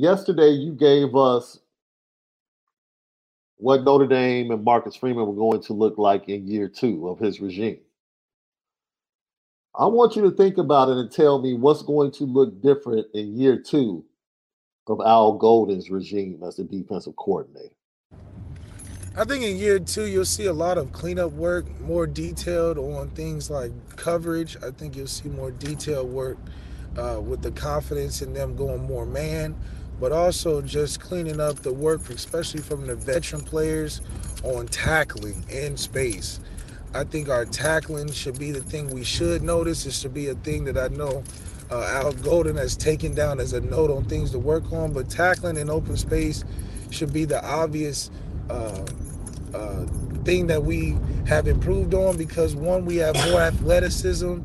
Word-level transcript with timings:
Yesterday 0.00 0.50
you 0.50 0.74
gave 0.74 1.16
us 1.16 1.58
what 3.56 3.82
Notre 3.82 4.06
Dame 4.06 4.52
and 4.52 4.62
Marcus 4.62 4.94
Freeman 4.94 5.26
were 5.26 5.34
going 5.34 5.60
to 5.62 5.72
look 5.72 5.98
like 5.98 6.28
in 6.28 6.46
year 6.46 6.68
two 6.68 7.08
of 7.08 7.18
his 7.18 7.40
regime. 7.40 7.80
I 9.76 9.86
want 9.86 10.14
you 10.14 10.22
to 10.22 10.30
think 10.30 10.56
about 10.56 10.88
it 10.88 10.98
and 10.98 11.10
tell 11.10 11.42
me 11.42 11.54
what's 11.54 11.82
going 11.82 12.12
to 12.12 12.24
look 12.24 12.62
different 12.62 13.08
in 13.12 13.36
year 13.36 13.60
two 13.60 14.04
of 14.86 15.00
Al 15.04 15.32
Golden's 15.32 15.90
regime 15.90 16.44
as 16.46 16.54
the 16.54 16.62
defensive 16.62 17.16
coordinator. 17.16 17.74
I 19.16 19.24
think 19.24 19.42
in 19.42 19.56
year 19.56 19.80
two, 19.80 20.06
you'll 20.06 20.24
see 20.24 20.46
a 20.46 20.52
lot 20.52 20.78
of 20.78 20.92
cleanup 20.92 21.32
work, 21.32 21.66
more 21.80 22.06
detailed 22.06 22.78
on 22.78 23.10
things 23.10 23.50
like 23.50 23.72
coverage. 23.96 24.56
I 24.62 24.70
think 24.70 24.94
you'll 24.94 25.08
see 25.08 25.28
more 25.28 25.50
detailed 25.50 26.08
work 26.08 26.38
uh, 26.96 27.20
with 27.20 27.42
the 27.42 27.50
confidence 27.50 28.22
in 28.22 28.32
them 28.32 28.56
going 28.56 28.82
more 28.84 29.06
man, 29.06 29.56
but 30.00 30.12
also 30.12 30.62
just 30.62 31.00
cleaning 31.00 31.40
up 31.40 31.56
the 31.56 31.72
work, 31.72 32.08
especially 32.10 32.60
from 32.60 32.86
the 32.86 32.94
veteran 32.94 33.42
players 33.42 34.00
on 34.44 34.66
tackling 34.66 35.44
in 35.50 35.76
space. 35.76 36.40
I 36.94 37.04
think 37.04 37.28
our 37.28 37.44
tackling 37.44 38.10
should 38.12 38.38
be 38.38 38.50
the 38.50 38.62
thing 38.62 38.88
we 38.90 39.04
should 39.04 39.42
notice. 39.42 39.84
It 39.86 39.92
should 39.92 40.14
be 40.14 40.28
a 40.28 40.34
thing 40.34 40.64
that 40.64 40.78
I 40.78 40.88
know 40.94 41.22
uh, 41.70 41.82
Al 42.02 42.12
Golden 42.12 42.56
has 42.56 42.76
taken 42.76 43.14
down 43.14 43.40
as 43.40 43.52
a 43.52 43.60
note 43.60 43.90
on 43.90 44.04
things 44.04 44.30
to 44.32 44.38
work 44.38 44.72
on. 44.72 44.92
But 44.92 45.10
tackling 45.10 45.56
in 45.56 45.68
open 45.68 45.96
space 45.96 46.44
should 46.90 47.12
be 47.12 47.24
the 47.24 47.44
obvious 47.44 48.10
uh, 48.48 48.86
uh, 49.52 49.86
thing 50.24 50.46
that 50.46 50.62
we 50.62 50.96
have 51.26 51.46
improved 51.46 51.94
on 51.94 52.16
because 52.16 52.54
one, 52.54 52.86
we 52.86 52.96
have 52.96 53.14
more 53.30 53.40
athleticism 53.40 54.38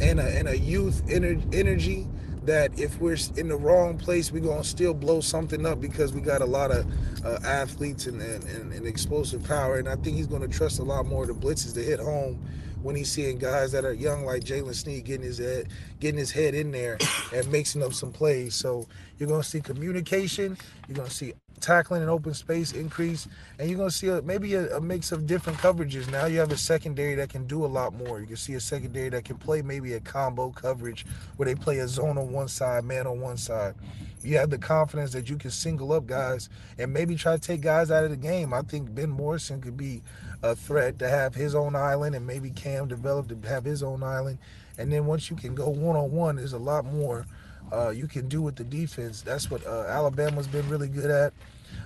and 0.00 0.20
a, 0.20 0.38
and 0.38 0.48
a 0.48 0.58
youth 0.58 1.04
ener- 1.06 1.54
energy 1.54 2.06
that 2.44 2.78
if 2.78 2.98
we're 3.00 3.18
in 3.36 3.48
the 3.48 3.56
wrong 3.56 3.98
place, 3.98 4.32
we're 4.32 4.40
gonna 4.40 4.64
still 4.64 4.94
blow 4.94 5.20
something 5.20 5.66
up 5.66 5.80
because 5.80 6.12
we 6.12 6.20
got 6.20 6.40
a 6.40 6.46
lot 6.46 6.70
of 6.70 6.86
uh, 7.24 7.38
athletes 7.44 8.06
and, 8.06 8.20
and, 8.22 8.72
and, 8.72 8.86
explosive 8.86 9.44
power. 9.44 9.78
And 9.78 9.88
I 9.88 9.96
think 9.96 10.16
he's 10.16 10.26
gonna 10.26 10.48
trust 10.48 10.78
a 10.78 10.82
lot 10.82 11.06
more 11.06 11.26
the 11.26 11.34
blitzes 11.34 11.74
to 11.74 11.82
hit 11.82 12.00
home 12.00 12.42
when 12.82 12.96
he's 12.96 13.10
seeing 13.10 13.38
guys 13.38 13.72
that 13.72 13.84
are 13.84 13.92
young 13.92 14.24
like 14.24 14.42
Jaylen 14.44 14.74
Sneed 14.74 15.04
getting 15.04 15.24
his 15.24 15.38
head 15.38 15.68
getting 16.00 16.18
his 16.18 16.30
head 16.30 16.54
in 16.54 16.70
there 16.70 16.98
and 17.34 17.50
mixing 17.50 17.82
up 17.82 17.92
some 17.92 18.12
plays. 18.12 18.54
So 18.54 18.86
you're 19.18 19.28
gonna 19.28 19.42
see 19.42 19.60
communication. 19.60 20.56
You're 20.88 20.96
gonna 20.96 21.10
see 21.10 21.34
tackling 21.60 22.02
and 22.02 22.10
open 22.10 22.34
space 22.34 22.72
increase, 22.72 23.28
and 23.58 23.70
you're 23.70 23.78
to 23.84 23.90
see 23.90 24.08
a, 24.08 24.22
maybe 24.22 24.54
a, 24.54 24.76
a, 24.76 24.80
mix 24.80 25.12
of 25.12 25.26
different 25.26 25.58
coverages. 25.58 26.10
Now 26.10 26.26
you 26.26 26.38
have 26.38 26.52
a 26.52 26.56
secondary 26.56 27.14
that 27.16 27.28
can 27.28 27.46
do 27.46 27.64
a 27.64 27.68
lot 27.68 27.94
more. 27.94 28.20
You 28.20 28.26
can 28.26 28.36
see 28.36 28.54
a 28.54 28.60
secondary 28.60 29.10
that 29.10 29.24
can 29.24 29.36
play 29.36 29.62
maybe 29.62 29.92
a 29.94 30.00
combo 30.00 30.50
coverage 30.50 31.06
where 31.36 31.46
they 31.46 31.54
play 31.54 31.78
a 31.78 31.88
zone 31.88 32.18
on 32.18 32.32
one 32.32 32.48
side, 32.48 32.84
man 32.84 33.06
on 33.06 33.20
one 33.20 33.36
side. 33.36 33.74
You 34.22 34.36
have 34.38 34.50
the 34.50 34.58
confidence 34.58 35.12
that 35.12 35.30
you 35.30 35.36
can 35.36 35.50
single 35.50 35.92
up 35.92 36.06
guys 36.06 36.50
and 36.78 36.92
maybe 36.92 37.16
try 37.16 37.36
to 37.36 37.40
take 37.40 37.62
guys 37.62 37.90
out 37.90 38.04
of 38.04 38.10
the 38.10 38.16
game. 38.16 38.52
I 38.52 38.62
think 38.62 38.94
Ben 38.94 39.08
Morrison 39.08 39.60
could 39.60 39.76
be 39.76 40.02
a 40.42 40.54
threat 40.54 40.98
to 40.98 41.08
have 41.08 41.34
his 41.34 41.54
own 41.54 41.76
island, 41.76 42.14
and 42.14 42.26
maybe 42.26 42.50
Cam 42.50 42.88
develop 42.88 43.28
to 43.28 43.48
have 43.48 43.64
his 43.64 43.82
own 43.82 44.02
island. 44.02 44.38
And 44.78 44.92
then 44.92 45.06
once 45.06 45.30
you 45.30 45.36
can 45.36 45.54
go 45.54 45.68
one 45.68 45.96
on 45.96 46.10
one, 46.10 46.36
there's 46.36 46.54
a 46.54 46.58
lot 46.58 46.84
more 46.84 47.26
uh, 47.72 47.90
you 47.90 48.06
can 48.06 48.28
do 48.28 48.42
with 48.42 48.56
the 48.56 48.64
defense. 48.64 49.22
That's 49.22 49.50
what 49.50 49.66
uh, 49.66 49.84
Alabama's 49.88 50.48
been 50.48 50.68
really 50.68 50.88
good 50.88 51.10
at, 51.10 51.32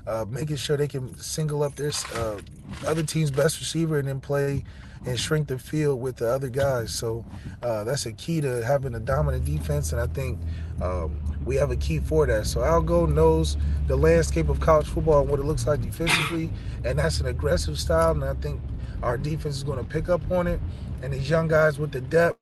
uh, 0.06 0.24
making 0.28 0.56
sure 0.56 0.76
they 0.76 0.88
can 0.88 1.16
single 1.18 1.62
up 1.62 1.74
their 1.76 1.92
uh, 2.14 2.38
other 2.86 3.02
team's 3.02 3.30
best 3.30 3.58
receiver 3.58 3.98
and 3.98 4.08
then 4.08 4.20
play 4.20 4.64
and 5.06 5.20
shrink 5.20 5.48
the 5.48 5.58
field 5.58 6.00
with 6.00 6.16
the 6.16 6.28
other 6.28 6.48
guys. 6.48 6.94
So 6.94 7.24
uh, 7.62 7.84
that's 7.84 8.06
a 8.06 8.12
key 8.12 8.40
to 8.40 8.64
having 8.64 8.94
a 8.94 9.00
dominant 9.00 9.44
defense, 9.44 9.92
and 9.92 10.00
I 10.00 10.06
think 10.06 10.38
um, 10.82 11.20
we 11.44 11.56
have 11.56 11.70
a 11.70 11.76
key 11.76 11.98
for 11.98 12.26
that. 12.26 12.46
So 12.46 12.60
Algo 12.60 13.12
knows 13.12 13.56
the 13.86 13.96
landscape 13.96 14.48
of 14.48 14.60
college 14.60 14.86
football 14.86 15.20
and 15.20 15.30
what 15.30 15.40
it 15.40 15.44
looks 15.44 15.66
like 15.66 15.80
defensively, 15.80 16.50
and 16.84 16.98
that's 16.98 17.20
an 17.20 17.26
aggressive 17.26 17.78
style, 17.78 18.12
and 18.12 18.24
I 18.24 18.34
think 18.34 18.60
our 19.02 19.16
defense 19.18 19.56
is 19.56 19.64
going 19.64 19.78
to 19.78 19.84
pick 19.84 20.08
up 20.08 20.30
on 20.30 20.46
it. 20.46 20.60
And 21.02 21.12
these 21.12 21.28
young 21.28 21.48
guys 21.48 21.78
with 21.78 21.92
the 21.92 22.00
depth 22.00 22.38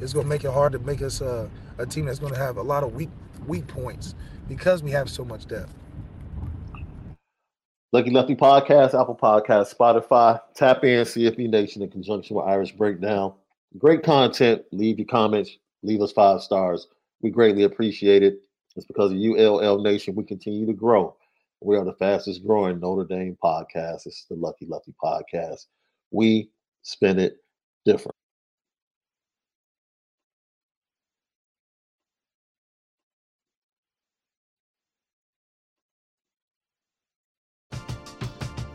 it's 0.00 0.12
going 0.12 0.24
to 0.24 0.28
make 0.28 0.44
it 0.44 0.50
hard 0.50 0.72
to 0.72 0.78
make 0.80 1.02
us 1.02 1.22
uh, 1.22 1.48
a 1.78 1.86
team 1.86 2.06
that's 2.06 2.18
going 2.18 2.32
to 2.32 2.38
have 2.38 2.56
a 2.56 2.62
lot 2.62 2.82
of 2.82 2.94
weak 2.94 3.10
weak 3.46 3.66
points 3.66 4.14
because 4.48 4.82
we 4.82 4.90
have 4.90 5.08
so 5.08 5.24
much 5.24 5.46
depth. 5.46 5.72
Lucky 7.92 8.10
Lefty 8.10 8.34
Podcast, 8.34 9.00
Apple 9.00 9.18
Podcast, 9.20 9.74
Spotify. 9.74 10.40
Tap 10.54 10.82
in, 10.84 11.04
CFB 11.04 11.48
Nation 11.48 11.82
in 11.82 11.90
conjunction 11.90 12.36
with 12.36 12.44
Irish 12.44 12.72
Breakdown. 12.72 13.34
Great 13.78 14.02
content. 14.02 14.62
Leave 14.72 14.98
your 14.98 15.06
comments. 15.06 15.56
Leave 15.84 16.00
us 16.00 16.12
five 16.12 16.40
stars. 16.40 16.88
We 17.20 17.30
greatly 17.30 17.64
appreciate 17.64 18.22
it. 18.22 18.40
It's 18.74 18.86
because 18.86 19.12
of 19.12 19.18
ULL 19.18 19.82
Nation 19.82 20.14
we 20.14 20.24
continue 20.24 20.66
to 20.66 20.72
grow. 20.72 21.14
We 21.60 21.76
are 21.76 21.84
the 21.84 21.92
fastest 21.94 22.44
growing 22.44 22.80
Notre 22.80 23.04
Dame 23.04 23.36
podcast. 23.42 24.06
It's 24.06 24.24
the 24.28 24.34
Lucky 24.34 24.66
Lucky 24.66 24.94
Podcast. 25.02 25.66
We 26.10 26.50
spin 26.82 27.18
it 27.18 27.36
different. 27.84 28.14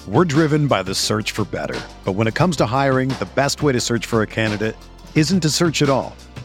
We're 0.07 0.25
driven 0.25 0.67
by 0.67 0.83
the 0.83 0.95
search 0.95 1.31
for 1.31 1.45
better. 1.45 1.79
But 2.05 2.13
when 2.13 2.27
it 2.27 2.35
comes 2.35 2.55
to 2.57 2.65
hiring, 2.65 3.09
the 3.09 3.29
best 3.35 3.61
way 3.61 3.73
to 3.73 3.79
search 3.79 4.05
for 4.05 4.21
a 4.21 4.27
candidate 4.27 4.75
isn't 5.15 5.39
to 5.41 5.49
search 5.49 5.81
at 5.81 5.89
all. 5.89 6.15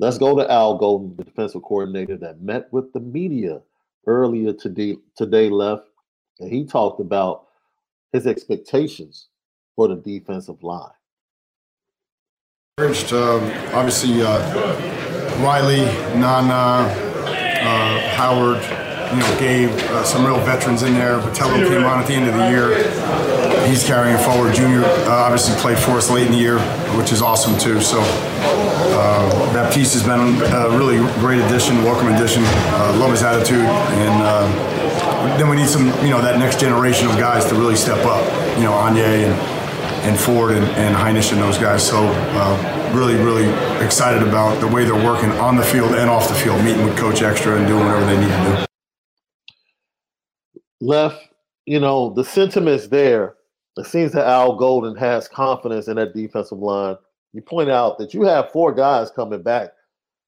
Let's 0.00 0.18
go 0.18 0.36
to 0.36 0.50
Al 0.50 0.78
Golden, 0.78 1.16
the 1.16 1.24
defensive 1.24 1.62
coordinator 1.62 2.16
that 2.18 2.40
met 2.40 2.72
with 2.72 2.92
the 2.92 3.00
media 3.00 3.60
earlier 4.06 4.52
today, 4.52 4.96
today 5.16 5.50
left, 5.50 5.88
and 6.38 6.52
he 6.52 6.64
talked 6.64 7.00
about 7.00 7.46
his 8.12 8.26
expectations 8.26 9.26
for 9.74 9.88
the 9.88 9.96
defensive 9.96 10.62
line. 10.62 10.92
Um, 12.78 13.42
obviously, 13.74 14.22
uh, 14.22 14.38
Riley, 15.42 15.84
Nana, 16.16 16.86
uh, 16.86 18.00
Howard, 18.10 18.62
you 19.12 19.18
know, 19.18 19.38
Gabe, 19.38 19.70
uh, 19.70 20.04
some 20.04 20.24
real 20.24 20.40
veterans 20.40 20.82
in 20.82 20.94
there. 20.94 21.18
Botelho 21.18 21.66
came 21.68 21.84
on 21.84 22.00
at 22.00 22.06
the 22.06 22.14
end 22.14 22.28
of 22.28 22.34
the 22.34 22.48
year. 22.50 23.68
He's 23.68 23.84
carrying 23.84 24.18
forward. 24.18 24.54
Junior 24.54 24.84
uh, 24.84 25.24
obviously 25.26 25.54
played 25.60 25.78
for 25.78 25.92
us 25.92 26.10
late 26.10 26.26
in 26.26 26.32
the 26.32 26.38
year, 26.38 26.58
which 26.96 27.12
is 27.12 27.22
awesome 27.22 27.58
too. 27.58 27.80
So 27.80 28.00
uh, 28.00 29.52
that 29.52 29.72
piece 29.72 29.92
has 29.94 30.02
been 30.02 30.20
a 30.20 30.76
really 30.76 30.98
great 31.20 31.40
addition, 31.40 31.82
welcome 31.82 32.08
addition. 32.08 32.42
Uh, 32.46 32.96
love 32.98 33.10
his 33.10 33.22
attitude, 33.22 33.64
and 33.64 34.22
uh, 34.22 35.38
then 35.38 35.48
we 35.48 35.56
need 35.56 35.68
some, 35.68 35.86
you 36.04 36.10
know, 36.10 36.20
that 36.20 36.38
next 36.38 36.60
generation 36.60 37.08
of 37.08 37.16
guys 37.16 37.44
to 37.46 37.54
really 37.54 37.76
step 37.76 38.04
up. 38.04 38.24
You 38.56 38.64
know, 38.64 38.72
Onye 38.72 39.24
and 39.24 39.58
and 40.08 40.18
Ford 40.18 40.52
and, 40.52 40.64
and 40.64 40.94
Hinish 40.94 41.32
and 41.32 41.42
those 41.42 41.58
guys. 41.58 41.86
So 41.86 42.06
uh, 42.06 42.92
really, 42.94 43.16
really 43.16 43.48
excited 43.84 44.22
about 44.22 44.60
the 44.60 44.68
way 44.68 44.84
they're 44.84 44.94
working 44.94 45.30
on 45.32 45.56
the 45.56 45.64
field 45.64 45.94
and 45.94 46.08
off 46.08 46.28
the 46.28 46.34
field, 46.34 46.62
meeting 46.64 46.84
with 46.84 46.96
Coach 46.96 47.22
Extra 47.22 47.56
and 47.56 47.66
doing 47.66 47.84
whatever 47.84 48.06
they 48.06 48.18
need 48.18 48.28
to 48.28 48.56
do 48.60 48.67
left, 50.80 51.28
you 51.66 51.80
know, 51.80 52.10
the 52.10 52.24
sentiment's 52.24 52.88
there. 52.88 53.34
It 53.76 53.86
seems 53.86 54.12
that 54.12 54.26
Al 54.26 54.56
Golden 54.56 54.96
has 54.96 55.28
confidence 55.28 55.88
in 55.88 55.96
that 55.96 56.14
defensive 56.14 56.58
line. 56.58 56.96
You 57.32 57.42
point 57.42 57.70
out 57.70 57.98
that 57.98 58.14
you 58.14 58.22
have 58.22 58.50
four 58.50 58.72
guys 58.72 59.10
coming 59.10 59.42
back 59.42 59.70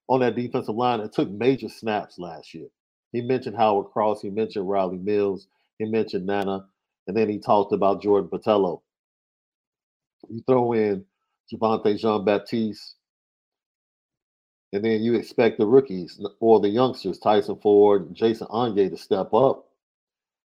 on 0.09 0.21
that 0.21 0.37
defensive 0.37 0.75
line 0.75 1.01
that 1.01 1.13
took 1.13 1.31
major 1.31 1.69
snaps 1.69 2.19
last 2.19 2.55
year. 2.55 2.69
He 3.13 3.21
mentioned 3.21 3.57
Howard 3.57 3.91
Cross, 3.93 4.23
he 4.23 4.31
mentioned 4.31 4.69
Riley 4.69 4.99
Mills, 4.99 5.49
he 5.79 5.85
mentioned 5.85 6.27
Nana, 6.27 6.67
and 7.09 7.17
then 7.17 7.29
he 7.29 7.39
talked 7.39 7.73
about 7.73 8.03
Jordan 8.03 8.31
Botelho. 8.31 8.81
You 10.29 10.43
throw 10.47 10.73
in 10.75 11.05
Javontae 11.53 11.99
Jean 11.99 12.25
Baptiste, 12.25 12.95
and 14.73 14.85
then 14.85 15.03
you 15.03 15.15
expect 15.15 15.59
the 15.59 15.67
rookies 15.67 16.21
or 16.39 16.61
the 16.61 16.69
youngsters, 16.69 17.19
Tyson 17.19 17.59
Ford, 17.61 18.15
Jason 18.15 18.47
Onye, 18.49 18.91
to 18.91 18.97
step 18.97 19.35
up. 19.35 19.70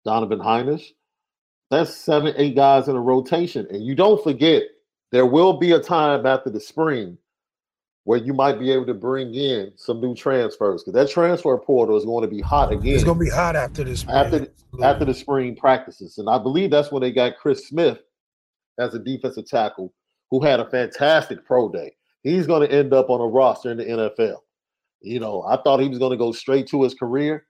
Donovan 0.05 0.41
Hinish. 0.41 0.85
That's 1.71 1.95
seven, 1.95 2.35
eight 2.37 2.55
guys 2.55 2.89
in 2.89 2.97
a 2.97 3.01
rotation. 3.01 3.67
And 3.71 3.85
you 3.85 3.95
don't 3.95 4.23
forget, 4.23 4.65
there 5.11 5.27
will 5.27 5.59
be 5.59 5.73
a 5.73 5.81
time 5.81 6.27
after 6.27 6.51
the 6.51 6.61
spring 6.61 7.17
where 8.05 8.19
you 8.19 8.35
might 8.35 8.59
be 8.59 8.71
able 8.73 8.87
to 8.87 8.95
bring 8.95 9.35
in 9.35 9.73
some 9.77 10.01
new 10.01 10.15
transfers 10.15 10.83
because 10.83 10.95
that 10.95 11.11
transfer 11.11 11.57
portal 11.57 11.97
is 11.97 12.05
going 12.05 12.23
to 12.23 12.29
be 12.29 12.41
hot 12.41 12.73
again. 12.73 12.95
It's 12.95 13.05
going 13.05 13.19
to 13.19 13.25
be 13.25 13.31
hot 13.31 13.57
after 13.57 13.85
this 13.85 14.05
after 14.09 14.49
after 14.83 15.05
the 15.05 15.15
spring 15.15 15.55
practices, 15.55 16.19
and 16.19 16.29
I 16.29 16.39
believe 16.39 16.71
that's 16.71 16.91
when 16.91 17.03
they 17.03 17.13
got 17.13 17.37
Chris 17.37 17.69
Smith 17.69 17.99
as 18.79 18.95
a 18.95 18.99
defensive 18.99 19.47
tackle 19.47 19.93
who 20.31 20.43
had 20.43 20.61
a 20.61 20.69
fantastic 20.71 21.45
pro 21.45 21.71
day. 21.71 21.93
He's 22.23 22.47
going 22.47 22.67
to 22.67 22.75
end 22.75 22.93
up 22.93 23.11
on 23.11 23.21
a 23.21 23.27
roster 23.27 23.71
in 23.71 23.77
the 23.79 23.85
NFL. 23.85 24.39
You 25.03 25.21
know, 25.21 25.43
I 25.43 25.61
thought 25.63 25.81
he 25.81 25.89
was 25.89 25.99
going 25.99 26.13
to 26.13 26.17
go 26.17 26.33
straight 26.33 26.67
to 26.69 26.83
his 26.83 26.95
career. 26.95 27.47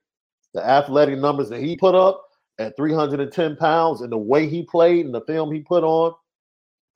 The 0.54 0.66
athletic 0.66 1.19
numbers 1.19 1.49
that 1.50 1.60
he 1.60 1.76
put 1.76 1.94
up, 1.94 2.22
at 2.58 2.76
310 2.76 3.56
pounds 3.56 4.00
and 4.00 4.12
the 4.12 4.19
way 4.19 4.49
he 4.49 4.62
played 4.62 5.06
and 5.06 5.14
the 5.14 5.22
film 5.22 5.52
he 5.52 5.60
put 5.60 5.84
on 5.84 6.14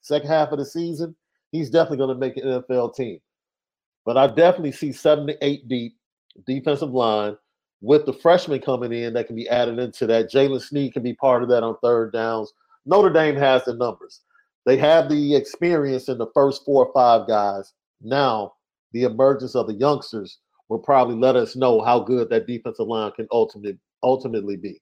second 0.06 0.28
half 0.28 0.52
of 0.52 0.58
the 0.58 0.64
season, 0.64 1.16
he's 1.50 1.70
definitely 1.70 1.98
going 1.98 2.14
to 2.14 2.20
make 2.20 2.36
an 2.36 2.44
NFL 2.44 2.94
team. 2.94 3.18
But 4.04 4.16
I 4.16 4.28
definitely 4.28 4.72
see 4.72 4.92
seven 4.92 5.26
to 5.26 5.44
eight 5.44 5.66
deep 5.68 5.96
defensive 6.46 6.90
line 6.90 7.36
with 7.80 8.06
the 8.06 8.12
freshmen 8.12 8.60
coming 8.60 8.92
in 8.92 9.12
that 9.14 9.26
can 9.26 9.36
be 9.36 9.48
added 9.48 9.78
into 9.78 10.06
that. 10.06 10.30
Jaylen 10.30 10.62
Sneed 10.62 10.92
can 10.92 11.02
be 11.02 11.14
part 11.14 11.42
of 11.42 11.48
that 11.48 11.64
on 11.64 11.76
third 11.82 12.12
downs. 12.12 12.52
Notre 12.84 13.12
Dame 13.12 13.36
has 13.36 13.64
the 13.64 13.74
numbers. 13.74 14.20
They 14.64 14.76
have 14.76 15.08
the 15.08 15.34
experience 15.34 16.08
in 16.08 16.18
the 16.18 16.30
first 16.34 16.64
four 16.64 16.86
or 16.86 16.92
five 16.92 17.26
guys. 17.26 17.72
Now, 18.00 18.54
the 18.92 19.04
emergence 19.04 19.54
of 19.54 19.66
the 19.66 19.74
youngsters 19.74 20.38
will 20.68 20.78
probably 20.78 21.16
let 21.16 21.36
us 21.36 21.56
know 21.56 21.80
how 21.80 22.00
good 22.00 22.30
that 22.30 22.46
defensive 22.46 22.86
line 22.86 23.12
can 23.12 23.26
ultimately 23.32 23.78
ultimately 24.02 24.56
be. 24.56 24.80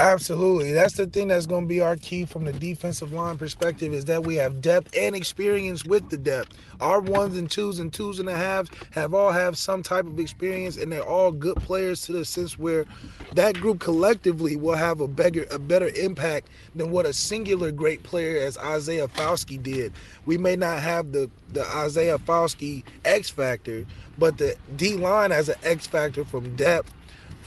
Absolutely. 0.00 0.72
That's 0.72 0.94
the 0.94 1.06
thing 1.06 1.28
that's 1.28 1.46
going 1.46 1.64
to 1.64 1.68
be 1.68 1.80
our 1.80 1.96
key 1.96 2.24
from 2.26 2.44
the 2.44 2.52
defensive 2.52 3.12
line 3.12 3.38
perspective 3.38 3.94
is 3.94 4.04
that 4.06 4.24
we 4.24 4.34
have 4.36 4.60
depth 4.60 4.94
and 4.96 5.14
experience 5.14 5.84
with 5.84 6.10
the 6.10 6.18
depth. 6.18 6.50
Our 6.80 7.00
ones 7.00 7.38
and 7.38 7.50
twos 7.50 7.78
and 7.78 7.92
twos 7.92 8.18
and 8.18 8.28
a 8.28 8.36
halves 8.36 8.70
have 8.90 9.14
all 9.14 9.30
have 9.30 9.56
some 9.56 9.82
type 9.84 10.04
of 10.06 10.18
experience 10.18 10.76
and 10.76 10.92
they're 10.92 11.04
all 11.04 11.30
good 11.30 11.56
players 11.58 12.02
to 12.02 12.12
the 12.12 12.24
sense 12.24 12.58
where 12.58 12.86
that 13.34 13.54
group 13.60 13.80
collectively 13.80 14.56
will 14.56 14.74
have 14.74 15.00
a 15.00 15.08
better 15.08 15.46
a 15.50 15.58
better 15.60 15.88
impact 15.96 16.48
than 16.74 16.90
what 16.90 17.06
a 17.06 17.12
singular 17.12 17.70
great 17.70 18.02
player 18.02 18.44
as 18.44 18.58
Isaiah 18.58 19.08
Foskey 19.08 19.62
did. 19.62 19.92
We 20.26 20.38
may 20.38 20.56
not 20.56 20.80
have 20.82 21.12
the 21.12 21.30
the 21.52 21.64
Isaiah 21.76 22.18
Foskey 22.18 22.82
X 23.04 23.30
factor, 23.30 23.86
but 24.18 24.38
the 24.38 24.56
D 24.76 24.96
line 24.96 25.30
has 25.30 25.48
an 25.48 25.56
X 25.62 25.86
factor 25.86 26.24
from 26.24 26.56
depth, 26.56 26.92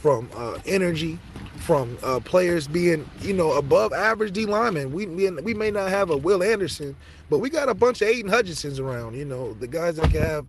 from 0.08 0.30
uh, 0.38 0.58
energy, 0.66 1.20
from 1.58 1.98
uh, 2.02 2.18
players 2.22 2.66
being, 2.66 3.06
you 3.20 3.34
know, 3.34 3.52
above 3.52 3.92
average 3.92 4.32
D 4.32 4.46
linemen. 4.46 4.94
We, 4.94 5.06
we 5.06 5.54
may 5.54 5.70
not 5.70 5.90
have 5.90 6.12
a 6.12 6.16
Will 6.16 6.42
Anderson, 6.42 6.96
but 7.30 7.40
we 7.40 7.50
got 7.50 7.68
a 7.68 7.74
bunch 7.74 8.02
of 8.02 8.08
Aidan 8.08 8.32
Hutchinsons 8.32 8.80
around. 8.80 9.18
You 9.18 9.26
know, 9.26 9.52
the 9.56 9.68
guys 9.68 9.98
that 9.98 10.10
can 10.10 10.22
have 10.22 10.46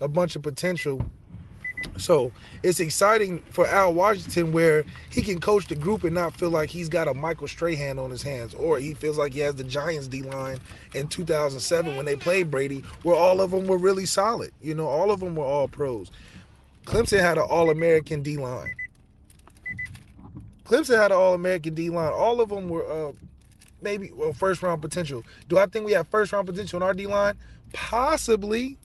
a 0.00 0.06
bunch 0.06 0.36
of 0.36 0.42
potential. 0.42 1.04
So 1.96 2.30
it's 2.62 2.78
exciting 2.78 3.40
for 3.50 3.66
Al 3.66 3.92
Washington 3.92 4.52
where 4.52 4.84
he 5.10 5.20
can 5.20 5.40
coach 5.40 5.66
the 5.66 5.74
group 5.74 6.04
and 6.04 6.14
not 6.14 6.36
feel 6.36 6.50
like 6.50 6.70
he's 6.70 6.88
got 6.88 7.08
a 7.08 7.14
Michael 7.14 7.48
Strahan 7.48 7.98
on 7.98 8.08
his 8.08 8.22
hands, 8.22 8.54
or 8.54 8.78
he 8.78 8.94
feels 8.94 9.18
like 9.18 9.32
he 9.32 9.40
has 9.40 9.56
the 9.56 9.64
Giants 9.64 10.06
D 10.06 10.22
line 10.22 10.60
in 10.94 11.08
2007 11.08 11.96
when 11.96 12.06
they 12.06 12.14
played 12.14 12.52
Brady, 12.52 12.84
where 13.02 13.16
all 13.16 13.40
of 13.40 13.50
them 13.50 13.66
were 13.66 13.78
really 13.78 14.06
solid. 14.06 14.52
You 14.62 14.76
know, 14.76 14.86
all 14.86 15.10
of 15.10 15.18
them 15.18 15.34
were 15.34 15.44
all 15.44 15.66
pros. 15.66 16.12
Clemson 16.86 17.20
had 17.20 17.36
an 17.36 17.46
All 17.50 17.70
American 17.70 18.22
D 18.22 18.36
line. 18.36 18.74
Clemson 20.72 20.96
had 20.96 21.10
an 21.10 21.18
All 21.18 21.34
American 21.34 21.74
D 21.74 21.90
line. 21.90 22.12
All 22.12 22.40
of 22.40 22.48
them 22.48 22.70
were 22.70 22.90
uh, 22.90 23.12
maybe 23.82 24.10
well 24.14 24.32
first 24.32 24.62
round 24.62 24.80
potential. 24.80 25.22
Do 25.50 25.58
I 25.58 25.66
think 25.66 25.84
we 25.84 25.92
have 25.92 26.08
first 26.08 26.32
round 26.32 26.46
potential 26.46 26.78
in 26.78 26.82
our 26.82 26.94
D 26.94 27.06
line? 27.06 27.34
Possibly. 27.74 28.78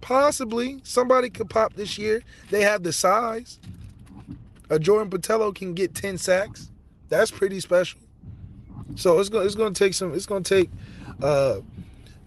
Possibly. 0.00 0.80
Somebody 0.84 1.28
could 1.28 1.50
pop 1.50 1.74
this 1.74 1.98
year. 1.98 2.22
They 2.50 2.62
have 2.62 2.84
the 2.84 2.92
size. 2.94 3.58
A 4.70 4.78
Jordan 4.78 5.10
Botelho 5.10 5.54
can 5.54 5.74
get 5.74 5.94
10 5.94 6.16
sacks. 6.16 6.70
That's 7.10 7.30
pretty 7.30 7.60
special. 7.60 8.00
So 8.96 9.18
it's 9.18 9.28
gonna 9.28 9.44
it's 9.44 9.54
to 9.54 9.70
take 9.72 9.92
some 9.92 10.14
it's 10.14 10.24
to 10.24 10.40
take 10.40 10.70
uh, 11.22 11.60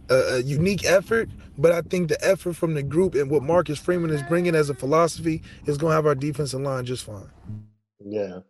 a, 0.07 0.15
a 0.15 0.39
unique 0.39 0.85
effort, 0.85 1.29
but 1.57 1.71
I 1.71 1.81
think 1.81 2.09
the 2.09 2.23
effort 2.23 2.53
from 2.53 2.75
the 2.75 2.83
group 2.83 3.15
and 3.15 3.31
what 3.31 3.41
Marcus 3.41 3.79
Freeman 3.79 4.11
is 4.11 4.21
bringing 4.23 4.53
as 4.53 4.69
a 4.69 4.75
philosophy 4.75 5.41
is 5.65 5.79
to 5.79 5.87
have 5.87 6.05
our 6.05 6.13
defensive 6.13 6.61
line 6.61 6.85
just 6.85 7.05
fine. 7.05 7.29
Yeah. 8.03 8.41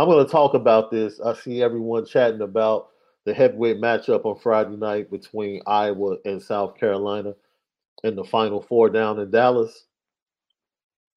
I'm 0.00 0.08
going 0.08 0.24
to 0.24 0.32
talk 0.32 0.54
about 0.54 0.90
this. 0.90 1.20
I 1.20 1.34
see 1.34 1.62
everyone 1.62 2.06
chatting 2.06 2.40
about 2.40 2.88
the 3.26 3.34
heavyweight 3.34 3.82
matchup 3.82 4.24
on 4.24 4.38
Friday 4.38 4.74
night 4.78 5.10
between 5.10 5.60
Iowa 5.66 6.16
and 6.24 6.42
South 6.42 6.78
Carolina 6.78 7.34
in 8.02 8.16
the 8.16 8.24
Final 8.24 8.62
Four 8.62 8.88
down 8.88 9.18
in 9.20 9.30
Dallas. 9.30 9.84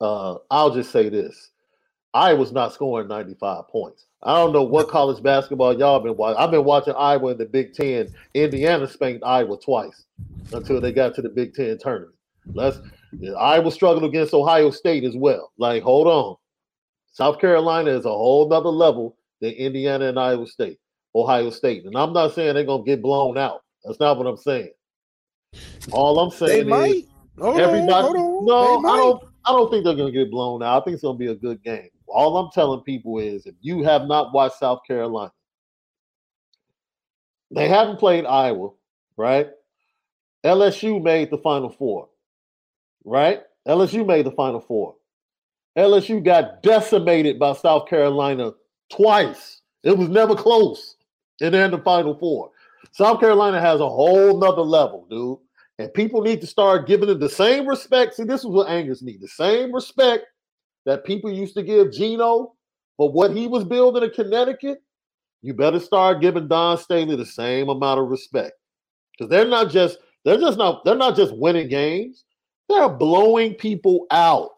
Uh, 0.02 0.36
I'll 0.52 0.74
just 0.74 0.92
say 0.92 1.08
this 1.08 1.52
Iowa's 2.14 2.52
not 2.52 2.74
scoring 2.74 3.08
95 3.08 3.70
points. 3.70 4.08
I 4.22 4.36
don't 4.36 4.52
know 4.52 4.64
what 4.64 4.90
college 4.90 5.24
basketball 5.24 5.80
y'all 5.80 6.02
been 6.02 6.18
watching. 6.18 6.42
I've 6.42 6.52
been 6.52 6.66
watching 6.66 6.94
Iowa 6.98 7.32
in 7.32 7.38
the 7.38 7.46
Big 7.46 7.74
Ten. 7.74 8.14
Indiana 8.34 8.86
spanked 8.86 9.24
Iowa 9.24 9.58
twice 9.58 10.04
until 10.52 10.82
they 10.82 10.92
got 10.92 11.16
to 11.16 11.22
the 11.22 11.30
Big 11.30 11.54
Ten 11.54 11.78
tournament. 11.78 12.16
Let's 12.54 12.80
Iowa 13.40 13.72
struggled 13.72 14.04
against 14.04 14.34
Ohio 14.34 14.72
State 14.72 15.06
as 15.06 15.16
well. 15.16 15.54
Like, 15.58 15.84
hold 15.84 16.08
on. 16.08 16.36
South 17.14 17.40
Carolina 17.40 17.92
is 17.92 18.06
a 18.06 18.10
whole 18.10 18.50
nother 18.50 18.70
level 18.70 19.16
than 19.40 19.52
Indiana 19.52 20.06
and 20.06 20.20
Iowa 20.20 20.48
State, 20.48 20.80
Ohio 21.16 21.52
State. 21.52 21.86
And 21.86 21.96
I'm 21.96 22.12
not 22.12 22.34
saying 22.34 22.56
they're 22.56 22.64
gonna 22.64 22.84
get 22.84 23.02
blown 23.02 23.38
out. 23.38 23.62
That's 23.86 24.00
not 24.00 24.18
what 24.18 24.28
I'm 24.28 24.38
saying. 24.38 24.72
All 25.92 26.20
I'm 26.20 26.32
saying 26.32 26.68
They 26.68 26.74
is 26.74 27.06
might. 27.38 27.60
Everybody. 27.60 28.20
on. 28.20 28.46
No, 28.46 28.90
I 28.90 28.98
don't. 28.98 29.24
I 29.46 29.52
don't 29.52 29.70
think 29.70 29.86
they're 29.86 29.96
gonna 29.96 30.12
get 30.12 30.32
blown 30.32 30.64
out. 30.64 30.82
I 30.82 30.84
think 30.84 30.96
it's 30.96 31.04
gonna 31.04 31.18
be 31.18 31.28
a 31.28 31.36
good 31.36 31.64
game. 31.64 31.90
All 32.08 32.38
I'm 32.38 32.50
telling 32.52 32.82
people 32.82 33.20
is, 33.20 33.46
if 33.46 33.56
you 33.62 33.84
have 33.84 34.08
not 34.08 34.34
watched 34.34 34.58
South 34.58 34.82
Carolina, 34.88 35.32
they 37.52 37.68
haven't 37.68 38.00
played 38.00 38.26
Iowa, 38.26 38.70
right? 39.18 39.50
LSU 40.44 41.02
made 41.02 41.30
the 41.30 41.38
Final 41.38 41.70
Four, 41.70 42.10
right? 43.06 43.42
LSU 43.68 44.06
made 44.06 44.26
the 44.26 44.32
Final 44.32 44.60
Four. 44.60 44.96
LSU 45.78 46.24
got 46.24 46.62
decimated 46.62 47.40
by 47.40 47.54
South 47.54 47.88
Carolina 47.88 48.52
twice. 48.92 49.62
It 49.84 49.98
was 49.98 50.10
never 50.10 50.36
close. 50.36 50.96
And 51.42 51.54
they're 51.54 51.66
in 51.66 51.72
the 51.72 51.80
Final 51.80 52.16
Four. 52.16 52.52
South 52.92 53.20
Carolina 53.20 53.60
has 53.60 53.80
a 53.80 53.90
whole 53.90 54.40
nother 54.40 54.62
level, 54.62 55.08
dude. 55.10 55.40
And 55.80 55.94
people 55.94 56.22
need 56.22 56.42
to 56.42 56.48
start 56.48 56.88
giving 56.88 57.10
it 57.10 57.20
the 57.20 57.30
same 57.30 57.68
respect. 57.68 58.14
See, 58.16 58.24
this 58.24 58.42
is 58.42 58.48
what 58.48 58.70
angers 58.70 59.02
me. 59.02 59.18
The 59.20 59.28
same 59.28 59.74
respect 59.74 60.26
that 60.86 61.06
people 61.06 61.32
used 61.32 61.56
to 61.56 61.64
give 61.64 61.92
Geno 61.92 62.54
for 62.98 63.12
what 63.12 63.36
he 63.36 63.48
was 63.48 63.64
building 63.64 64.04
in 64.04 64.12
Connecticut. 64.12 64.84
You 65.42 65.54
better 65.54 65.80
start 65.80 66.22
giving 66.22 66.48
Dawn 66.48 66.78
Staley 66.78 67.16
the 67.16 67.26
same 67.26 67.70
amount 67.70 68.00
of 68.00 68.08
respect. 68.08 68.54
Because 69.12 69.30
they're 69.30 69.48
not 69.48 69.72
just, 69.72 69.98
they're 70.24 70.40
just 70.40 70.58
not, 70.58 70.86
they're 70.86 70.96
not 70.96 71.16
just 71.16 71.36
winning 71.36 71.68
games. 71.68 72.26
They're 72.70 72.90
blowing 72.90 73.56
people 73.56 74.06
out. 74.12 74.52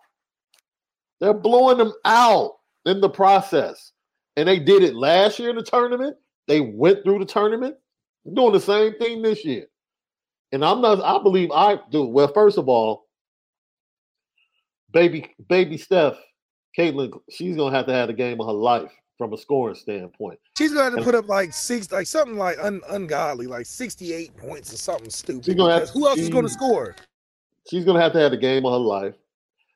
They're 1.20 1.34
blowing 1.34 1.78
them 1.78 1.94
out 2.04 2.54
in 2.86 3.02
the 3.02 3.10
process. 3.10 3.92
And 4.38 4.48
they 4.48 4.60
did 4.60 4.84
it 4.84 4.96
last 4.96 5.40
year 5.40 5.50
in 5.50 5.56
the 5.56 5.64
tournament. 5.64 6.18
They 6.48 6.60
went 6.62 7.04
through 7.04 7.20
the 7.20 7.26
tournament. 7.26 7.76
They're 8.26 8.36
doing 8.36 8.54
the 8.54 8.60
same 8.60 8.94
thing 9.00 9.22
this 9.22 9.46
year. 9.46 9.66
And 10.52 10.64
I'm 10.64 10.82
not, 10.82 11.02
I 11.02 11.22
believe 11.24 11.52
I 11.52 11.80
do. 11.90 12.04
Well, 12.06 12.32
first 12.34 12.58
of 12.58 12.68
all, 12.70 13.08
baby, 14.92 15.34
baby 15.50 15.78
Steph, 15.78 16.16
Caitlin, 16.78 17.12
she's 17.30 17.56
gonna 17.56 17.76
have 17.76 17.86
to 17.88 17.94
have 17.94 18.08
the 18.08 18.14
game 18.14 18.40
of 18.42 18.48
her 18.48 18.54
life 18.54 18.92
from 19.18 19.34
a 19.34 19.38
scoring 19.38 19.76
standpoint. 19.76 20.40
She's 20.58 20.74
gonna 20.74 20.84
have 20.86 20.96
to 20.98 21.04
put 21.04 21.16
up 21.16 21.28
like 21.28 21.54
six, 21.54 21.92
like 21.92 22.08
something 22.08 22.38
like 22.38 22.58
un, 22.62 22.82
ungodly, 22.90 23.48
like 23.48 23.66
sixty-eight 23.66 24.36
points 24.38 24.74
or 24.74 24.78
something 24.78 25.10
stupid. 25.10 25.46
She's 25.46 25.56
gonna 25.56 25.80
have- 25.80 25.90
who 25.90 26.08
else 26.08 26.20
is 26.20 26.30
gonna 26.30 26.50
score? 26.50 26.96
She's 27.70 27.86
gonna 27.86 28.02
have 28.02 28.14
to 28.14 28.20
have 28.20 28.32
the 28.32 28.38
game 28.38 28.66
of 28.66 28.74
her 28.74 28.78
life. 28.78 29.16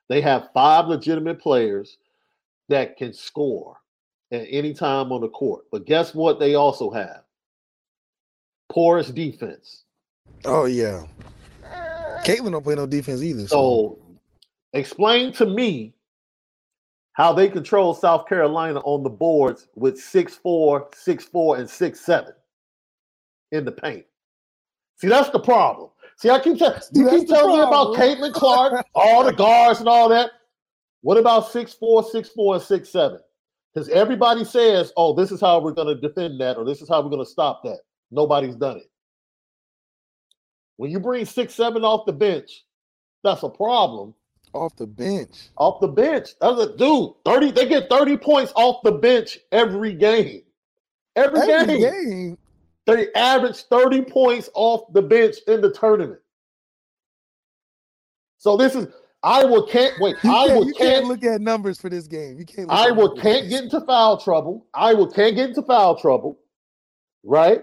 They 0.10 0.22
have 0.22 0.50
five 0.54 0.88
legitimate 0.88 1.40
players 1.40 1.98
that 2.68 2.98
can 2.98 3.14
score 3.14 3.78
at 4.32 4.46
any 4.50 4.74
time 4.74 5.12
on 5.12 5.22
the 5.22 5.30
court. 5.30 5.66
But 5.72 5.86
guess 5.86 6.14
what? 6.14 6.40
They 6.40 6.56
also 6.56 6.90
have 6.92 7.24
porous 8.70 9.10
defense. 9.10 9.84
Oh 10.46 10.66
yeah. 10.66 11.06
Caitlin 12.24 12.52
don't 12.52 12.64
play 12.64 12.76
no 12.76 12.86
defense 12.86 13.22
either. 13.22 13.48
So 13.48 14.00
explain 14.74 15.32
to 15.34 15.46
me 15.46 15.94
how 17.14 17.34
they 17.34 17.50
control 17.50 17.94
South 17.94 18.28
Carolina 18.28 18.80
on 18.80 19.04
the 19.04 19.10
boards 19.10 19.68
with 19.76 20.00
six 20.00 20.36
four, 20.36 20.90
six 20.96 21.26
four, 21.26 21.58
and 21.58 21.70
six 21.70 22.00
seven 22.00 22.34
in 23.52 23.66
the 23.66 23.72
paint. 23.72 24.06
See, 24.96 25.08
that's 25.08 25.30
the 25.30 25.40
problem. 25.40 25.90
See, 26.20 26.30
I 26.30 26.38
keep 26.40 26.58
telling 26.58 26.82
you 26.94 27.06
That's 27.06 27.18
keep 27.18 27.30
telling 27.30 27.56
me 27.56 27.62
about. 27.62 27.96
Caitlin 27.96 28.34
Clark, 28.34 28.86
all 28.94 29.24
the 29.24 29.32
guards 29.32 29.80
and 29.80 29.88
all 29.88 30.10
that. 30.10 30.32
What 31.00 31.18
about 31.18 31.50
six 31.50 31.74
four, 31.74 32.04
six 32.04 32.28
four, 32.28 32.56
and 32.56 32.64
six 32.64 32.90
seven? 32.90 33.20
Because 33.74 33.88
everybody 33.88 34.44
says, 34.44 34.92
"Oh, 34.98 35.14
this 35.14 35.32
is 35.32 35.40
how 35.40 35.62
we're 35.62 35.72
going 35.72 35.88
to 35.88 35.96
defend 35.96 36.42
that," 36.42 36.58
or 36.58 36.66
"This 36.66 36.82
is 36.82 36.90
how 36.90 37.02
we're 37.02 37.10
going 37.10 37.24
to 37.24 37.32
stop 37.32 37.64
that." 37.64 37.80
Nobody's 38.12 38.56
done 38.56 38.78
it. 38.78 38.92
When 40.76 40.92
you 40.92 41.00
bring 41.00 41.24
six 41.24 41.54
seven 41.54 41.86
off 41.86 42.06
the 42.06 42.12
bench, 42.12 42.66
that's 43.24 43.44
a 43.44 43.50
problem 43.50 44.14
off 44.54 44.76
the 44.76 44.88
bench. 44.88 45.50
off 45.58 45.80
the 45.80 45.88
bench. 45.88 46.32
That's 46.42 46.60
a 46.60 46.76
dude. 46.76 47.14
30, 47.24 47.52
they 47.52 47.68
get 47.68 47.90
30 47.90 48.18
points 48.18 48.52
off 48.56 48.82
the 48.84 48.92
bench 48.92 49.40
every 49.54 49.94
game. 49.94 50.42
Every, 51.16 51.40
Every 51.40 51.80
game. 51.80 51.92
game. 52.10 52.38
They 52.86 53.14
averaged 53.14 53.66
30 53.70 54.04
points 54.04 54.50
off 54.54 54.92
the 54.94 55.02
bench 55.02 55.36
in 55.48 55.62
the 55.62 55.72
tournament. 55.72 56.20
So 58.38 58.58
this 58.58 58.74
is 58.74 58.88
Iowa 59.22 59.68
can't 59.68 59.94
wait. 60.00 60.16
You, 60.24 60.32
Iowa 60.32 60.64
can't, 60.64 60.78
can't 60.78 61.06
look 61.06 61.24
at 61.24 61.42
numbers 61.42 61.80
for 61.80 61.90
this 61.90 62.08
game. 62.08 62.40
You 62.40 62.46
can't. 62.46 62.72
Iowa 62.72 63.16
can't 63.20 63.50
get 63.50 63.66
into 63.66 63.82
foul 63.82 64.18
trouble. 64.18 64.66
Iowa 64.74 65.12
can't 65.12 65.36
get 65.36 65.50
into 65.50 65.62
foul 65.62 65.96
trouble. 65.96 66.40
Right? 67.24 67.62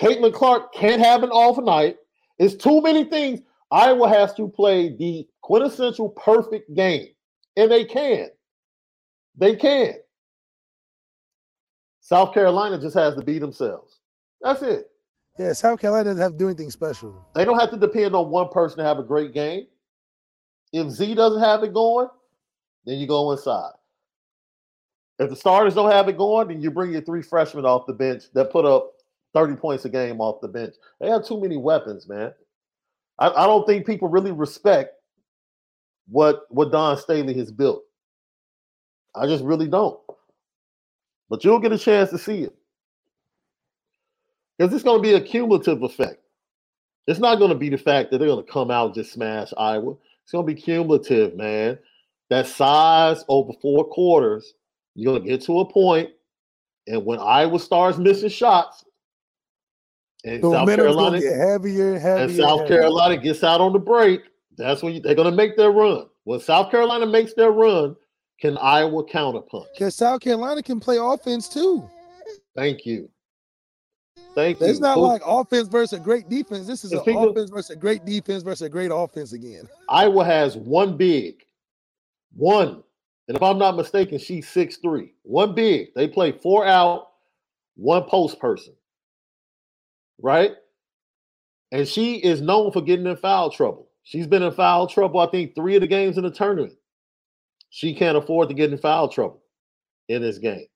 Caitlin 0.00 0.32
Clark 0.32 0.72
can't 0.72 1.02
have 1.02 1.22
an 1.22 1.30
off 1.30 1.58
night. 1.62 1.96
It's 2.38 2.54
too 2.54 2.80
many 2.80 3.04
things. 3.04 3.40
Iowa 3.70 4.08
has 4.08 4.32
to 4.34 4.48
play 4.48 4.96
the 4.96 5.26
quintessential 5.42 6.10
perfect 6.10 6.72
game. 6.74 7.08
And 7.56 7.70
they 7.70 7.84
can. 7.84 8.28
They 9.36 9.56
can. 9.56 9.94
South 12.00 12.32
Carolina 12.32 12.78
just 12.78 12.94
has 12.94 13.14
to 13.14 13.22
beat 13.22 13.40
themselves. 13.40 13.98
That's 14.42 14.62
it. 14.62 14.90
Yeah, 15.38 15.52
South 15.54 15.80
Carolina 15.80 16.04
doesn't 16.04 16.22
have 16.22 16.32
to 16.32 16.38
do 16.38 16.48
anything 16.48 16.70
special. 16.70 17.26
They 17.34 17.44
don't 17.44 17.58
have 17.58 17.70
to 17.70 17.76
depend 17.76 18.14
on 18.14 18.30
one 18.30 18.48
person 18.48 18.78
to 18.78 18.84
have 18.84 18.98
a 18.98 19.02
great 19.02 19.32
game. 19.32 19.66
If 20.72 20.90
Z 20.90 21.14
doesn't 21.14 21.40
have 21.40 21.62
it 21.62 21.72
going, 21.72 22.08
then 22.84 22.98
you 22.98 23.06
go 23.06 23.32
inside. 23.32 23.72
If 25.18 25.30
the 25.30 25.36
starters 25.36 25.74
don't 25.74 25.90
have 25.90 26.08
it 26.08 26.18
going, 26.18 26.48
then 26.48 26.60
you 26.60 26.70
bring 26.70 26.92
your 26.92 27.02
three 27.02 27.22
freshmen 27.22 27.64
off 27.64 27.86
the 27.86 27.92
bench 27.92 28.24
that 28.34 28.50
put 28.50 28.64
up 28.64 28.92
30 29.34 29.56
points 29.56 29.84
a 29.84 29.88
game 29.88 30.20
off 30.20 30.40
the 30.40 30.48
bench. 30.48 30.74
They 31.00 31.08
have 31.08 31.26
too 31.26 31.40
many 31.40 31.56
weapons, 31.56 32.08
man. 32.08 32.32
I, 33.18 33.28
I 33.28 33.46
don't 33.46 33.66
think 33.66 33.86
people 33.86 34.08
really 34.08 34.32
respect 34.32 34.94
what 36.08 36.44
what 36.48 36.72
Dawn 36.72 36.96
Staley 36.96 37.34
has 37.34 37.52
built. 37.52 37.84
I 39.14 39.26
just 39.26 39.44
really 39.44 39.68
don't. 39.68 39.98
But 41.30 41.44
you'll 41.44 41.60
get 41.60 41.72
a 41.72 41.78
chance 41.78 42.10
to 42.10 42.18
see 42.18 42.42
it. 42.42 42.56
Because 44.62 44.76
it's 44.76 44.84
going 44.84 44.98
to 44.98 45.02
be 45.02 45.14
a 45.14 45.20
cumulative 45.20 45.82
effect. 45.82 46.22
It's 47.08 47.18
not 47.18 47.40
going 47.40 47.50
to 47.50 47.56
be 47.56 47.68
the 47.68 47.76
fact 47.76 48.12
that 48.12 48.18
they're 48.18 48.28
going 48.28 48.46
to 48.46 48.52
come 48.52 48.70
out 48.70 48.86
and 48.86 48.94
just 48.94 49.12
smash 49.12 49.52
Iowa. 49.58 49.96
It's 50.22 50.30
going 50.30 50.46
to 50.46 50.54
be 50.54 50.60
cumulative, 50.60 51.34
man. 51.34 51.80
That 52.30 52.46
size 52.46 53.24
over 53.26 53.52
four 53.60 53.84
quarters, 53.86 54.54
you're 54.94 55.14
going 55.14 55.24
to 55.24 55.28
get 55.28 55.42
to 55.46 55.58
a 55.58 55.68
point, 55.68 56.10
and 56.86 57.04
when 57.04 57.18
Iowa 57.18 57.58
starts 57.58 57.98
missing 57.98 58.28
shots, 58.28 58.84
and 60.22 60.40
South 60.40 60.68
Carolina 60.68 61.20
get 61.20 61.36
heavier 61.36 61.98
heavier. 61.98 62.24
and 62.24 62.36
South 62.36 62.60
heavier. 62.60 62.82
Carolina 62.82 63.16
gets 63.16 63.42
out 63.42 63.60
on 63.60 63.72
the 63.72 63.80
break, 63.80 64.20
that's 64.56 64.80
when 64.80 64.94
you, 64.94 65.00
they're 65.00 65.16
going 65.16 65.28
to 65.28 65.36
make 65.36 65.56
their 65.56 65.72
run. 65.72 66.06
When 66.22 66.38
South 66.38 66.70
Carolina 66.70 67.06
makes 67.06 67.34
their 67.34 67.50
run, 67.50 67.96
can 68.40 68.56
Iowa 68.58 69.04
counterpunch? 69.06 69.66
Because 69.74 69.96
South 69.96 70.20
Carolina 70.20 70.62
can 70.62 70.78
play 70.78 70.98
offense 71.00 71.48
too. 71.48 71.90
Thank 72.54 72.86
you. 72.86 73.08
Thank 74.34 74.60
you. 74.60 74.66
It's 74.66 74.80
not 74.80 74.94
Who- 74.94 75.02
like 75.02 75.22
offense 75.24 75.68
versus 75.68 75.98
great 76.00 76.28
defense. 76.28 76.66
This 76.66 76.84
is 76.84 76.92
an 76.92 77.00
offense 77.00 77.50
versus 77.50 77.70
a 77.70 77.76
great 77.76 78.04
defense 78.04 78.42
versus 78.42 78.62
a 78.62 78.68
great 78.68 78.90
offense 78.92 79.32
again. 79.32 79.68
Iowa 79.88 80.24
has 80.24 80.56
one 80.56 80.96
big, 80.96 81.44
one 82.34 82.82
And 83.28 83.36
if 83.36 83.42
I'm 83.42 83.58
not 83.58 83.76
mistaken, 83.76 84.18
she's 84.18 84.48
six 84.48 84.76
three. 84.78 85.14
One 85.22 85.54
big. 85.54 85.88
They 85.94 86.08
play 86.08 86.32
four 86.32 86.66
out, 86.66 87.08
one 87.76 88.04
post 88.04 88.38
person. 88.38 88.74
Right? 90.20 90.52
And 91.72 91.86
she 91.88 92.16
is 92.16 92.40
known 92.40 92.72
for 92.72 92.82
getting 92.82 93.06
in 93.06 93.16
foul 93.16 93.50
trouble. 93.50 93.88
She's 94.04 94.26
been 94.26 94.42
in 94.42 94.52
foul 94.52 94.86
trouble, 94.86 95.20
I 95.20 95.26
think, 95.26 95.54
three 95.54 95.74
of 95.76 95.80
the 95.80 95.86
games 95.86 96.18
in 96.18 96.24
the 96.24 96.30
tournament. 96.30 96.74
She 97.70 97.94
can't 97.94 98.18
afford 98.18 98.48
to 98.48 98.54
get 98.54 98.70
in 98.70 98.78
foul 98.78 99.08
trouble 99.08 99.42
in 100.08 100.20
this 100.20 100.38
game. 100.38 100.66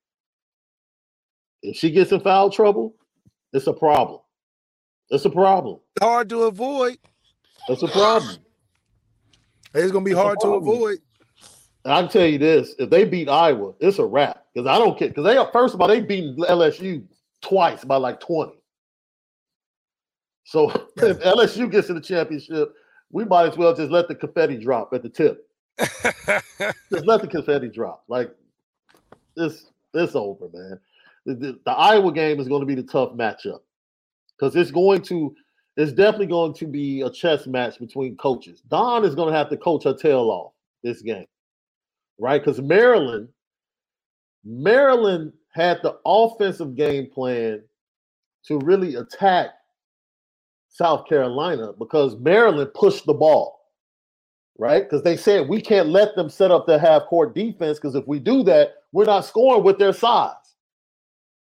If 1.62 1.76
she 1.76 1.90
gets 1.90 2.12
in 2.12 2.20
foul 2.20 2.48
trouble, 2.50 2.94
it's 3.56 3.66
a 3.66 3.72
problem. 3.72 4.20
It's 5.08 5.24
a 5.24 5.30
problem. 5.30 5.80
Hard 6.00 6.28
to 6.28 6.42
avoid. 6.42 6.98
It's 7.68 7.82
a 7.82 7.88
problem. 7.88 8.36
It's 9.74 9.90
gonna 9.90 10.04
be 10.04 10.12
It's 10.12 10.20
hard 10.20 10.38
to 10.40 10.54
avoid. 10.54 10.98
And 11.84 11.94
I 11.94 12.00
can 12.02 12.10
tell 12.10 12.26
you 12.26 12.38
this: 12.38 12.74
if 12.78 12.90
they 12.90 13.04
beat 13.04 13.28
Iowa, 13.28 13.72
it's 13.80 13.98
a 13.98 14.04
wrap. 14.04 14.44
Because 14.52 14.66
I 14.66 14.78
don't 14.78 14.98
care. 14.98 15.08
Because 15.08 15.24
they 15.24 15.42
first 15.52 15.74
of 15.74 15.80
all 15.80 15.88
they 15.88 16.00
beat 16.00 16.36
LSU 16.36 17.04
twice 17.40 17.84
by 17.84 17.96
like 17.96 18.20
twenty. 18.20 18.58
So 20.44 20.70
if 20.96 21.18
LSU 21.20 21.70
gets 21.70 21.86
to 21.86 21.94
the 21.94 22.00
championship, 22.00 22.74
we 23.10 23.24
might 23.24 23.48
as 23.48 23.56
well 23.56 23.74
just 23.74 23.90
let 23.90 24.08
the 24.08 24.14
confetti 24.14 24.58
drop 24.58 24.92
at 24.92 25.02
the 25.02 25.08
tip. 25.08 25.48
Just 25.78 27.04
let 27.04 27.20
the 27.20 27.28
confetti 27.30 27.68
drop. 27.68 28.04
Like 28.08 28.30
it's 29.36 29.66
it's 29.92 30.14
over, 30.14 30.46
man. 30.52 30.80
The, 31.26 31.34
the- 31.36 31.60
the 31.66 31.72
Iowa 31.72 32.12
game 32.12 32.40
is 32.40 32.48
going 32.48 32.62
to 32.62 32.66
be 32.66 32.76
the 32.76 32.84
tough 32.84 33.12
matchup 33.14 33.60
because 34.38 34.56
it's 34.56 34.72
going 34.72 35.02
to 35.04 35.34
it's 35.76 35.92
definitely 35.92 36.28
going 36.28 36.54
to 36.54 36.66
be 36.68 37.02
a 37.02 37.10
chess 37.10 37.46
match 37.48 37.78
between 37.80 38.16
coaches. 38.16 38.62
Dawn 38.68 39.04
is 39.04 39.14
going 39.14 39.32
to 39.32 39.38
have 39.38 39.50
to 39.50 39.58
coach 39.58 39.84
her 39.84 39.94
tail 39.94 40.30
off 40.30 40.52
this 40.84 41.02
game, 41.02 41.26
right? 42.18 42.42
Because 42.44 42.60
Maryland, 42.62 43.28
Maryland 44.44 45.32
had 45.54 45.80
the 45.82 45.98
offensive 46.06 46.76
game 46.76 47.10
plan 47.10 47.62
to 48.46 48.58
really 48.60 48.96
attack 48.96 49.50
South 50.70 51.08
Carolina 51.08 51.72
because 51.78 52.16
Maryland 52.18 52.70
pushed 52.74 53.06
the 53.06 53.14
ball, 53.14 53.60
right? 54.58 54.84
Because 54.84 55.02
they 55.02 55.16
said 55.16 55.48
we 55.48 55.60
can't 55.60 55.88
let 55.88 56.16
them 56.16 56.30
set 56.30 56.50
up 56.52 56.66
their 56.66 56.78
half 56.80 57.04
court 57.06 57.34
defense 57.34 57.78
because 57.78 57.96
if 57.96 58.06
we 58.08 58.20
do 58.20 58.42
that, 58.44 58.74
we're 58.92 59.04
not 59.06 59.24
scoring 59.26 59.64
with 59.64 59.78
their 59.78 59.94
size. 59.94 60.45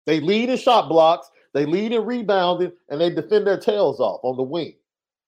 They 0.06 0.20
lead 0.20 0.50
in 0.50 0.58
shot 0.58 0.88
blocks, 0.90 1.30
they 1.54 1.66
lead 1.66 1.92
in 1.92 2.06
rebounding, 2.06 2.72
and 2.90 3.00
they 3.02 3.10
defend 3.10 3.48
their 3.48 3.58
tails 3.60 4.00
off 4.00 4.20
on 4.24 4.38
the 4.38 4.44
wing. 4.44 4.76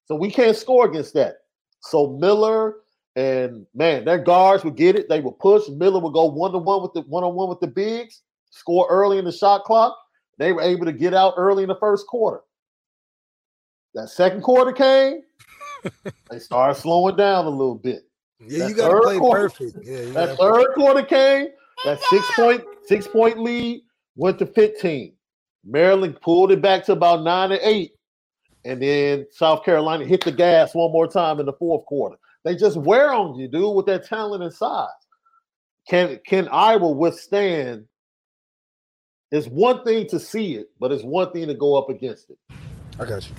So 0.06 0.16
we 0.16 0.30
can't 0.32 0.56
score 0.56 0.86
against 0.88 1.14
that. 1.16 1.38
So 1.82 2.08
Miller 2.20 2.76
and 3.16 3.66
man, 3.74 4.06
their 4.06 4.20
guards 4.20 4.64
would 4.64 4.76
get 4.76 4.96
it. 4.96 5.10
They 5.10 5.20
would 5.22 5.40
push. 5.40 5.68
Miller 5.70 6.00
would 6.00 6.14
go 6.14 6.26
one 6.26 6.52
to 6.52 6.58
one 6.60 6.82
with 6.82 6.94
the 6.94 7.02
one 7.02 7.24
on 7.24 7.34
one 7.36 7.50
with 7.50 7.60
the 7.60 7.68
bigs, 7.68 8.22
score 8.52 8.88
early 8.90 9.18
in 9.18 9.26
the 9.26 9.32
shot 9.32 9.64
clock. 9.64 9.98
They 10.38 10.54
were 10.54 10.62
able 10.62 10.86
to 10.86 10.92
get 10.94 11.14
out 11.14 11.34
early 11.38 11.64
in 11.64 11.70
the 11.70 11.76
first 11.80 12.06
quarter. 12.08 12.42
That 13.96 14.10
second 14.10 14.42
quarter 14.42 14.72
came, 14.72 15.22
they 16.30 16.40
started 16.40 16.76
slowing 16.80 17.16
down 17.16 17.46
a 17.46 17.50
little 17.50 17.76
bit. 17.76 18.04
Yeah, 18.40 18.60
That 18.60 18.70
you 18.70 18.76
gotta 18.76 18.94
third 18.94 19.02
play 19.04 19.18
quarter- 19.18 19.50
perfect. 19.50 19.78
Yeah, 19.84 20.06
That 20.12 20.38
third 20.38 20.68
quarter 20.76 21.02
came, 21.04 21.48
that 21.86 22.00
six 22.10 22.26
point 22.36 22.64
six 22.86 23.08
point 23.08 23.40
lead 23.40 23.82
went 24.18 24.40
to 24.40 24.46
15. 24.46 25.14
Maryland 25.64 26.20
pulled 26.22 26.52
it 26.52 26.62
back 26.62 26.84
to 26.86 26.92
about 26.92 27.24
nine 27.24 27.50
to 27.50 27.68
eight. 27.68 27.92
And 28.66 28.82
then 28.82 29.26
South 29.32 29.64
Carolina 29.64 30.04
hit 30.04 30.26
the 30.26 30.32
gas 30.32 30.76
one 30.76 30.92
more 30.92 31.08
time 31.08 31.40
in 31.40 31.46
the 31.46 31.54
fourth 31.54 31.86
quarter. 31.86 32.18
They 32.44 32.56
just 32.56 32.76
wear 32.78 33.14
on 33.14 33.36
you, 33.36 33.48
dude, 33.48 33.76
with 33.76 33.86
their 33.86 34.00
talent 34.00 34.44
and 34.44 34.54
size. 34.54 34.90
Can 35.88 36.20
can 36.26 36.50
Iowa 36.50 36.92
withstand? 36.92 37.86
It's 39.32 39.48
one 39.48 39.84
thing 39.84 40.08
to 40.08 40.20
see 40.20 40.56
it, 40.56 40.68
but 40.80 40.92
it's 40.92 41.04
one 41.04 41.32
thing 41.32 41.48
to 41.48 41.54
go 41.54 41.76
up 41.76 41.90
against 41.90 42.30
it. 42.30 42.38
I 43.00 43.06
got 43.06 43.28
you. 43.28 43.36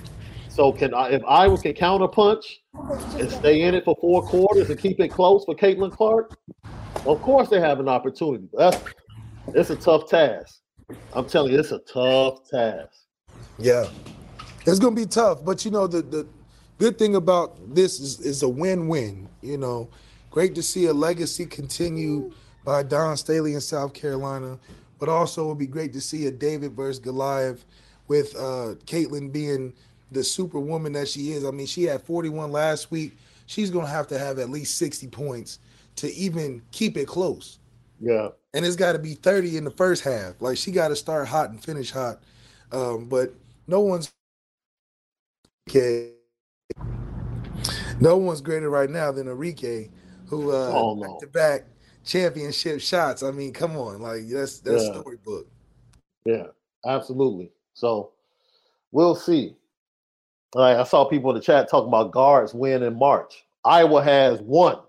So 0.49 0.71
can 0.71 0.93
I 0.93 1.09
if 1.09 1.23
Iowa 1.25 1.57
can 1.57 1.73
counterpunch 1.73 2.57
and 3.19 3.31
stay 3.31 3.61
in 3.61 3.75
it 3.75 3.85
for 3.85 3.95
four 4.01 4.23
quarters 4.23 4.69
and 4.69 4.79
keep 4.79 4.99
it 4.99 5.09
close 5.09 5.45
for 5.45 5.55
Caitlin 5.55 5.91
Clark, 5.91 6.37
of 7.05 7.21
course 7.21 7.49
they 7.49 7.59
have 7.59 7.79
an 7.79 7.87
opportunity. 7.87 8.47
That's 8.53 8.77
it's 9.53 9.69
a 9.69 9.75
tough 9.75 10.09
task. 10.09 10.58
I'm 11.13 11.25
telling 11.25 11.53
you, 11.53 11.59
it's 11.59 11.71
a 11.71 11.79
tough 11.79 12.47
task. 12.49 12.93
Yeah, 13.57 13.85
it's 14.65 14.79
gonna 14.79 14.95
be 14.95 15.05
tough, 15.05 15.43
but 15.43 15.65
you 15.65 15.71
know 15.71 15.87
the 15.87 16.01
the 16.01 16.27
good 16.77 16.97
thing 16.97 17.15
about 17.15 17.57
this 17.75 17.99
is 17.99 18.19
is 18.19 18.43
a 18.43 18.49
win-win. 18.49 19.27
You 19.41 19.57
know, 19.57 19.89
great 20.31 20.55
to 20.55 20.63
see 20.63 20.85
a 20.85 20.93
legacy 20.93 21.45
continue 21.45 22.31
by 22.63 22.83
Dawn 22.83 23.17
Staley 23.17 23.53
in 23.53 23.61
South 23.61 23.93
Carolina, 23.93 24.59
but 24.99 25.09
also 25.09 25.45
it 25.45 25.47
would 25.49 25.57
be 25.57 25.67
great 25.67 25.93
to 25.93 26.01
see 26.01 26.27
a 26.27 26.31
David 26.31 26.73
versus 26.73 26.99
Goliath 26.99 27.65
with 28.07 28.35
uh 28.35 28.75
Caitlin 28.85 29.31
being 29.31 29.73
the 30.11 30.23
superwoman 30.23 30.93
that 30.93 31.07
she 31.07 31.31
is. 31.31 31.45
I 31.45 31.51
mean, 31.51 31.67
she 31.67 31.83
had 31.83 32.01
41 32.01 32.51
last 32.51 32.91
week. 32.91 33.17
She's 33.45 33.69
gonna 33.69 33.87
have 33.87 34.07
to 34.07 34.17
have 34.19 34.39
at 34.39 34.49
least 34.49 34.77
60 34.77 35.07
points 35.07 35.59
to 35.97 36.11
even 36.13 36.61
keep 36.71 36.97
it 36.97 37.07
close. 37.07 37.59
Yeah. 37.99 38.29
and 38.53 38.65
it's 38.65 38.75
got 38.75 38.93
to 38.93 38.99
be 38.99 39.13
30 39.13 39.57
in 39.57 39.63
the 39.63 39.71
first 39.71 40.03
half. 40.03 40.41
Like 40.41 40.57
she 40.57 40.71
got 40.71 40.87
to 40.89 40.95
start 40.95 41.27
hot 41.27 41.49
and 41.49 41.63
finish 41.63 41.91
hot. 41.91 42.21
Um, 42.71 43.05
but 43.09 43.33
no 43.67 43.79
one's 43.81 44.11
okay. 45.69 46.11
No 47.99 48.17
one's 48.17 48.41
greater 48.41 48.69
right 48.69 48.89
now 48.89 49.11
than 49.11 49.27
Enrique, 49.27 49.89
who 50.27 50.51
uh 50.51 50.71
Oh, 50.71 50.95
no. 50.95 51.01
back 51.01 51.19
to 51.19 51.27
back 51.27 51.65
championship 52.05 52.79
shots. 52.79 53.23
I 53.23 53.31
mean, 53.31 53.53
come 53.53 53.75
on, 53.77 54.01
like 54.01 54.27
that's 54.27 54.59
that's 54.59 54.85
Yeah. 54.85 55.01
storybook. 55.01 55.47
Yeah, 56.25 56.47
absolutely. 56.85 57.51
So 57.73 58.11
we'll 58.91 59.15
see. 59.15 59.55
All 60.55 60.63
right, 60.63 60.77
I 60.77 60.83
saw 60.83 61.05
people 61.05 61.29
in 61.31 61.35
the 61.35 61.41
chat 61.41 61.69
talking 61.69 61.89
about 61.89 62.11
guards 62.11 62.53
win 62.53 62.83
in 62.83 62.97
March. 62.97 63.45
Iowa 63.65 64.01
has 64.03 64.41
one. 64.41 64.79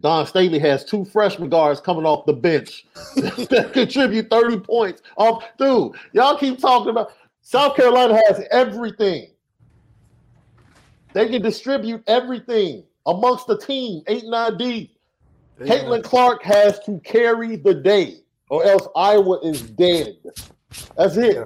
Dawn 0.00 0.26
Staley 0.26 0.58
has 0.58 0.84
two 0.84 1.04
freshman 1.04 1.48
guards 1.48 1.80
coming 1.80 2.04
off 2.04 2.26
the 2.26 2.32
bench 2.32 2.86
that 3.16 3.70
contribute 3.72 4.28
30 4.30 4.60
points. 4.60 5.02
Off, 5.16 5.44
dude, 5.58 5.92
y'all 6.12 6.36
keep 6.36 6.58
talking 6.58 6.90
about 6.90 7.12
South 7.42 7.76
Carolina 7.76 8.20
has 8.26 8.44
everything. 8.50 9.30
They 11.12 11.28
can 11.28 11.40
distribute 11.40 12.02
everything 12.06 12.84
amongst 13.06 13.46
the 13.46 13.56
team, 13.56 14.02
eight, 14.06 14.24
nine 14.26 14.58
deep. 14.58 14.98
Caitlin 15.60 16.02
Clark 16.02 16.42
has 16.42 16.78
to 16.80 17.00
carry 17.00 17.56
the 17.56 17.72
day, 17.72 18.16
or 18.50 18.62
else 18.64 18.86
Iowa 18.94 19.38
is 19.42 19.62
dead. 19.62 20.18
That's 20.96 21.16
it. 21.16 21.38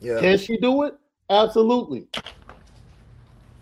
Yeah. 0.00 0.20
Can 0.20 0.38
she 0.38 0.56
do 0.56 0.84
it? 0.84 0.94
Absolutely. 1.28 2.06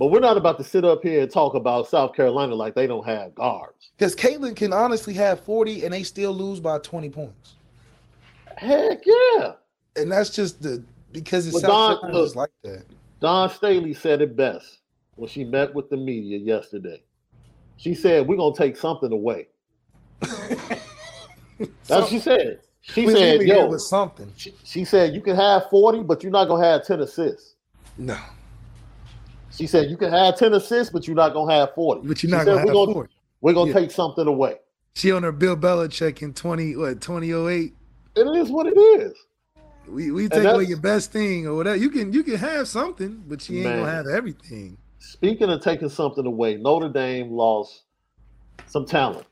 But 0.03 0.09
we're 0.11 0.19
not 0.19 0.37
about 0.37 0.59
to 0.59 0.65
sit 0.65 0.85
up 0.85 1.01
here 1.05 1.23
and 1.23 1.31
talk 1.31 1.55
about 1.55 1.87
South 1.87 2.13
Carolina 2.13 2.57
like 2.57 2.75
they 2.75 2.89
don't 2.89 3.07
have 3.07 3.37
guards. 3.37 3.93
Because 3.97 4.17
Caitlin 4.17 4.57
can 4.57 4.73
honestly 4.73 5.15
have 5.15 5.39
40 5.45 5.85
and 5.85 5.95
they 5.95 6.03
still 6.03 6.33
lose 6.33 6.59
by 6.59 6.79
20 6.81 7.09
points. 7.09 7.55
Heck 8.57 8.99
yeah. 9.07 9.53
And 9.95 10.11
that's 10.11 10.31
just 10.31 10.61
the 10.61 10.83
because 11.13 11.47
it's 11.47 11.55
Well, 11.63 11.63
South 11.63 12.01
Dawn- 12.03 12.13
look. 12.13 12.35
like 12.35 12.51
that. 12.65 12.83
Dawn 13.21 13.49
Staley 13.49 13.95
said 13.95 14.21
it 14.23 14.35
best 14.35 14.79
when 15.15 15.29
she 15.29 15.45
met 15.45 15.73
with 15.73 15.89
the 15.89 15.97
media 15.97 16.37
yesterday. 16.37 17.01
She 17.77 17.95
said, 17.95 18.27
We're 18.27 18.39
going 18.39 18.55
to 18.55 18.59
take 18.59 18.77
something 18.77 19.13
away. 19.13 19.47
That's 20.21 20.81
what 21.87 22.09
she 22.09 22.19
said. 22.19 22.59
She 22.81 23.07
We 23.07 23.13
said, 23.13 23.21
leave 23.35 23.41
it 23.43 23.47
here 23.47 23.55
Yo, 23.59 23.67
with 23.69 23.83
something. 23.83 24.33
she, 24.37 24.53
she 24.65 24.85
said, 24.85 25.15
You 25.15 25.21
can 25.21 25.37
have 25.37 25.71
40, 25.71 26.03
but 26.03 26.25
you're 26.25 26.33
not 26.33 26.47
going 26.49 26.61
to 26.61 26.67
have 26.69 26.85
10 26.85 26.99
assists. 27.03 27.55
No, 27.97 28.19
She 29.57 29.67
said, 29.67 29.91
You 29.91 29.97
can 29.97 30.11
have 30.13 30.37
10 30.37 30.55
assists, 30.55 30.93
but 30.93 31.07
you're 31.07 31.17
not 31.17 31.33
going 31.35 31.49
to 31.49 31.55
have 31.55 31.75
40. 31.75 32.07
but 32.09 32.23
you're 32.23 32.31
not 32.31 32.39
said, 32.41 32.47
gonna 32.47 32.59
have 32.61 32.67
we're 32.69 32.73
gonna, 32.75 32.93
40. 32.93 33.13
We're 33.41 33.53
going 33.55 33.67
to 33.69 33.75
Yeah. 33.75 33.81
take 33.81 33.91
something 33.91 34.27
away. 34.27 34.57
She 34.95 35.11
on 35.13 35.23
her 35.23 35.33
Bill 35.33 35.57
Belichick 35.57 36.23
in 36.23 36.35
20 36.35 36.77
what 36.77 37.01
2008. 37.01 37.75
It 38.15 38.21
is 38.37 38.51
what 38.51 38.67
it 38.67 38.77
is. 38.79 39.15
We 39.89 40.11
we 40.13 40.29
take 40.29 40.45
away 40.45 40.65
your 40.65 40.79
best 40.79 41.13
thing 41.13 41.47
or 41.47 41.55
whatever. 41.57 41.77
You 41.77 41.91
can 41.91 42.13
you 42.13 42.23
can 42.23 42.37
have 42.37 42.69
something, 42.69 43.25
but 43.27 43.49
you 43.49 43.57
ain't 43.57 43.65
Man. 43.65 43.79
gonna 43.81 43.91
have 43.91 44.07
everything. 44.07 44.77
Speaking 45.01 45.51
of 45.51 45.61
taking 45.63 45.89
something 45.89 46.25
away, 46.25 46.57
Notre 46.57 46.89
Dame 46.91 47.31
lost 47.33 47.83
some 48.67 48.87
talent 48.87 49.27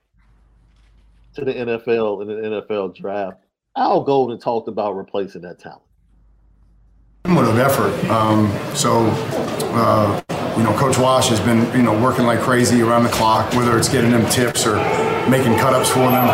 to 1.35 1.45
the 1.45 1.53
NFL 1.53 2.23
in 2.23 2.29
the 2.29 2.35
NFL 2.63 2.97
draft. 2.97 3.39
Al 3.77 4.03
Golden 4.03 4.39
talked 4.41 4.67
about 4.67 4.97
replacing 4.97 5.43
that 5.43 5.59
talent. 5.61 5.83
somewhat 7.27 7.45
of 7.45 7.59
effort. 7.59 7.93
Um, 8.11 8.51
so, 8.75 9.05
uh, 9.73 10.21
you 10.57 10.63
know, 10.63 10.73
Coach 10.77 10.99
Wash 10.99 11.29
has 11.29 11.41
been, 11.41 11.65
you 11.77 11.83
know, 11.83 11.99
working 12.03 12.27
like 12.27 12.41
crazy 12.41 12.83
around 12.83 13.05
the 13.05 13.11
clock, 13.11 13.53
whether 13.55 13.79
it's 13.79 13.89
getting 13.89 14.11
them 14.11 14.29
tips 14.31 14.67
or 14.67 14.77
making 15.29 15.57
cut-ups 15.59 15.89
for 15.89 16.11
them. 16.11 16.29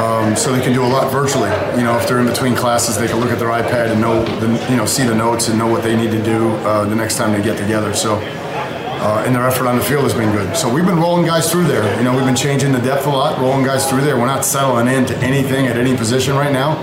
Um, 0.00 0.36
so 0.36 0.52
they 0.52 0.62
can 0.62 0.72
do 0.72 0.84
a 0.84 0.88
lot 0.88 1.12
virtually. 1.12 1.50
You 1.76 1.84
know, 1.84 1.96
if 1.98 2.08
they're 2.08 2.18
in 2.18 2.26
between 2.26 2.54
classes, 2.54 2.96
they 2.96 3.06
can 3.06 3.20
look 3.20 3.30
at 3.30 3.38
their 3.38 3.50
iPad 3.50 3.90
and 3.92 4.00
know, 4.00 4.24
the, 4.40 4.48
you 4.70 4.76
know, 4.76 4.86
see 4.86 5.04
the 5.04 5.14
notes 5.14 5.48
and 5.48 5.58
know 5.58 5.66
what 5.66 5.82
they 5.82 5.96
need 5.96 6.10
to 6.10 6.22
do 6.22 6.50
uh, 6.66 6.84
the 6.86 6.94
next 6.94 7.16
time 7.16 7.32
they 7.32 7.42
get 7.42 7.58
together. 7.58 7.92
So, 7.94 8.16
uh, 8.16 9.24
and 9.26 9.34
their 9.34 9.46
effort 9.46 9.66
on 9.66 9.76
the 9.76 9.84
field 9.84 10.04
has 10.04 10.14
been 10.14 10.32
good. 10.32 10.56
So 10.56 10.72
we've 10.72 10.86
been 10.86 10.98
rolling 10.98 11.26
guys 11.26 11.50
through 11.50 11.64
there. 11.64 11.96
You 11.98 12.04
know, 12.04 12.14
we've 12.16 12.24
been 12.24 12.36
changing 12.36 12.72
the 12.72 12.80
depth 12.80 13.06
a 13.06 13.10
lot, 13.10 13.38
rolling 13.38 13.64
guys 13.64 13.88
through 13.88 14.02
there. 14.02 14.16
We're 14.16 14.26
not 14.26 14.44
settling 14.44 14.86
into 14.86 15.16
anything 15.18 15.66
at 15.66 15.76
any 15.76 15.96
position 15.96 16.34
right 16.36 16.52
now. 16.52 16.78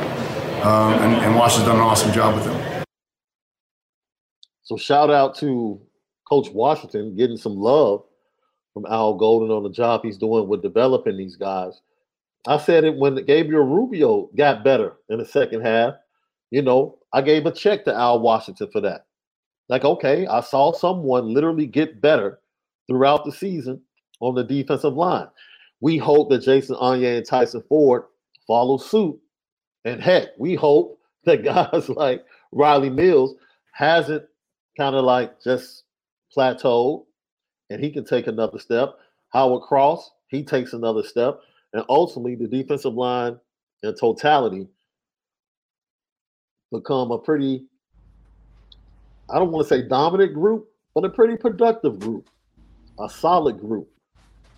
Um, 0.61 0.93
and, 1.01 1.15
and 1.23 1.35
Wash 1.35 1.55
has 1.55 1.65
done 1.65 1.77
an 1.77 1.81
awesome 1.81 2.11
job 2.11 2.35
with 2.35 2.43
them. 2.43 2.58
So 4.69 4.77
shout 4.77 5.09
out 5.09 5.33
to 5.37 5.81
Coach 6.29 6.51
Washington 6.51 7.15
getting 7.15 7.37
some 7.37 7.57
love 7.57 8.03
from 8.75 8.85
Al 8.85 9.15
Golden 9.15 9.49
on 9.49 9.63
the 9.63 9.71
job 9.71 10.01
he's 10.03 10.19
doing 10.19 10.47
with 10.47 10.61
developing 10.61 11.17
these 11.17 11.35
guys. 11.35 11.81
I 12.45 12.59
said 12.59 12.83
it 12.83 12.95
when 12.95 13.15
Gabriel 13.25 13.63
Rubio 13.63 14.29
got 14.37 14.63
better 14.63 14.97
in 15.09 15.17
the 15.17 15.25
second 15.25 15.61
half. 15.61 15.95
You 16.51 16.61
know, 16.61 16.99
I 17.11 17.23
gave 17.23 17.47
a 17.47 17.51
check 17.51 17.83
to 17.85 17.95
Al 17.95 18.19
Washington 18.19 18.69
for 18.71 18.79
that. 18.81 19.07
Like, 19.69 19.85
okay, 19.85 20.27
I 20.27 20.41
saw 20.41 20.71
someone 20.71 21.33
literally 21.33 21.65
get 21.65 21.99
better 21.99 22.39
throughout 22.85 23.25
the 23.25 23.31
season 23.31 23.81
on 24.19 24.35
the 24.35 24.43
defensive 24.43 24.93
line. 24.93 25.29
We 25.81 25.97
hope 25.97 26.29
that 26.29 26.43
Jason 26.43 26.75
Onye 26.75 27.17
and 27.17 27.25
Tyson 27.25 27.63
Ford 27.67 28.03
follow 28.45 28.77
suit. 28.77 29.19
And 29.83 29.99
heck, 29.99 30.27
we 30.37 30.53
hope 30.53 30.99
that 31.23 31.43
guys 31.43 31.89
like 31.89 32.23
Riley 32.51 32.91
Mills 32.91 33.33
hasn't 33.71 34.25
kind 34.79 34.95
of 34.95 35.03
like 35.03 35.41
just 35.43 35.83
plateaued 36.35 37.05
and 37.69 37.83
he 37.83 37.91
can 37.91 38.05
take 38.05 38.27
another 38.27 38.57
step. 38.57 38.97
Howard 39.33 39.63
Cross, 39.63 40.09
he 40.27 40.41
takes 40.41 40.71
another 40.71 41.03
step. 41.03 41.41
And 41.73 41.83
ultimately, 41.89 42.35
the 42.35 42.47
defensive 42.47 42.93
line 42.93 43.37
in 43.83 43.93
totality 43.95 44.67
become 46.71 47.11
a 47.11 47.17
pretty, 47.17 47.65
I 49.29 49.37
don't 49.37 49.51
want 49.51 49.67
to 49.67 49.75
say 49.75 49.87
dominant 49.87 50.33
group, 50.33 50.69
but 50.95 51.03
a 51.03 51.09
pretty 51.09 51.35
productive 51.35 51.99
group, 51.99 52.29
a 52.99 53.09
solid 53.09 53.59
group 53.59 53.89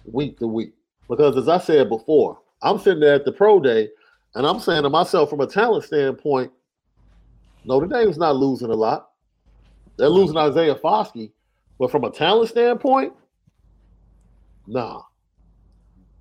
week 0.05 0.37
to 0.39 0.47
week. 0.47 0.73
Because 1.09 1.35
as 1.35 1.49
I 1.49 1.57
said 1.57 1.89
before, 1.89 2.39
I'm 2.61 2.77
sitting 2.77 2.99
there 2.99 3.15
at 3.15 3.25
the 3.25 3.31
pro 3.31 3.59
day 3.59 3.89
and 4.35 4.45
I'm 4.45 4.59
saying 4.59 4.83
to 4.83 4.89
myself 4.89 5.31
from 5.31 5.41
a 5.41 5.47
talent 5.47 5.83
standpoint, 5.83 6.51
Notre 7.65 7.87
Dame's 7.87 8.17
not 8.17 8.35
losing 8.35 8.69
a 8.69 8.75
lot. 8.75 9.10
They're 10.01 10.09
losing 10.09 10.35
Isaiah 10.35 10.73
Foskey, 10.73 11.31
but 11.77 11.91
from 11.91 12.05
a 12.05 12.09
talent 12.09 12.49
standpoint, 12.49 13.13
nah. 14.65 15.03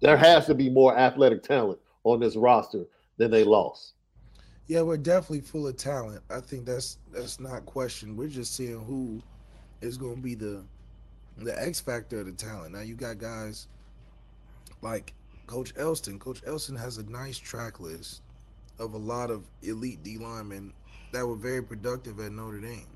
There 0.03 0.19
has 0.19 0.45
to 0.49 0.55
be 0.55 0.69
more 0.69 0.99
athletic 0.99 1.43
talent 1.43 1.79
on 2.05 2.21
this 2.21 2.37
roster 2.37 2.85
than 3.17 3.31
they 3.31 3.43
lost. 3.43 3.95
Yeah, 4.67 4.83
we're 4.83 4.99
definitely 4.99 5.41
full 5.41 5.67
of 5.67 5.79
talent. 5.79 6.21
I 6.29 6.41
think 6.41 6.67
that's 6.67 6.99
that's 7.11 7.41
not 7.41 7.65
questioned. 7.65 8.19
We're 8.19 8.29
just 8.29 8.55
seeing 8.55 8.85
who 8.85 9.23
is 9.81 9.97
going 9.97 10.17
to 10.17 10.23
be 10.23 10.35
the 10.35 10.63
the 11.39 11.59
X 11.59 11.81
factor 11.81 12.21
of 12.21 12.27
the 12.27 12.33
talent. 12.33 12.75
Now 12.75 12.83
you 12.83 12.95
got 12.95 13.17
guys 13.17 13.67
like 14.83 15.15
Coach 15.47 15.73
Elston. 15.79 16.19
Coach 16.19 16.43
Elston 16.47 16.77
has 16.77 16.99
a 16.99 17.11
nice 17.11 17.39
track 17.39 17.81
list 17.81 18.21
of 18.79 18.93
a 18.93 18.99
lot 18.99 19.31
of 19.31 19.47
elite 19.63 20.03
D 20.03 20.19
linemen 20.19 20.75
that 21.13 21.27
were 21.27 21.35
very 21.35 21.63
productive 21.63 22.21
at 22.21 22.31
Notre 22.33 22.61
Dame. 22.61 22.87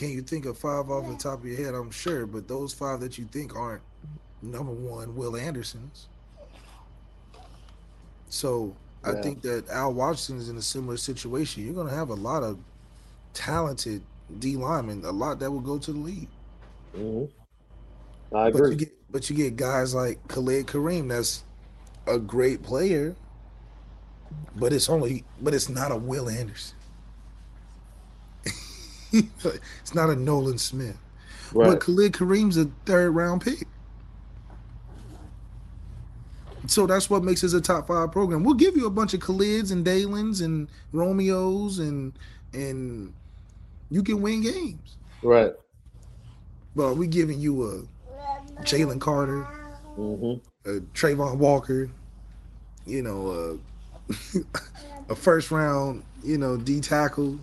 Can 0.00 0.08
you 0.12 0.22
think 0.22 0.46
of 0.46 0.56
five 0.56 0.88
off 0.88 1.06
the 1.06 1.14
top 1.14 1.40
of 1.40 1.44
your 1.44 1.62
head? 1.62 1.74
I'm 1.74 1.90
sure, 1.90 2.24
but 2.24 2.48
those 2.48 2.72
five 2.72 3.00
that 3.00 3.18
you 3.18 3.26
think 3.26 3.54
aren't 3.54 3.82
number 4.40 4.72
one 4.72 5.14
Will 5.14 5.36
Anderson's. 5.36 6.08
So 8.30 8.74
yeah. 9.04 9.10
I 9.10 9.20
think 9.20 9.42
that 9.42 9.68
Al 9.68 9.92
Washington 9.92 10.38
is 10.38 10.48
in 10.48 10.56
a 10.56 10.62
similar 10.62 10.96
situation. 10.96 11.66
You're 11.66 11.74
going 11.74 11.86
to 11.86 11.94
have 11.94 12.08
a 12.08 12.14
lot 12.14 12.42
of 12.42 12.58
talented 13.34 14.00
D 14.38 14.56
linemen, 14.56 15.04
a 15.04 15.10
lot 15.10 15.38
that 15.40 15.50
will 15.50 15.60
go 15.60 15.76
to 15.76 15.92
the 15.92 15.98
league. 15.98 16.28
Mm-hmm. 16.96 18.34
I 18.34 18.48
agree. 18.48 18.60
But 18.60 18.70
you, 18.70 18.76
get, 18.76 19.12
but 19.12 19.28
you 19.28 19.36
get 19.36 19.56
guys 19.56 19.94
like 19.94 20.26
Khalid 20.28 20.66
Kareem, 20.66 21.10
that's 21.10 21.44
a 22.06 22.18
great 22.18 22.62
player, 22.62 23.14
but 24.56 24.72
it's 24.72 24.88
only, 24.88 25.24
but 25.42 25.52
it's 25.52 25.68
not 25.68 25.92
a 25.92 25.96
Will 25.96 26.30
Anderson. 26.30 26.78
it's 29.12 29.94
not 29.94 30.10
a 30.10 30.16
Nolan 30.16 30.58
Smith. 30.58 30.96
Right. 31.52 31.70
But 31.70 31.80
Khalid 31.80 32.12
Kareem's 32.12 32.56
a 32.56 32.70
third 32.86 33.10
round 33.10 33.42
pick. 33.42 33.66
So 36.66 36.86
that's 36.86 37.10
what 37.10 37.24
makes 37.24 37.42
us 37.42 37.52
a 37.52 37.60
top 37.60 37.88
five 37.88 38.12
program. 38.12 38.44
We'll 38.44 38.54
give 38.54 38.76
you 38.76 38.86
a 38.86 38.90
bunch 38.90 39.14
of 39.14 39.20
Khalids 39.20 39.72
and 39.72 39.84
Dalens 39.84 40.42
and 40.44 40.68
Romeos 40.92 41.78
and 41.78 42.12
and 42.52 43.12
you 43.90 44.02
can 44.02 44.22
win 44.22 44.42
games. 44.42 44.96
Right. 45.22 45.52
But 46.76 46.94
we 46.94 47.06
giving 47.06 47.40
you 47.40 47.64
a 47.64 48.62
Jalen 48.62 49.00
Carter, 49.00 49.46
mm-hmm. 49.98 50.68
a 50.68 50.80
Travon 50.94 51.36
Walker, 51.38 51.90
you 52.86 53.02
know, 53.02 53.58
a, 54.08 54.14
a 55.12 55.16
first 55.16 55.50
round, 55.50 56.04
you 56.22 56.38
know, 56.38 56.56
D 56.56 56.80
tackle. 56.80 57.38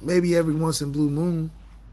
Maybe 0.00 0.36
every 0.36 0.54
once 0.54 0.80
in 0.80 0.92
blue 0.92 1.10
moon. 1.10 1.50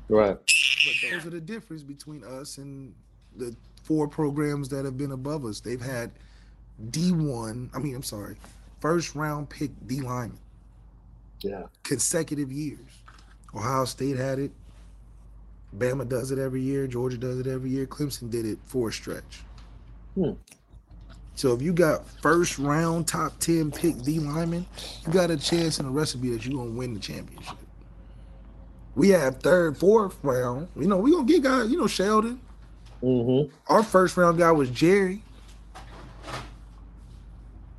Right. 0.10 0.38
But 0.38 1.12
those 1.12 1.26
are 1.26 1.30
the 1.30 1.42
difference 1.42 1.84
between 1.84 2.24
us 2.24 2.58
and 2.58 2.94
the 3.36 3.56
four 3.84 4.08
programs 4.08 4.70
that 4.70 4.86
have 4.86 4.98
been 4.98 5.12
above 5.12 5.46
us. 5.46 5.60
They've 5.60 5.82
had 5.82 6.12
D1, 6.90 7.70
I 7.74 7.80
mean, 7.80 7.96
I'm 7.96 8.04
sorry, 8.04 8.36
first 8.80 9.16
round 9.16 9.50
pick 9.50 9.72
D 9.88 10.02
lineman. 10.02 10.40
Yeah. 11.42 11.64
Consecutive 11.84 12.52
years. 12.52 12.80
Ohio 13.56 13.86
State 13.86 14.18
had 14.18 14.40
it. 14.40 14.52
Bama 15.78 16.08
does 16.08 16.32
it 16.32 16.40
every 16.40 16.62
year. 16.62 16.88
Georgia 16.88 17.18
does 17.18 17.40
it 17.40 17.48
every 17.48 17.70
year. 17.70 17.86
Clemson 17.86 18.30
did 18.30 18.46
it 18.46 18.60
for 18.64 18.90
a 18.90 18.94
stretch. 18.94 19.42
Hmm. 20.16 20.32
So 21.36 21.54
if 21.54 21.62
you 21.62 21.74
got 21.74 22.08
first 22.22 22.60
round 22.60 23.08
top 23.08 23.38
10 23.40 23.72
pick 23.72 24.02
D 24.04 24.20
lineman, 24.20 24.66
you 25.06 25.12
got 25.12 25.32
a 25.32 25.38
chance 25.38 25.80
in 25.80 25.86
a 25.86 25.90
recipe 25.90 26.30
that 26.30 26.46
you're 26.46 26.56
going 26.56 26.74
to 26.74 26.78
win 26.78 26.94
the 26.94 27.00
championship. 27.00 27.58
We 28.96 29.10
have 29.10 29.38
third, 29.38 29.78
fourth 29.78 30.18
round. 30.24 30.68
You 30.76 30.88
know, 30.88 30.98
we 30.98 31.12
going 31.12 31.26
to 31.26 31.34
get 31.34 31.44
guys, 31.44 31.70
you 31.72 31.78
know, 31.78 31.88
Sheldon, 31.88 32.40
Mm-hmm. 33.04 33.54
Our 33.68 33.84
first 33.84 34.16
round 34.16 34.38
guy 34.38 34.52
was 34.52 34.70
Jerry, 34.70 35.22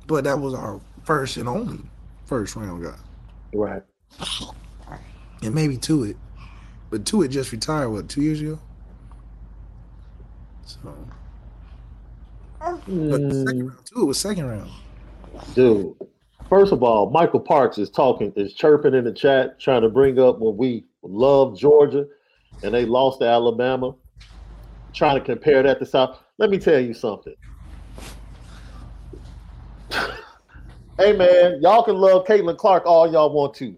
but 0.05 0.23
that 0.25 0.39
was 0.39 0.53
our 0.53 0.79
first 1.03 1.37
and 1.37 1.49
only 1.49 1.79
first 2.25 2.55
round 2.55 2.83
guy. 2.83 2.95
Right. 3.53 3.81
And 5.41 5.55
maybe 5.55 5.77
Tuitt, 5.77 6.15
but 6.91 7.05
Tuitt 7.05 7.31
just 7.31 7.51
retired 7.51 7.89
what 7.89 8.07
two 8.07 8.21
years 8.21 8.39
ago. 8.39 8.59
So, 10.65 10.95
mm. 12.61 13.09
but 13.09 13.47
second 13.47 13.67
round 13.67 13.85
Tuitt 13.85 14.05
was 14.05 14.19
second 14.19 14.45
round. 14.45 14.69
Dude, 15.55 15.95
first 16.49 16.71
of 16.71 16.83
all, 16.83 17.09
Michael 17.09 17.39
Parks 17.39 17.79
is 17.79 17.89
talking, 17.89 18.31
is 18.35 18.53
chirping 18.53 18.93
in 18.93 19.05
the 19.05 19.11
chat, 19.11 19.59
trying 19.59 19.81
to 19.81 19.89
bring 19.89 20.19
up 20.19 20.37
when 20.37 20.55
we 20.55 20.85
love 21.05 21.57
Georgia 21.57 22.05
and 22.63 22.73
they 22.73 22.85
lost 22.85 23.19
to 23.19 23.27
Alabama 23.27 23.93
trying 24.93 25.17
to 25.17 25.23
compare 25.23 25.61
that 25.63 25.79
to 25.79 25.85
South. 25.85 26.19
Let 26.37 26.49
me 26.49 26.57
tell 26.57 26.79
you 26.79 26.93
something. 26.93 27.35
hey 30.97 31.13
man, 31.13 31.59
y'all 31.61 31.83
can 31.83 31.95
love 31.95 32.25
Caitlin 32.25 32.57
Clark 32.57 32.85
all 32.85 33.11
y'all 33.11 33.33
want 33.33 33.53
to. 33.55 33.75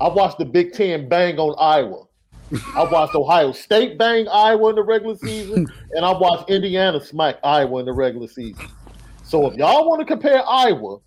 I 0.00 0.08
watched 0.08 0.38
the 0.38 0.44
Big 0.44 0.72
Ten 0.72 1.08
bang 1.08 1.38
on 1.38 1.54
Iowa. 1.58 2.06
I 2.74 2.84
watched 2.84 3.14
Ohio 3.14 3.52
State 3.52 3.98
bang 3.98 4.28
Iowa 4.28 4.70
in 4.70 4.76
the 4.76 4.82
regular 4.82 5.16
season, 5.16 5.72
and 5.92 6.04
I 6.04 6.10
watched 6.12 6.50
Indiana 6.50 7.02
smack 7.02 7.38
Iowa 7.42 7.80
in 7.80 7.86
the 7.86 7.92
regular 7.92 8.28
season. 8.28 8.68
So 9.24 9.50
if 9.50 9.56
y'all 9.56 9.88
want 9.88 10.00
to 10.00 10.04
compare 10.04 10.46
Iowa 10.46 10.98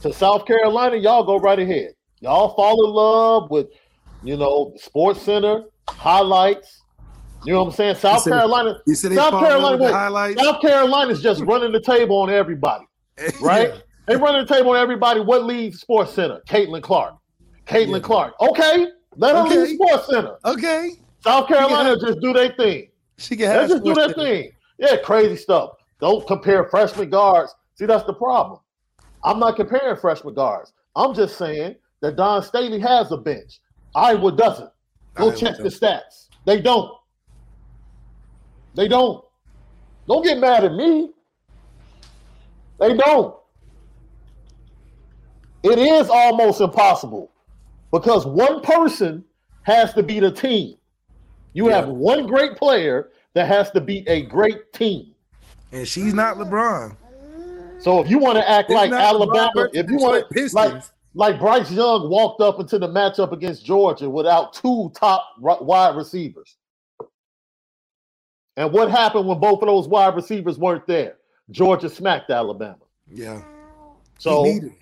to 0.00 0.12
South 0.12 0.46
Carolina, 0.46 0.96
y'all 0.96 1.24
go 1.24 1.38
right 1.38 1.58
ahead. 1.58 1.94
Y'all 2.20 2.54
fall 2.54 2.84
in 2.86 2.90
love 2.90 3.50
with, 3.50 3.66
you 4.26 4.36
know, 4.36 4.72
Sports 4.76 5.22
Center 5.22 5.64
highlights, 5.88 6.82
you 7.44 7.52
know 7.52 7.62
what 7.62 7.70
I'm 7.70 7.74
saying? 7.74 7.94
South 7.96 8.22
said, 8.22 8.32
Carolina. 8.32 8.78
South 8.92 9.40
Carolina. 9.40 9.76
Wait, 9.76 10.38
South 10.38 10.60
Carolina's 10.60 11.22
just 11.22 11.42
running 11.42 11.72
the 11.72 11.80
table 11.80 12.16
on 12.16 12.30
everybody, 12.30 12.84
right? 13.40 13.68
yeah. 13.68 13.80
They 14.06 14.16
running 14.16 14.46
the 14.46 14.54
table 14.54 14.70
on 14.70 14.76
everybody. 14.76 15.20
What 15.20 15.44
leads 15.44 15.80
Sports 15.80 16.12
Center? 16.12 16.40
Caitlin 16.48 16.82
Clark. 16.82 17.14
Caitlin 17.66 18.00
yeah. 18.00 18.00
Clark. 18.00 18.34
Okay, 18.40 18.88
let 19.16 19.34
her 19.34 19.42
okay. 19.42 19.58
lead 19.58 19.74
Sports 19.74 20.06
Center. 20.08 20.36
Okay. 20.44 20.92
South 21.20 21.48
Carolina 21.48 21.90
have, 21.90 22.00
just 22.00 22.20
do 22.20 22.32
their 22.32 22.52
thing. 22.52 22.88
She 23.18 23.36
can 23.36 23.46
have 23.46 23.68
just 23.68 23.84
do 23.84 23.94
their 23.94 24.12
thing. 24.12 24.52
Yeah, 24.78 24.96
crazy 24.96 25.36
stuff. 25.36 25.70
Don't 26.00 26.26
compare 26.26 26.64
freshman 26.64 27.10
guards. 27.10 27.54
See, 27.74 27.86
that's 27.86 28.04
the 28.04 28.14
problem. 28.14 28.60
I'm 29.24 29.40
not 29.40 29.56
comparing 29.56 29.96
freshman 29.96 30.34
guards. 30.34 30.72
I'm 30.94 31.14
just 31.14 31.36
saying 31.36 31.76
that 32.00 32.16
Dawn 32.16 32.42
Staley 32.42 32.78
has 32.80 33.10
a 33.10 33.16
bench. 33.16 33.60
Iowa 33.96 34.30
doesn't. 34.32 34.70
Go 35.14 35.24
Iowa 35.28 35.36
check 35.36 35.56
doesn't. 35.56 35.64
the 35.64 35.86
stats. 35.86 36.28
They 36.44 36.60
don't. 36.60 36.92
They 38.74 38.86
don't. 38.88 39.24
Don't 40.06 40.22
get 40.22 40.38
mad 40.38 40.64
at 40.64 40.72
me. 40.74 41.10
They 42.78 42.94
don't. 42.94 43.34
It 45.62 45.78
is 45.78 46.08
almost 46.10 46.60
impossible 46.60 47.32
because 47.90 48.26
one 48.26 48.60
person 48.60 49.24
has 49.62 49.92
to 49.94 50.02
beat 50.02 50.22
a 50.22 50.30
team. 50.30 50.76
You 51.54 51.68
Yeah. 51.70 51.76
have 51.76 51.88
one 51.88 52.26
great 52.26 52.56
player 52.56 53.10
that 53.32 53.48
has 53.48 53.70
to 53.72 53.80
beat 53.80 54.08
a 54.08 54.22
great 54.22 54.72
team. 54.72 55.14
And 55.72 55.88
she's 55.88 56.14
not 56.14 56.36
LeBron. 56.36 56.94
So 57.80 58.00
if 58.00 58.08
you 58.10 58.18
want 58.18 58.36
to 58.36 58.48
act 58.48 58.70
It's 58.70 58.74
like 58.76 58.92
Alabama, 58.92 59.50
LeBron 59.56 59.68
if 59.72 59.90
you 59.90 59.96
want 59.96 60.14
to 60.14 60.20
like 60.20 60.30
Pistons. 60.30 60.92
Like 61.16 61.40
Bryce 61.40 61.70
Young 61.70 62.10
walked 62.10 62.42
up 62.42 62.60
into 62.60 62.78
the 62.78 62.88
matchup 62.88 63.32
against 63.32 63.64
Georgia 63.64 64.08
without 64.08 64.52
two 64.52 64.92
top 64.94 65.24
wide 65.40 65.96
receivers. 65.96 66.56
And 68.58 68.70
what 68.70 68.90
happened 68.90 69.26
when 69.26 69.40
both 69.40 69.62
of 69.62 69.66
those 69.66 69.88
wide 69.88 70.14
receivers 70.14 70.58
weren't 70.58 70.86
there? 70.86 71.16
Georgia 71.50 71.88
smacked 71.88 72.30
Alabama. 72.30 72.76
Yeah. 73.10 73.40
So 74.18 74.44
he 74.44 74.52
needed 74.54 74.72
it. 74.72 74.78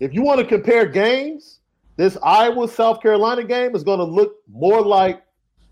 if 0.00 0.12
you 0.12 0.22
want 0.22 0.40
to 0.40 0.46
compare 0.46 0.84
games, 0.84 1.60
this 1.96 2.18
Iowa 2.22 2.68
South 2.68 3.00
Carolina 3.00 3.44
game 3.44 3.74
is 3.74 3.82
going 3.82 4.00
to 4.00 4.04
look 4.04 4.36
more 4.46 4.82
like 4.82 5.22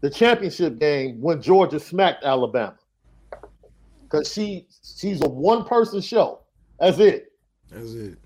the 0.01 0.09
championship 0.09 0.79
game 0.79 1.21
when 1.21 1.43
Georgia 1.43 1.79
smacked 1.79 2.25
Alabama. 2.25 2.79
Because 4.05 4.33
she 4.33 4.67
she's 4.97 5.21
a 5.23 5.29
one 5.29 5.65
person 5.65 6.01
show. 6.01 6.41
That's 6.81 6.99
it. 6.99 7.33
That's 7.71 7.93
it. 7.93 8.19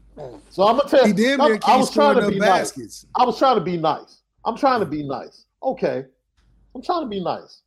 So 0.51 0.67
I'm 0.67 0.77
gonna 0.77 0.89
tell 0.89 1.05
He 1.05 1.11
you. 1.11 1.37
damn 1.37 1.41
I, 1.41 1.59
I 1.65 1.77
was 1.77 1.91
trying 1.91 2.21
to 2.21 2.29
be 2.29 2.39
nice. 2.39 3.07
I 3.15 3.25
was 3.25 3.39
trying 3.39 3.57
to 3.57 3.61
be 3.61 3.77
nice. 3.77 4.23
I'm 4.45 4.57
trying 4.57 4.81
to 4.81 4.87
be 4.87 5.03
nice. 5.03 5.45
Okay. 5.63 6.05
I'm 6.75 6.83
trying 6.83 7.03
to 7.03 7.09
be 7.09 7.21
nice. 7.23 7.63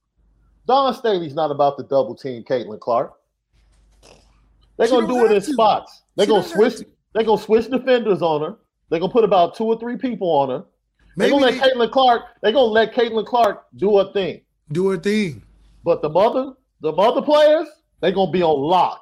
Dawn 0.67 0.93
Staley's 0.93 1.35
not 1.35 1.51
about 1.51 1.77
to 1.77 1.83
double 1.83 2.15
team 2.15 2.43
Caitlin 2.43 2.79
Clark. 2.79 3.13
They're 4.77 4.87
gonna 4.87 5.07
don't 5.07 5.31
it 5.31 5.35
in 5.35 5.41
to. 5.41 5.53
spots. 5.53 6.03
They're 6.15 6.25
She 6.25 6.31
gonna 6.31 6.43
switch. 6.43 6.87
They're 7.13 7.23
gonna 7.23 7.41
switch 7.41 7.69
defenders 7.69 8.21
on 8.21 8.41
her. 8.41 8.57
They're 8.89 8.99
gonna 8.99 9.11
put 9.11 9.23
about 9.23 9.55
two 9.55 9.65
or 9.65 9.79
three 9.79 9.97
people 9.97 10.29
on 10.29 10.49
her. 10.49 10.65
They're 11.15 11.29
gonna 11.29 11.45
let 11.45 11.53
they 11.61 11.69
Caitlin 11.69 11.91
Clark. 11.91 12.23
They're 12.41 12.51
gonna 12.51 12.65
let 12.65 12.93
Caitlin 12.93 13.25
Clark 13.25 13.65
do 13.75 13.97
her 13.97 14.11
thing. 14.13 14.41
do 14.71 14.89
her 14.89 14.97
thing. 14.97 15.43
But 15.83 16.01
the 16.01 16.09
mother, 16.09 16.53
the 16.81 16.91
mother 16.91 17.21
players, 17.21 17.67
they're 17.99 18.11
gonna 18.11 18.31
be 18.31 18.41
on 18.41 18.59
lock. 18.59 19.01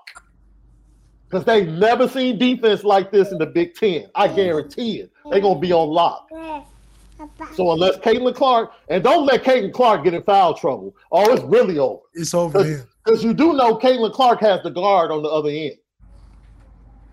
Because 1.31 1.45
they've 1.45 1.67
never 1.67 2.09
seen 2.09 2.37
defense 2.37 2.83
like 2.83 3.09
this 3.09 3.31
in 3.31 3.37
the 3.37 3.45
Big 3.45 3.73
Ten. 3.75 4.07
I 4.15 4.27
guarantee 4.27 4.99
it. 4.99 5.13
They're 5.29 5.39
gonna 5.39 5.59
be 5.59 5.71
on 5.71 5.87
lock. 5.87 6.29
So 7.55 7.71
unless 7.71 7.97
Caitlin 7.97 8.35
Clark, 8.35 8.73
and 8.89 9.01
don't 9.01 9.25
let 9.25 9.43
Caitlin 9.43 9.71
Clark 9.71 10.03
get 10.03 10.13
in 10.13 10.23
foul 10.23 10.53
trouble. 10.55 10.93
Oh, 11.09 11.31
it's 11.31 11.43
really 11.43 11.77
over. 11.79 12.01
It's 12.13 12.33
over. 12.33 12.85
Because 13.05 13.23
you 13.23 13.33
do 13.33 13.53
know 13.53 13.77
Caitlin 13.77 14.11
Clark 14.11 14.41
has 14.41 14.61
the 14.63 14.71
guard 14.71 15.09
on 15.09 15.23
the 15.23 15.29
other 15.29 15.49
end. 15.49 15.75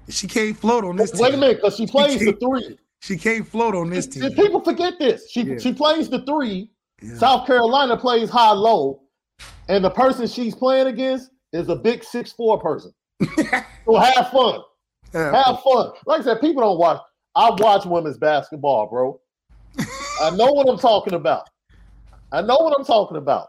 She 0.08 0.26
can't 0.26 0.56
float 0.56 0.84
on 0.84 0.96
this 0.96 1.12
Wait 1.14 1.34
a 1.34 1.36
minute, 1.36 1.58
because 1.58 1.76
she 1.76 1.86
plays 1.86 2.18
the 2.18 2.32
three. 2.32 2.76
She 3.00 3.16
can't 3.16 3.46
float 3.46 3.76
on 3.76 3.90
this 3.90 4.08
team. 4.08 4.32
People 4.32 4.60
forget 4.62 4.98
this. 4.98 5.30
She 5.30 5.42
Yeah. 5.42 5.58
she 5.58 5.72
plays 5.72 6.08
the 6.08 6.22
three. 6.22 6.70
Yeah. 7.02 7.14
South 7.14 7.46
Carolina 7.46 7.96
plays 7.96 8.30
high 8.30 8.50
low, 8.52 9.02
and 9.68 9.84
the 9.84 9.90
person 9.90 10.26
she's 10.26 10.56
playing 10.56 10.88
against 10.88 11.30
is 11.52 11.68
a 11.68 11.76
big 11.76 12.02
six 12.02 12.32
four 12.32 12.58
person. 12.58 12.92
So 13.22 13.96
have 13.96 14.30
fun. 14.30 14.60
Have 15.12 15.60
fun. 15.62 15.92
Like 16.06 16.20
I 16.20 16.24
said, 16.24 16.40
people 16.40 16.62
don't 16.62 16.78
watch. 16.78 17.00
I 17.34 17.50
watch 17.50 17.86
women's 17.86 18.18
basketball, 18.18 18.86
bro. 18.86 19.20
I 20.22 20.30
know 20.30 20.52
what 20.52 20.68
I'm 20.68 20.78
talking 20.78 21.14
about. 21.14 21.48
I 22.32 22.42
know 22.42 22.56
what 22.56 22.78
I'm 22.78 22.84
talking 22.84 23.16
about. 23.16 23.48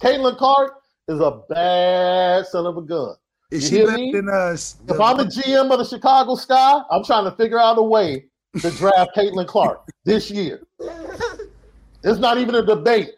Caitlin 0.00 0.36
Clark 0.36 0.72
is 1.08 1.20
a 1.20 1.42
bad 1.48 2.46
son 2.46 2.66
of 2.66 2.76
a 2.76 2.82
gun. 2.82 3.14
Is 3.50 3.70
You 3.70 3.78
she 3.78 3.84
better 3.84 4.12
than 4.12 4.28
uh, 4.28 4.52
us? 4.52 4.76
If 4.88 4.98
I'm 4.98 5.16
the 5.18 5.24
GM 5.24 5.70
of 5.70 5.78
the 5.78 5.84
Chicago 5.84 6.34
Sky, 6.34 6.80
I'm 6.90 7.04
trying 7.04 7.24
to 7.24 7.32
figure 7.32 7.60
out 7.60 7.78
a 7.78 7.82
way 7.82 8.24
to 8.60 8.70
draft 8.72 9.10
Caitlin 9.16 9.46
Clark 9.46 9.82
this 10.04 10.30
year. 10.30 10.62
It's 12.02 12.18
not 12.18 12.38
even 12.38 12.54
a 12.54 12.64
debate. 12.64 13.10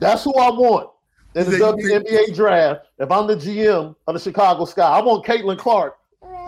That's 0.00 0.24
who 0.24 0.34
I 0.34 0.50
want 0.50 0.90
in 1.34 1.50
the 1.50 1.58
WNBA 1.58 2.34
draft. 2.34 2.86
If 2.98 3.10
I'm 3.10 3.26
the 3.26 3.36
GM 3.36 3.94
of 4.06 4.14
the 4.14 4.20
Chicago 4.20 4.64
Sky, 4.64 4.82
I 4.82 5.00
want 5.00 5.24
Caitlin 5.24 5.58
Clark 5.58 5.96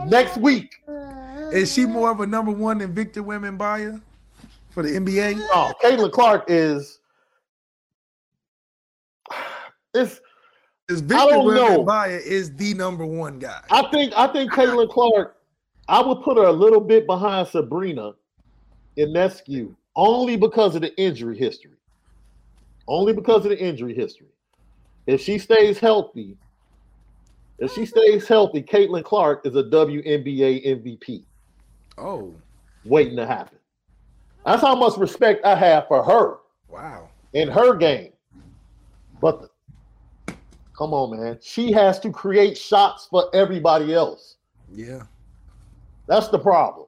next 0.06 0.36
week. 0.36 0.74
Is 1.52 1.72
she 1.72 1.84
more 1.84 2.10
of 2.10 2.20
a 2.20 2.26
number 2.26 2.52
one 2.52 2.78
than 2.78 2.92
Victor 2.92 3.22
Wembanyama 3.22 4.00
for 4.70 4.82
the 4.82 4.90
NBA? 4.90 5.38
No, 5.38 5.72
Caitlin 5.82 6.12
Clark 6.12 6.44
is. 6.48 7.00
It's. 9.94 10.20
Because 10.86 11.02
I 11.02 11.04
Victor. 11.06 11.20
Wembanyama 11.38 12.20
is 12.22 12.54
the 12.56 12.74
number 12.74 13.06
one 13.06 13.38
guy. 13.38 13.60
I 13.70 13.88
think. 13.90 14.12
I 14.16 14.26
think 14.28 14.52
Caitlin 14.52 14.88
Clark. 14.88 15.36
I 15.88 16.00
would 16.00 16.22
put 16.22 16.36
her 16.36 16.44
a 16.44 16.52
little 16.52 16.80
bit 16.80 17.06
behind 17.06 17.48
Sabrina 17.48 18.12
Ionescu 18.96 19.74
only 19.96 20.36
because 20.36 20.76
of 20.76 20.82
the 20.82 20.96
injury 21.00 21.36
history. 21.36 21.72
Only 22.86 23.12
because 23.12 23.44
of 23.44 23.50
the 23.50 23.58
injury 23.58 23.94
history. 23.94 24.28
If 25.06 25.20
she 25.20 25.38
stays 25.38 25.78
healthy, 25.78 26.36
if 27.58 27.72
she 27.72 27.84
stays 27.84 28.26
healthy, 28.26 28.62
Caitlin 28.62 29.04
Clark 29.04 29.46
is 29.46 29.56
a 29.56 29.64
WNBA 29.64 30.66
MVP 30.66 31.24
Oh, 31.98 32.34
waiting 32.84 33.16
to 33.16 33.26
happen. 33.26 33.58
That's 34.46 34.62
how 34.62 34.74
much 34.74 34.96
respect 34.96 35.44
I 35.44 35.54
have 35.54 35.86
for 35.88 36.02
her 36.02 36.38
wow. 36.68 37.08
in 37.34 37.48
her 37.48 37.74
game. 37.74 38.12
But 39.20 39.42
the- 39.42 40.34
come 40.76 40.94
on, 40.94 41.18
man. 41.20 41.38
She 41.42 41.72
has 41.72 42.00
to 42.00 42.10
create 42.10 42.56
shots 42.56 43.06
for 43.10 43.28
everybody 43.34 43.92
else. 43.92 44.36
Yeah. 44.72 45.02
That's 46.06 46.28
the 46.28 46.38
problem. 46.38 46.86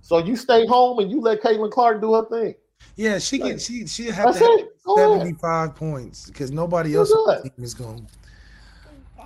So 0.00 0.18
you 0.18 0.36
stay 0.36 0.66
home 0.66 1.00
and 1.00 1.10
you 1.10 1.20
let 1.20 1.42
Caitlin 1.42 1.70
Clark 1.70 2.00
do 2.00 2.14
her 2.14 2.24
thing. 2.26 2.54
Yeah, 2.96 3.18
she 3.18 3.38
can. 3.38 3.58
She 3.58 3.86
she 3.86 4.06
have 4.06 4.26
That's 4.26 4.38
to 4.38 4.44
have 4.44 4.67
it. 4.96 4.96
Go 4.96 5.12
ahead. 5.12 5.20
seventy-five 5.20 5.74
points 5.74 6.26
because 6.26 6.50
nobody 6.50 6.94
else 6.96 7.10
on 7.12 7.26
the 7.36 7.42
team 7.50 7.64
is 7.64 7.74
going. 7.74 8.08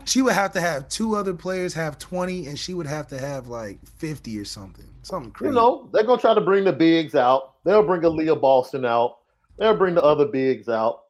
She 0.04 0.20
would 0.20 0.32
have 0.34 0.52
to 0.52 0.60
have 0.60 0.88
two 0.88 1.14
other 1.14 1.32
players 1.34 1.74
have 1.74 1.98
twenty, 1.98 2.46
and 2.48 2.58
she 2.58 2.74
would 2.74 2.86
have 2.86 3.06
to 3.08 3.18
have 3.18 3.46
like 3.48 3.78
fifty 3.86 4.38
or 4.38 4.44
something. 4.44 4.86
Something 5.02 5.30
crazy. 5.32 5.50
You 5.50 5.54
know, 5.54 5.88
they're 5.92 6.04
gonna 6.04 6.20
try 6.20 6.34
to 6.34 6.40
bring 6.40 6.64
the 6.64 6.72
bigs 6.72 7.14
out. 7.14 7.54
They'll 7.64 7.84
bring 7.84 8.02
Aliyah 8.02 8.40
Boston 8.40 8.84
out. 8.84 9.18
They'll 9.58 9.76
bring 9.76 9.94
the 9.94 10.02
other 10.02 10.26
bigs 10.26 10.68
out. 10.68 11.04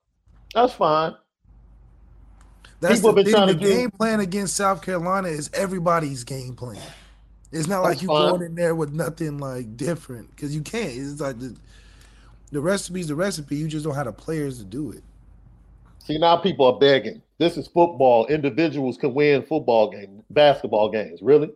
That's 0.55 0.75
fine. 0.75 1.15
That's 2.81 2.97
people 2.97 3.13
the 3.13 3.17
have 3.21 3.25
been 3.25 3.25
thing. 3.25 3.35
trying 3.35 3.47
The 3.47 3.55
to 3.55 3.61
do- 3.61 3.69
game 3.69 3.91
plan 3.91 4.21
against 4.21 4.57
South 4.57 4.83
Carolina 4.83 5.29
is 5.29 5.49
everybody's 5.55 6.25
game 6.25 6.55
plan. 6.55 6.79
It's 7.53 7.69
not 7.69 7.83
That's 7.85 7.97
like 7.97 8.03
you 8.03 8.09
fine. 8.09 8.31
going 8.31 8.43
in 8.43 8.55
there 8.55 8.75
with 8.75 8.93
nothing 8.93 9.39
like 9.39 9.77
different 9.77 10.31
because 10.31 10.55
you 10.55 10.63
can't. 10.63 10.91
It's 10.93 11.21
like 11.21 11.39
the 11.39 11.55
the 12.53 12.61
recipe's 12.61 13.09
the 13.09 13.15
recipe. 13.17 13.57
You 13.57 13.67
just 13.67 13.85
don't 13.85 13.95
have 13.95 14.07
the 14.07 14.13
players 14.13 14.59
to 14.59 14.65
do 14.65 14.93
it. 14.93 15.03
See, 15.99 16.19
now 16.19 16.37
people 16.37 16.67
are 16.67 16.79
begging. 16.79 17.23
This 17.39 17.57
is 17.57 17.67
football. 17.67 18.27
Individuals 18.27 18.97
can 18.97 19.15
win 19.15 19.43
football 19.43 19.91
games, 19.91 20.23
basketball 20.31 20.91
games. 20.91 21.21
Really? 21.23 21.51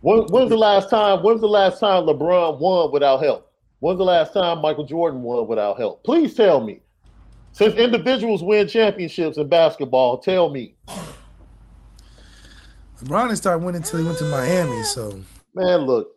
When, 0.00 0.18
when's 0.24 0.50
the 0.50 0.56
last 0.56 0.90
time? 0.90 1.22
When's 1.22 1.40
the 1.40 1.46
last 1.46 1.78
time 1.78 2.02
LeBron 2.04 2.58
won 2.58 2.92
without 2.92 3.22
help? 3.22 3.50
When's 3.80 3.98
the 3.98 4.04
last 4.04 4.32
time 4.32 4.60
Michael 4.60 4.84
Jordan 4.84 5.22
won 5.22 5.46
without 5.46 5.78
help? 5.78 6.04
Please 6.04 6.34
tell 6.34 6.60
me. 6.60 6.80
Since 7.52 7.76
individuals 7.76 8.42
win 8.42 8.66
championships 8.66 9.38
in 9.38 9.48
basketball, 9.48 10.18
tell 10.18 10.50
me. 10.50 10.74
LeBron 13.00 13.28
didn't 13.28 13.36
start 13.36 13.60
winning 13.60 13.82
until 13.82 14.00
he 14.00 14.06
went 14.06 14.18
to 14.18 14.24
Miami. 14.24 14.82
So 14.82 15.22
Man, 15.54 15.82
look, 15.82 16.13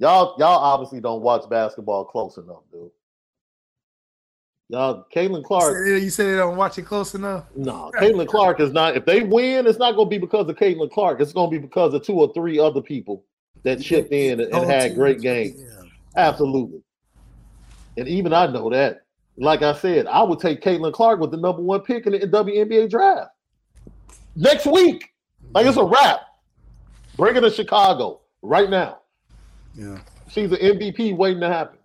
y'all, 0.00 0.34
y'all 0.38 0.58
obviously 0.58 1.00
don't 1.00 1.22
watch 1.22 1.48
basketball 1.48 2.04
close 2.04 2.36
enough, 2.36 2.62
dude. 2.72 2.90
Y'all, 4.68 5.04
Caitlin 5.14 5.44
Clark. 5.44 5.86
you 5.86 6.10
said 6.10 6.26
they 6.26 6.36
don't 6.36 6.56
watch 6.56 6.78
it 6.78 6.82
close 6.82 7.14
enough. 7.14 7.44
No, 7.56 7.90
Caitlin 7.96 8.28
Clark 8.28 8.60
is 8.60 8.72
not. 8.72 8.96
If 8.96 9.04
they 9.04 9.22
win, 9.22 9.66
it's 9.66 9.78
not 9.78 9.96
going 9.96 10.06
to 10.06 10.10
be 10.10 10.18
because 10.18 10.48
of 10.48 10.56
Caitlin 10.56 10.90
Clark. 10.90 11.20
It's 11.20 11.32
going 11.32 11.50
to 11.50 11.58
be 11.58 11.60
because 11.60 11.92
of 11.92 12.04
two 12.04 12.14
or 12.14 12.32
three 12.32 12.58
other 12.58 12.80
people 12.80 13.24
that 13.64 13.80
chipped 13.80 14.12
in 14.12 14.40
and, 14.40 14.54
and 14.54 14.70
had 14.70 14.94
great 14.94 15.20
games. 15.20 15.60
Yeah. 15.60 15.82
Absolutely. 16.16 16.82
And 17.96 18.08
even 18.08 18.32
I 18.32 18.46
know 18.46 18.70
that. 18.70 19.02
Like 19.36 19.62
I 19.62 19.74
said, 19.74 20.06
I 20.06 20.22
would 20.22 20.38
take 20.38 20.60
Caitlin 20.60 20.92
Clark 20.92 21.18
with 21.18 21.30
the 21.30 21.36
number 21.36 21.62
one 21.62 21.80
pick 21.80 22.06
in 22.06 22.12
the 22.12 22.20
WNBA 22.20 22.90
draft 22.90 23.30
next 24.36 24.66
week. 24.66 25.12
Like 25.52 25.66
it's 25.66 25.76
a 25.76 25.80
mm. 25.80 25.92
wrap. 25.92 26.20
Bring 27.16 27.36
it 27.36 27.40
to 27.40 27.50
Chicago 27.50 28.20
right 28.42 28.70
now. 28.70 28.99
Yeah. 29.74 29.98
She's 30.28 30.52
an 30.52 30.58
MVP 30.58 31.16
waiting 31.16 31.40
to 31.40 31.48
happen. 31.48 31.78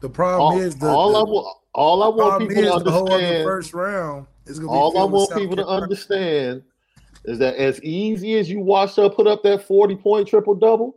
The 0.00 0.08
problem 0.08 0.58
All, 0.58 0.60
is 0.60 0.74
the, 0.76 0.88
all 0.88 1.12
the, 1.12 1.18
I 1.18 1.22
want, 1.22 1.56
all 1.74 2.02
I 2.02 2.08
want 2.08 2.48
people 2.48 2.62
to 2.62 2.74
understand. 2.74 3.44
first 3.44 3.72
round 3.72 4.26
is 4.46 4.58
gonna 4.58 4.72
be 4.72 4.76
All 4.76 4.98
I 4.98 5.04
want 5.04 5.34
people 5.34 5.56
to 5.56 5.66
understand 5.66 6.62
is 7.24 7.38
that 7.38 7.54
as 7.56 7.80
easy 7.82 8.36
as 8.38 8.50
you 8.50 8.60
watch 8.60 8.96
her 8.96 9.08
put 9.08 9.26
up 9.26 9.42
that 9.44 9.66
40 9.66 9.96
point 9.96 10.26
triple 10.26 10.54
double, 10.54 10.96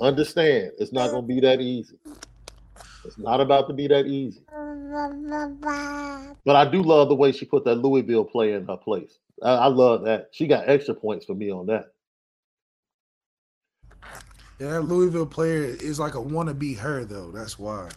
understand 0.00 0.72
it's 0.78 0.92
not 0.92 1.10
going 1.10 1.22
to 1.22 1.26
be 1.26 1.40
that 1.40 1.60
easy. 1.60 1.98
It's 3.04 3.18
not 3.18 3.40
about 3.40 3.68
to 3.68 3.74
be 3.74 3.86
that 3.88 4.06
easy. 4.06 4.42
But 6.44 6.56
I 6.56 6.70
do 6.70 6.82
love 6.82 7.08
the 7.08 7.14
way 7.14 7.32
she 7.32 7.44
put 7.44 7.64
that 7.64 7.76
Louisville 7.76 8.24
play 8.24 8.52
in 8.52 8.66
her 8.66 8.76
place. 8.76 9.18
I, 9.42 9.52
I 9.52 9.66
love 9.66 10.04
that. 10.04 10.28
She 10.32 10.46
got 10.46 10.68
extra 10.68 10.94
points 10.94 11.24
for 11.24 11.34
me 11.34 11.50
on 11.50 11.66
that. 11.66 11.92
Yeah, 14.58 14.70
that 14.70 14.82
Louisville 14.82 15.26
player 15.26 15.64
is 15.64 16.00
like 16.00 16.14
a 16.14 16.18
wannabe 16.18 16.78
her 16.78 17.04
though. 17.04 17.30
That's 17.30 17.58
why. 17.58 17.90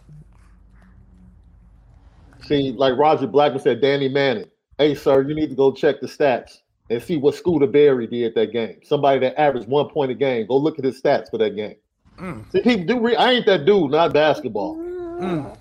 See, 2.42 2.72
like 2.72 2.98
Roger 2.98 3.26
Blackman 3.26 3.60
said, 3.60 3.80
Danny 3.80 4.08
Manning. 4.08 4.50
Hey, 4.78 4.94
sir, 4.94 5.22
you 5.22 5.34
need 5.34 5.50
to 5.50 5.54
go 5.54 5.72
check 5.72 6.00
the 6.00 6.06
stats 6.06 6.58
and 6.88 7.02
see 7.02 7.16
what 7.16 7.34
Scooter 7.34 7.66
Berry 7.66 8.06
did 8.06 8.34
that 8.34 8.52
game. 8.52 8.80
Somebody 8.82 9.20
that 9.20 9.40
averaged 9.40 9.68
one 9.68 9.88
point 9.88 10.10
a 10.10 10.14
game. 10.14 10.46
Go 10.46 10.56
look 10.56 10.78
at 10.78 10.84
his 10.84 11.00
stats 11.00 11.30
for 11.30 11.38
that 11.38 11.54
game. 11.54 11.76
Mm. 12.18 12.50
See, 12.50 12.60
people 12.60 12.86
do. 12.86 13.00
Re- 13.00 13.16
I 13.16 13.32
ain't 13.32 13.46
that 13.46 13.64
dude. 13.64 13.90
Not 13.90 14.12
basketball. 14.12 14.76
Mm. 14.76 15.56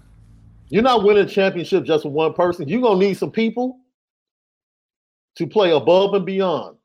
You're 0.69 0.83
not 0.83 1.03
winning 1.03 1.25
a 1.25 1.29
championship 1.29 1.83
just 1.83 2.05
with 2.05 2.13
one 2.13 2.33
person. 2.33 2.67
You're 2.67 2.81
gonna 2.81 2.99
need 2.99 3.15
some 3.15 3.31
people 3.31 3.79
to 5.35 5.47
play 5.47 5.71
above 5.71 6.13
and 6.13 6.25
beyond. 6.25 6.77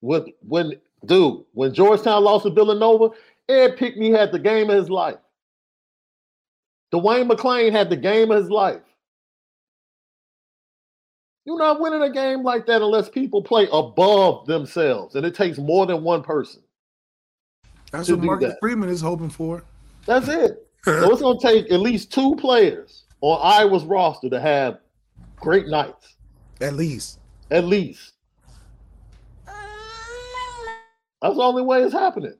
With 0.00 0.26
when, 0.46 0.74
dude, 1.04 1.44
when 1.52 1.74
Georgetown 1.74 2.24
lost 2.24 2.44
to 2.44 2.50
Villanova, 2.50 3.10
Ed 3.48 3.76
Pinckney 3.76 4.10
had 4.10 4.32
the 4.32 4.38
game 4.38 4.70
of 4.70 4.76
his 4.76 4.90
life. 4.90 5.18
Dwayne 6.92 7.30
McClain 7.30 7.72
had 7.72 7.90
the 7.90 7.96
game 7.96 8.30
of 8.30 8.42
his 8.42 8.50
life. 8.50 8.80
You're 11.44 11.58
not 11.58 11.80
winning 11.80 12.02
a 12.02 12.12
game 12.12 12.42
like 12.42 12.66
that 12.66 12.82
unless 12.82 13.08
people 13.08 13.42
play 13.42 13.68
above 13.72 14.46
themselves, 14.46 15.14
and 15.14 15.24
it 15.24 15.34
takes 15.34 15.56
more 15.58 15.86
than 15.86 16.02
one 16.02 16.22
person. 16.22 16.62
That's 17.90 18.10
what 18.10 18.20
Marcus 18.20 18.50
that. 18.50 18.60
Freeman 18.60 18.90
is 18.90 19.00
hoping 19.00 19.30
for. 19.30 19.64
That's 20.04 20.28
it. 20.28 20.66
so 20.84 21.10
it's 21.10 21.22
going 21.22 21.38
to 21.38 21.46
take 21.46 21.72
at 21.72 21.80
least 21.80 22.12
two 22.12 22.36
players 22.36 23.04
on 23.22 23.40
Iowa's 23.42 23.84
roster 23.84 24.28
to 24.28 24.40
have 24.40 24.80
great 25.36 25.68
nights. 25.68 26.16
At 26.60 26.74
least. 26.74 27.18
At 27.50 27.64
least. 27.64 28.12
That's 31.20 31.34
the 31.34 31.42
only 31.42 31.62
way 31.62 31.82
it's 31.82 31.92
happening. 31.92 32.34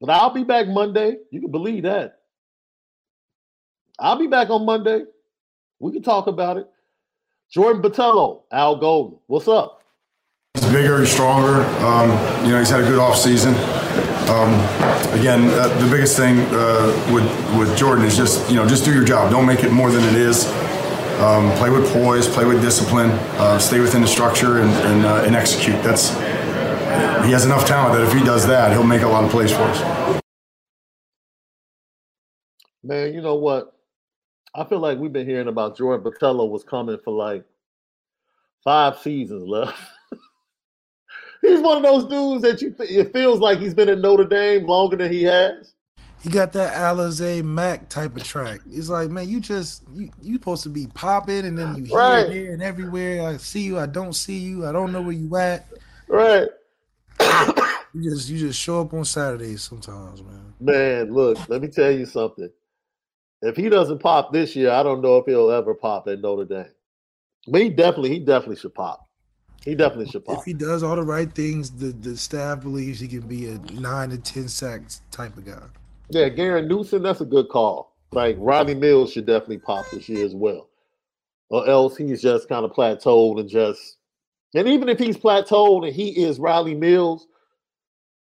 But 0.00 0.10
I'll 0.10 0.30
be 0.30 0.44
back 0.44 0.68
Monday. 0.68 1.16
You 1.30 1.40
can 1.40 1.50
believe 1.50 1.82
that. 1.84 2.20
I'll 3.98 4.18
be 4.18 4.28
back 4.28 4.50
on 4.50 4.64
Monday. 4.64 5.04
We 5.80 5.92
can 5.92 6.02
talk 6.02 6.26
about 6.26 6.56
it. 6.56 6.68
Jordan 7.50 7.82
Botelho, 7.82 8.42
Al 8.52 8.76
Golden. 8.76 9.18
What's 9.26 9.48
up? 9.48 9.82
He's 10.54 10.66
bigger, 10.66 11.00
he's 11.00 11.10
stronger. 11.10 11.62
Um, 11.84 12.10
you 12.44 12.52
know, 12.52 12.58
he's 12.58 12.70
had 12.70 12.80
a 12.80 12.84
good 12.84 12.98
offseason. 12.98 13.54
Um, 14.28 14.52
again, 15.18 15.48
uh, 15.50 15.68
the 15.80 15.90
biggest 15.90 16.16
thing 16.16 16.40
uh, 16.50 17.10
with 17.12 17.24
with 17.58 17.76
Jordan 17.78 18.04
is 18.04 18.16
just 18.16 18.48
you 18.50 18.56
know 18.56 18.68
just 18.68 18.84
do 18.84 18.92
your 18.92 19.04
job. 19.04 19.30
Don't 19.30 19.46
make 19.46 19.64
it 19.64 19.72
more 19.72 19.90
than 19.90 20.04
it 20.04 20.14
is. 20.14 20.46
Um, 21.18 21.50
play 21.56 21.70
with 21.70 21.90
poise, 21.92 22.28
play 22.28 22.44
with 22.44 22.60
discipline, 22.60 23.10
uh, 23.40 23.58
stay 23.58 23.80
within 23.80 24.02
the 24.02 24.06
structure, 24.06 24.58
and 24.58 24.70
and, 24.70 25.06
uh, 25.06 25.24
and 25.26 25.34
execute. 25.34 25.82
That's 25.82 26.10
he 27.24 27.32
has 27.32 27.44
enough 27.44 27.66
talent 27.66 27.94
that 27.94 28.06
if 28.06 28.12
he 28.12 28.24
does 28.24 28.46
that, 28.46 28.72
he'll 28.72 28.84
make 28.84 29.02
a 29.02 29.08
lot 29.08 29.24
of 29.24 29.30
plays 29.30 29.52
for 29.52 29.62
us. 29.62 30.22
Man, 32.82 33.12
you 33.12 33.20
know 33.20 33.34
what? 33.34 33.74
I 34.54 34.64
feel 34.64 34.78
like 34.78 34.98
we've 34.98 35.12
been 35.12 35.26
hearing 35.26 35.48
about 35.48 35.76
Jordan 35.76 36.10
Botelho 36.10 36.48
was 36.48 36.64
coming 36.64 36.98
for 37.04 37.12
like 37.12 37.44
five 38.64 38.98
seasons 38.98 39.46
left. 39.46 39.78
he's 41.42 41.60
one 41.60 41.76
of 41.76 41.82
those 41.82 42.04
dudes 42.04 42.42
that 42.42 42.62
you 42.62 42.74
it 42.80 43.12
feels 43.12 43.40
like 43.40 43.58
he's 43.58 43.74
been 43.74 43.88
in 43.88 44.00
Notre 44.00 44.24
Dame 44.24 44.66
longer 44.66 44.96
than 44.96 45.12
he 45.12 45.22
has. 45.24 45.74
He 46.22 46.30
got 46.30 46.52
that 46.54 46.74
Alizé 46.74 47.44
Mack 47.44 47.88
type 47.88 48.16
of 48.16 48.24
track. 48.24 48.60
It's 48.70 48.88
like, 48.88 49.10
man, 49.10 49.28
you 49.28 49.38
just 49.38 49.84
you 49.92 50.10
you 50.20 50.34
supposed 50.34 50.64
to 50.64 50.68
be 50.68 50.88
popping, 50.94 51.44
and 51.44 51.56
then 51.56 51.76
you 51.76 51.84
here, 51.84 51.96
right. 51.96 52.30
here 52.30 52.52
and 52.52 52.62
everywhere. 52.62 53.28
I 53.28 53.36
see 53.36 53.62
you, 53.62 53.78
I 53.78 53.86
don't 53.86 54.14
see 54.14 54.38
you, 54.38 54.66
I 54.66 54.72
don't 54.72 54.92
know 54.92 55.02
where 55.02 55.12
you 55.12 55.36
at. 55.36 55.66
Right. 56.08 56.48
you 57.94 58.10
just 58.10 58.28
you 58.28 58.38
just 58.38 58.60
show 58.60 58.80
up 58.80 58.94
on 58.94 59.04
Saturdays 59.04 59.62
sometimes, 59.62 60.22
man. 60.22 60.54
Man, 60.60 61.12
look, 61.12 61.48
let 61.48 61.62
me 61.62 61.68
tell 61.68 61.90
you 61.90 62.06
something. 62.06 62.50
If 63.40 63.56
he 63.56 63.68
doesn't 63.68 64.00
pop 64.00 64.32
this 64.32 64.56
year, 64.56 64.70
I 64.70 64.82
don't 64.82 65.00
know 65.00 65.18
if 65.18 65.26
he'll 65.26 65.50
ever 65.50 65.74
pop 65.74 66.08
at 66.08 66.20
Notre 66.20 66.44
Dame. 66.44 66.72
But 67.46 67.62
he 67.62 67.68
definitely, 67.70 68.10
he 68.10 68.18
definitely 68.18 68.56
should 68.56 68.74
pop. 68.74 69.06
He 69.64 69.74
definitely 69.74 70.08
should 70.08 70.24
pop. 70.24 70.38
If 70.38 70.44
he 70.44 70.54
does 70.54 70.82
all 70.82 70.96
the 70.96 71.02
right 71.02 71.32
things, 71.32 71.70
the, 71.70 71.86
the 71.86 72.16
staff 72.16 72.62
believes 72.62 73.00
he 73.00 73.08
can 73.08 73.20
be 73.20 73.46
a 73.46 73.58
nine 73.72 74.10
to 74.10 74.18
ten 74.18 74.48
sacks 74.48 75.02
type 75.10 75.36
of 75.36 75.44
guy. 75.44 75.62
Yeah, 76.10 76.28
Garen 76.28 76.68
Newsom, 76.68 77.02
that's 77.02 77.20
a 77.20 77.26
good 77.26 77.48
call. 77.48 77.96
Like 78.12 78.36
Rodney 78.38 78.74
Mills 78.74 79.12
should 79.12 79.26
definitely 79.26 79.58
pop 79.58 79.84
this 79.90 80.08
year 80.08 80.24
as 80.24 80.34
well. 80.34 80.68
Or 81.50 81.68
else 81.68 81.96
he's 81.96 82.22
just 82.22 82.48
kind 82.48 82.64
of 82.64 82.72
plateaued 82.72 83.40
and 83.40 83.48
just 83.48 83.97
and 84.54 84.68
even 84.68 84.88
if 84.88 84.98
he's 84.98 85.16
plateaued 85.16 85.86
and 85.86 85.94
he 85.94 86.10
is 86.10 86.38
Rylie 86.38 86.78
Mills, 86.78 87.26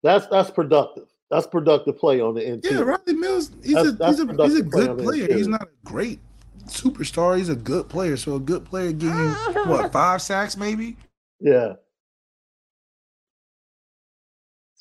that's 0.03 0.27
that's 0.27 0.51
productive. 0.51 1.05
That's 1.31 1.47
productive 1.47 1.97
play 1.97 2.21
on 2.21 2.35
the 2.35 2.45
end. 2.45 2.63
Yeah, 2.63 2.81
Rylie 2.81 3.17
Mills, 3.17 3.51
he's 3.63 3.73
that's, 3.73 3.87
a 3.87 3.91
that's 3.93 4.19
he's 4.19 4.29
a, 4.29 4.43
he's 4.43 4.59
a 4.59 4.63
good 4.63 4.97
player. 4.97 5.33
He's 5.33 5.47
not 5.47 5.63
a 5.63 5.69
great 5.83 6.19
superstar. 6.65 7.37
He's 7.37 7.49
a 7.49 7.55
good 7.55 7.89
player. 7.89 8.17
So 8.17 8.35
a 8.35 8.39
good 8.39 8.65
player 8.65 8.91
give 8.91 9.13
you 9.13 9.29
what 9.65 9.91
five 9.91 10.21
sacks 10.21 10.57
maybe? 10.57 10.97
Yeah. 11.39 11.73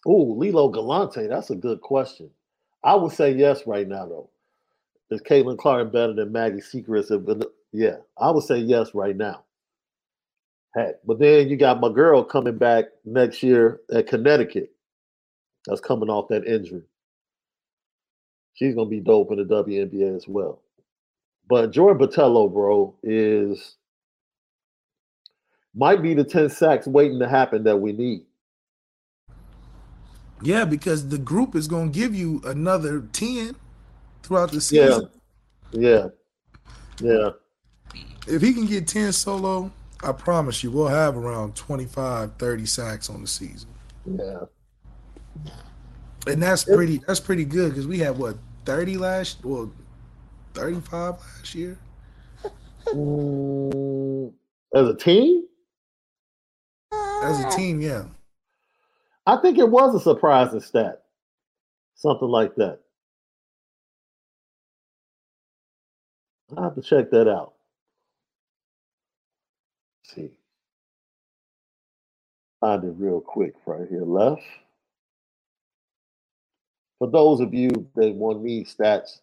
Oh, 0.04 0.34
Lilo 0.36 0.68
Galante. 0.68 1.26
That's 1.28 1.50
a 1.50 1.54
good 1.54 1.80
question. 1.80 2.30
I 2.84 2.96
would 2.96 3.12
say 3.12 3.32
yes 3.32 3.66
right 3.66 3.86
now, 3.86 4.06
though. 4.06 4.30
Is 5.10 5.22
Caitlin 5.22 5.58
Clark 5.58 5.92
better 5.92 6.14
than 6.14 6.32
Maggie 6.32 6.60
Secrets? 6.60 7.12
Yeah, 7.72 7.96
I 8.18 8.30
would 8.30 8.44
say 8.44 8.58
yes 8.58 8.94
right 8.94 9.16
now. 9.16 9.44
Heck, 10.74 10.94
but 11.06 11.18
then 11.18 11.48
you 11.48 11.56
got 11.56 11.80
my 11.80 11.90
girl 11.90 12.24
coming 12.24 12.56
back 12.56 12.86
next 13.04 13.42
year 13.42 13.80
at 13.92 14.06
Connecticut. 14.06 14.72
That's 15.66 15.80
coming 15.80 16.08
off 16.08 16.28
that 16.28 16.46
injury. 16.46 16.82
She's 18.54 18.74
gonna 18.74 18.88
be 18.88 19.00
dope 19.00 19.30
in 19.32 19.38
the 19.38 19.44
WNBA 19.44 20.16
as 20.16 20.26
well. 20.26 20.62
But 21.48 21.72
Jordan 21.72 22.06
Botelho, 22.06 22.52
bro, 22.52 22.94
is 23.02 23.76
might 25.74 26.02
be 26.02 26.14
the 26.14 26.24
10 26.24 26.50
sacks 26.50 26.86
waiting 26.86 27.18
to 27.18 27.28
happen 27.28 27.64
that 27.64 27.76
we 27.76 27.92
need. 27.92 28.24
Yeah, 30.42 30.64
because 30.64 31.08
the 31.08 31.18
group 31.18 31.54
is 31.54 31.68
going 31.68 31.92
to 31.92 31.98
give 31.98 32.14
you 32.14 32.42
another 32.44 33.02
10 33.12 33.54
throughout 34.22 34.50
the 34.50 34.60
season. 34.60 35.08
Yeah. 35.70 36.08
Yeah. 37.00 37.00
Yeah. 37.00 37.30
If 38.26 38.42
he 38.42 38.52
can 38.52 38.66
get 38.66 38.86
10 38.86 39.12
solo, 39.12 39.70
I 40.02 40.12
promise 40.12 40.62
you 40.62 40.70
we'll 40.70 40.88
have 40.88 41.16
around 41.16 41.54
25, 41.54 42.36
30 42.36 42.66
sacks 42.66 43.08
on 43.08 43.20
the 43.20 43.26
season. 43.26 43.68
Yeah. 44.04 44.44
And 46.26 46.42
that's 46.42 46.64
pretty 46.64 46.98
that's 47.06 47.20
pretty 47.20 47.44
good 47.44 47.74
cuz 47.74 47.86
we 47.86 47.98
had 47.98 48.16
what 48.16 48.36
30 48.64 48.96
last 48.96 49.44
well 49.44 49.72
35 50.54 51.18
last 51.18 51.54
year. 51.54 51.78
Mm, 52.86 54.32
as 54.74 54.88
a 54.88 54.94
team? 54.94 55.46
As 56.92 57.44
a 57.44 57.50
team, 57.50 57.80
yeah. 57.80 58.04
I 59.26 59.36
think 59.36 59.58
it 59.58 59.68
was 59.68 59.94
a 59.94 60.00
surprising 60.00 60.60
stat. 60.60 61.04
Something 61.94 62.28
like 62.28 62.54
that. 62.56 62.80
i 66.56 66.62
have 66.62 66.74
to 66.74 66.82
check 66.82 67.10
that 67.10 67.28
out. 67.28 67.54
Let's 70.04 70.14
see. 70.14 70.30
Find 72.62 72.84
it 72.84 72.94
real 72.98 73.20
quick 73.20 73.54
right 73.66 73.88
here 73.90 74.04
left. 74.04 74.42
For 77.00 77.10
those 77.10 77.40
of 77.40 77.54
you 77.54 77.70
that 77.96 78.14
want 78.14 78.44
these 78.44 78.74
stats, 78.74 79.20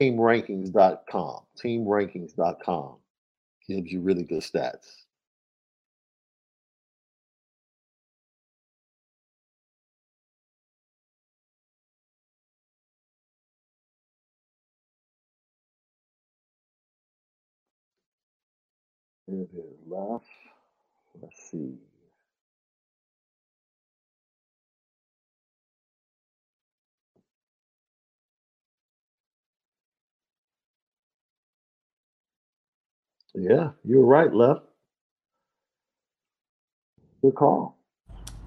teamrankings.com. 0.00 1.40
Teamrankings.com 1.64 2.96
gives 3.68 3.92
you 3.92 4.00
really 4.00 4.24
good 4.24 4.42
stats. 4.42 4.88
It 19.28 19.48
is 19.54 19.76
left. 19.88 20.26
Let's 21.22 21.50
see. 21.50 21.74
Yeah, 33.40 33.70
you're 33.84 34.04
right, 34.04 34.34
left. 34.34 34.62
Good 37.22 37.36
call. 37.36 37.78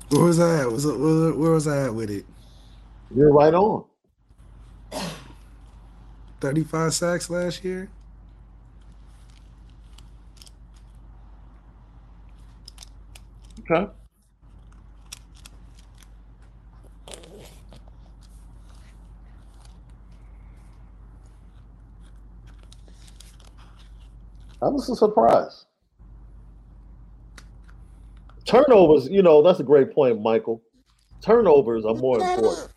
Where 0.10 0.26
was 0.26 0.40
I 0.40 0.60
at? 0.60 0.72
Was 0.72 0.84
it, 0.84 0.98
where 0.98 1.52
was 1.52 1.66
I 1.66 1.86
at 1.86 1.96
with 1.96 2.10
it? 2.10 2.26
You're 3.16 3.32
right 3.32 3.54
on. 3.54 3.86
35 6.42 6.94
sacks 6.94 7.30
last 7.30 7.64
year. 7.64 7.90
Okay. 13.60 13.90
That 24.62 24.70
was 24.70 24.90
a 24.90 24.96
surprise. 24.96 25.66
Turnovers, 28.46 29.08
you 29.10 29.22
know, 29.22 29.42
that's 29.42 29.60
a 29.60 29.64
great 29.64 29.94
point, 29.94 30.22
Michael. 30.22 30.62
Turnovers 31.22 31.86
are 31.86 31.96
more 31.96 32.20
important. 32.20 32.70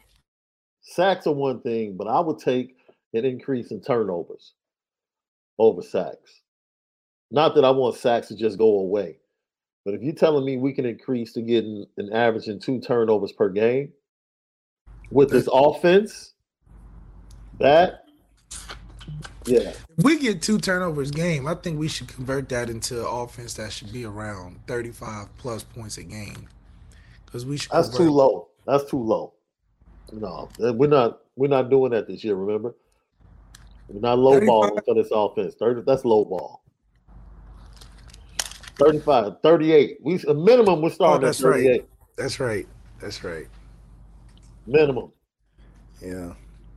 Sacks 0.82 1.26
are 1.26 1.32
one 1.32 1.60
thing, 1.60 1.96
but 1.96 2.06
I 2.06 2.20
would 2.20 2.38
take 2.38 2.76
an 3.14 3.24
increase 3.24 3.70
in 3.70 3.80
turnovers 3.80 4.54
over 5.58 5.82
sacks. 5.82 6.42
Not 7.30 7.54
that 7.54 7.64
I 7.64 7.70
want 7.70 7.96
sacks 7.96 8.28
to 8.28 8.36
just 8.36 8.58
go 8.58 8.78
away, 8.78 9.16
but 9.84 9.94
if 9.94 10.02
you're 10.02 10.14
telling 10.14 10.44
me 10.44 10.56
we 10.56 10.72
can 10.72 10.84
increase 10.84 11.32
to 11.32 11.42
getting 11.42 11.86
an 11.96 12.12
average 12.12 12.48
in 12.48 12.60
two 12.60 12.80
turnovers 12.80 13.32
per 13.32 13.48
game 13.48 13.92
with 15.10 15.30
this 15.30 15.48
offense, 15.52 16.34
that 17.58 18.03
yeah. 19.46 19.72
If 19.98 20.04
we 20.04 20.18
get 20.18 20.42
two 20.42 20.58
turnovers 20.58 21.10
game, 21.10 21.46
I 21.46 21.54
think 21.54 21.78
we 21.78 21.88
should 21.88 22.08
convert 22.08 22.48
that 22.50 22.70
into 22.70 23.06
offense 23.06 23.54
that 23.54 23.72
should 23.72 23.92
be 23.92 24.04
around 24.04 24.60
35 24.66 25.36
plus 25.38 25.62
points 25.62 25.98
a 25.98 26.04
game. 26.04 26.48
Because 27.26 27.44
we 27.44 27.56
should 27.56 27.70
That's 27.70 27.88
too 27.88 28.10
low. 28.10 28.48
That's 28.66 28.88
too 28.90 29.02
low. 29.02 29.34
No, 30.12 30.48
uh, 30.64 30.72
we're 30.72 30.88
not 30.88 31.20
we're 31.36 31.48
not 31.48 31.70
doing 31.70 31.90
that 31.92 32.06
this 32.06 32.22
year, 32.22 32.34
remember? 32.36 32.74
We're 33.88 34.00
not 34.00 34.18
low 34.18 34.40
ball 34.44 34.80
for 34.84 34.94
this 34.94 35.08
offense. 35.10 35.54
30, 35.56 35.82
that's 35.82 36.04
low 36.04 36.24
ball. 36.24 36.62
35, 38.78 39.40
38. 39.42 39.98
We 40.02 40.20
a 40.28 40.34
minimum 40.34 40.80
we're 40.80 40.88
oh, 40.88 40.92
starting 40.92 41.24
oh, 41.24 41.26
that's 41.26 41.40
at 41.40 41.44
38. 41.44 41.70
Right. 41.70 41.88
That's 42.16 42.40
right. 42.40 42.66
That's 43.00 43.24
right. 43.24 43.46
Minimum. 44.66 45.12
Yeah. 46.00 46.32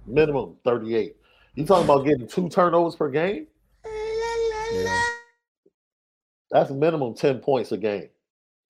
Minimum 0.06 0.56
38. 0.64 1.17
You 1.58 1.66
talking 1.66 1.86
about 1.86 2.06
getting 2.06 2.28
two 2.28 2.50
turnovers 2.50 2.96
per 2.96 3.10
game? 3.10 3.48
Yeah. 3.84 5.02
That's 6.52 6.70
minimum 6.70 7.16
10 7.16 7.40
points 7.40 7.72
a 7.72 7.78
game 7.78 8.10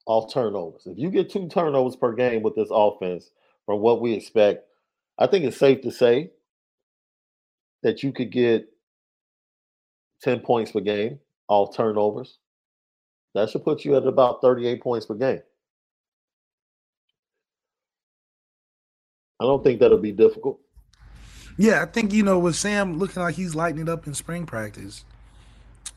off 0.06 0.34
turnovers. 0.34 0.84
If 0.86 0.98
you 0.98 1.12
get 1.12 1.30
two 1.30 1.50
turnovers 1.50 1.98
per 1.98 2.14
game 2.14 2.44
with 2.44 2.56
this 2.56 2.70
offense, 2.72 3.30
from 3.66 3.82
what 3.82 4.00
we 4.00 4.14
expect, 4.14 4.64
I 5.20 5.28
think 5.28 5.44
it's 5.44 5.58
safe 5.58 5.82
to 5.82 5.92
say 5.92 6.32
that 7.84 8.04
you 8.04 8.14
could 8.14 8.32
get 8.32 8.70
10 10.22 10.40
points 10.40 10.72
per 10.72 10.80
game 10.80 11.20
off 11.50 11.76
turnovers. 11.76 12.38
That 13.36 13.50
should 13.50 13.66
put 13.66 13.84
you 13.84 13.98
at 13.98 14.08
about 14.08 14.40
38 14.42 14.82
points 14.82 15.06
per 15.06 15.16
game. 15.16 15.42
I 19.42 19.44
don't 19.44 19.62
think 19.62 19.82
that'll 19.82 19.98
be 19.98 20.14
difficult. 20.14 20.62
Yeah, 21.58 21.82
I 21.82 21.86
think 21.86 22.14
you 22.14 22.24
know 22.24 22.38
with 22.38 22.56
Sam 22.56 23.00
looking 23.00 23.22
like 23.22 23.36
he's 23.36 23.56
lighting 23.56 23.82
it 23.82 23.90
up 23.90 24.06
in 24.06 24.14
spring 24.14 24.46
practice, 24.46 25.04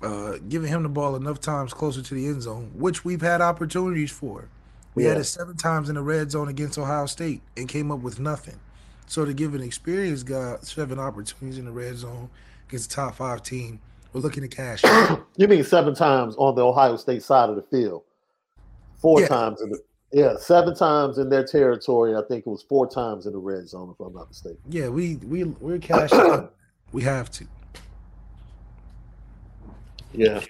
uh, 0.00 0.38
giving 0.48 0.70
him 0.70 0.82
the 0.82 0.88
ball 0.88 1.16
enough 1.16 1.40
times 1.40 1.74
closer 1.74 2.02
to 2.02 2.14
the 2.14 2.26
end 2.26 2.42
zone, 2.42 2.70
which 2.74 3.04
we've 3.04 3.20
had 3.20 3.40
opportunities 3.40 4.10
for. 4.10 4.48
We 4.94 5.04
yeah. 5.04 5.10
had 5.10 5.18
it 5.18 5.24
seven 5.24 5.56
times 5.56 5.88
in 5.88 5.94
the 5.94 6.02
red 6.02 6.30
zone 6.30 6.48
against 6.48 6.78
Ohio 6.78 7.06
State 7.06 7.42
and 7.56 7.68
came 7.68 7.92
up 7.92 8.00
with 8.00 8.18
nothing. 8.18 8.58
So 9.06 9.24
to 9.24 9.34
give 9.34 9.54
an 9.54 9.62
experienced 9.62 10.26
guy 10.26 10.56
seven 10.62 10.98
opportunities 10.98 11.58
in 11.58 11.64
the 11.64 11.72
red 11.72 11.96
zone 11.96 12.30
against 12.68 12.92
a 12.92 12.96
top 12.96 13.16
five 13.16 13.42
team, 13.42 13.80
we're 14.12 14.20
looking 14.20 14.42
to 14.42 14.48
cash. 14.48 14.82
you 15.36 15.46
mean 15.46 15.62
seven 15.62 15.94
times 15.94 16.34
on 16.36 16.54
the 16.54 16.64
Ohio 16.64 16.96
State 16.96 17.22
side 17.22 17.50
of 17.50 17.56
the 17.56 17.62
field? 17.62 18.02
Four 18.96 19.20
yeah. 19.20 19.28
times 19.28 19.60
in 19.60 19.70
the 19.70 19.80
yeah, 20.12 20.36
seven 20.36 20.74
times 20.74 21.18
in 21.18 21.28
their 21.28 21.44
territory. 21.44 22.16
I 22.16 22.22
think 22.26 22.46
it 22.46 22.50
was 22.50 22.62
four 22.62 22.88
times 22.88 23.26
in 23.26 23.32
the 23.32 23.38
red 23.38 23.68
zone, 23.68 23.90
if 23.90 24.04
I'm 24.04 24.12
not 24.12 24.28
mistaken. 24.28 24.58
Yeah, 24.68 24.88
we 24.88 25.16
we 25.16 25.44
we're 25.44 25.78
cashing. 25.78 26.48
we 26.92 27.02
have 27.02 27.30
to. 27.32 27.46
Yeah. 30.12 30.40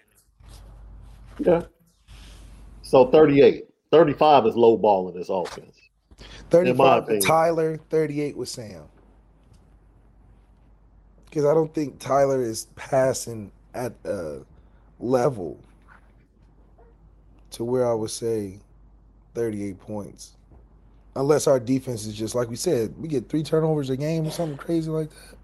Yeah. 1.38 1.62
So 2.82 3.06
38. 3.11 3.66
35 3.90 4.46
is 4.46 4.56
low 4.56 4.76
ball 4.76 5.08
in 5.08 5.16
this 5.16 5.28
offense. 5.28 5.76
35 6.50 7.20
Tyler, 7.20 7.78
38 7.90 8.36
with 8.36 8.48
Sam. 8.48 8.82
Because 11.26 11.44
I 11.44 11.54
don't 11.54 11.72
think 11.72 11.98
Tyler 11.98 12.42
is 12.42 12.66
passing 12.76 13.52
at 13.74 13.92
a 14.04 14.40
level 14.98 15.58
to 17.52 17.64
where 17.64 17.88
I 17.88 17.94
would 17.94 18.11
say 18.11 18.58
38 19.34 19.78
points. 19.78 20.36
Unless 21.16 21.46
our 21.46 21.58
defense 21.58 22.06
is 22.06 22.14
just 22.14 22.34
like 22.34 22.48
we 22.48 22.56
said, 22.56 22.94
we 22.98 23.08
get 23.08 23.28
three 23.28 23.42
turnovers 23.42 23.90
a 23.90 23.96
game 23.96 24.26
or 24.26 24.30
something 24.30 24.56
crazy 24.56 24.90
like 24.90 25.10
that. 25.10 25.36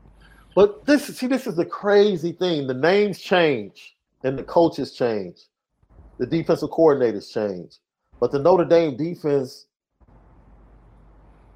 But 0.55 0.87
this 0.87 1.05
see, 1.07 1.27
this 1.27 1.47
is 1.47 1.57
the 1.57 1.67
crazy 1.67 2.33
thing. 2.33 2.67
The 2.67 2.75
names 2.75 3.19
change 3.19 3.97
and 4.25 4.39
the 4.39 4.43
coaches 4.43 4.93
change. 4.93 5.41
The 6.19 6.27
defensive 6.27 6.71
coordinators 6.71 7.33
change. 7.33 7.77
But 8.21 8.33
the 8.33 8.39
Notre 8.39 8.65
Dame 8.65 8.97
defense 8.97 9.67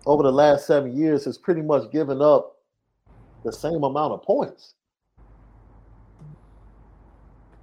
over 0.06 0.22
the 0.22 0.32
last 0.32 0.66
seven 0.66 0.96
years 0.96 1.24
has 1.24 1.38
pretty 1.38 1.62
much 1.62 1.90
given 1.90 2.20
up 2.20 2.56
the 3.44 3.52
same 3.52 3.82
amount 3.84 4.12
of 4.12 4.22
points. 4.22 4.74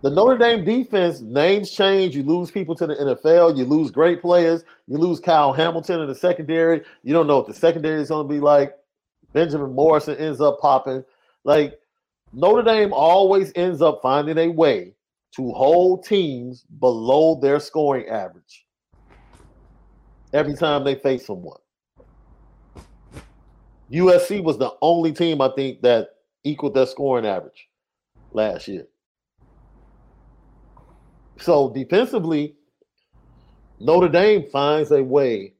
The 0.03 0.11
Notre 0.11 0.37
Dame 0.37 0.63
defense 0.63 1.21
names 1.21 1.71
change. 1.71 2.15
You 2.15 2.21
lose 2.21 2.51
people 2.51 2.75
to 2.75 2.85
the 2.85 2.95
NFL. 2.95 3.57
You 3.57 3.65
lose 3.65 3.89
great 3.89 4.21
players. 4.21 4.63
You 4.87 4.97
lose 4.97 5.19
Kyle 5.19 5.51
Hamilton 5.51 6.01
in 6.01 6.07
the 6.07 6.13
secondary. 6.13 6.83
You 7.03 7.13
don't 7.13 7.25
know 7.25 7.37
what 7.37 7.47
the 7.47 7.53
secondary 7.53 7.99
is 8.01 8.09
going 8.09 8.27
to 8.27 8.33
be 8.33 8.39
like. 8.39 8.75
Benjamin 9.33 9.73
Morrison 9.73 10.15
ends 10.17 10.39
up 10.39 10.59
popping. 10.59 11.03
Like 11.43 11.79
Notre 12.31 12.61
Dame 12.61 12.93
always 12.93 13.51
ends 13.55 13.81
up 13.81 13.99
finding 14.03 14.37
a 14.37 14.49
way 14.49 14.93
to 15.35 15.51
hold 15.51 16.05
teams 16.05 16.63
below 16.79 17.35
their 17.35 17.59
scoring 17.59 18.07
average 18.07 18.65
every 20.31 20.53
time 20.53 20.83
they 20.83 20.95
face 20.95 21.25
someone. 21.25 21.59
USC 23.91 24.43
was 24.43 24.57
the 24.57 24.71
only 24.81 25.11
team 25.11 25.41
I 25.41 25.49
think 25.55 25.81
that 25.81 26.09
equaled 26.43 26.75
their 26.75 26.85
scoring 26.85 27.25
average 27.25 27.67
last 28.31 28.67
year. 28.67 28.87
So 31.39 31.71
defensively, 31.73 32.55
Notre 33.79 34.09
Dame 34.09 34.43
finds 34.43 34.91
a 34.91 35.03
way 35.03 35.53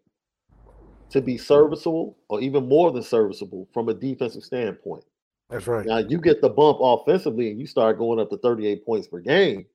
to 1.10 1.22
be 1.22 1.38
serviceable 1.38 2.18
or 2.30 2.42
even 2.42 2.68
more 2.68 2.92
than 2.92 3.04
serviceable 3.04 3.68
from 3.74 3.90
a 3.90 3.94
defensive 3.94 4.44
standpoint. 4.44 5.04
That's 5.50 5.68
right. 5.68 5.86
Now 5.86 6.00
you 6.00 6.20
get 6.20 6.42
the 6.42 6.50
bump 6.50 6.80
offensively 6.82 7.50
and 7.50 7.60
you 7.60 7.66
start 7.66 7.98
going 7.98 8.20
up 8.20 8.30
to 8.32 8.38
38 8.38 8.86
points 8.86 9.08
per 9.08 9.20
game. 9.20 9.66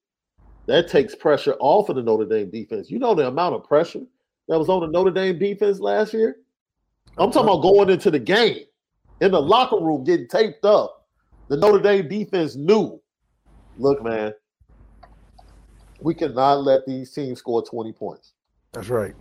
That 0.67 0.89
takes 0.89 1.15
pressure 1.15 1.57
off 1.61 1.89
of 1.89 1.97
the 1.97 2.03
Notre 2.03 2.27
Dame 2.27 2.51
defense. 2.51 2.91
You 2.91 2.99
know 2.99 3.15
the 3.15 3.27
amount 3.27 3.55
of 3.55 3.65
pressure 3.65 4.03
that 4.49 4.59
was 4.59 4.69
on 4.69 4.81
the 4.81 4.87
Notre 4.89 5.11
Dame 5.11 5.39
defense 5.39 5.81
last 5.81 6.13
year? 6.13 6.37
I'm 7.19 7.31
talking 7.31 7.49
about 7.49 7.63
going 7.63 7.91
into 7.91 8.11
the 8.11 8.19
game 8.19 8.65
in 9.21 9.33
the 9.33 9.41
locker 9.41 9.81
room 9.81 10.05
getting 10.05 10.29
taped 10.29 10.65
up. 10.65 11.07
The 11.49 11.57
Notre 11.57 11.81
Dame 11.81 12.09
defense 12.09 12.55
knew, 12.55 13.01
look, 13.79 14.03
man, 14.03 14.33
we 16.03 16.15
cannot 16.15 16.65
let 16.65 16.87
these 16.87 17.13
teams 17.13 17.39
score 17.39 17.63
20 17.63 17.93
points. 17.93 18.33
That's 18.73 18.89
right. 18.89 19.15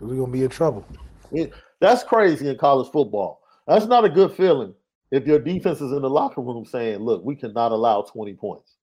We're 0.00 0.16
going 0.16 0.26
to 0.26 0.32
be 0.32 0.44
in 0.44 0.50
trouble. 0.50 0.86
It, 1.32 1.52
that's 1.80 2.02
crazy 2.02 2.48
in 2.48 2.58
college 2.58 2.90
football. 2.92 3.40
That's 3.66 3.86
not 3.86 4.04
a 4.04 4.08
good 4.08 4.32
feeling 4.32 4.74
if 5.10 5.26
your 5.26 5.38
defense 5.38 5.80
is 5.80 5.92
in 5.92 6.02
the 6.02 6.10
locker 6.10 6.40
room 6.40 6.64
saying, 6.64 6.98
look, 6.98 7.24
we 7.24 7.34
cannot 7.34 7.72
allow 7.72 8.02
20 8.02 8.34
points. 8.34 8.76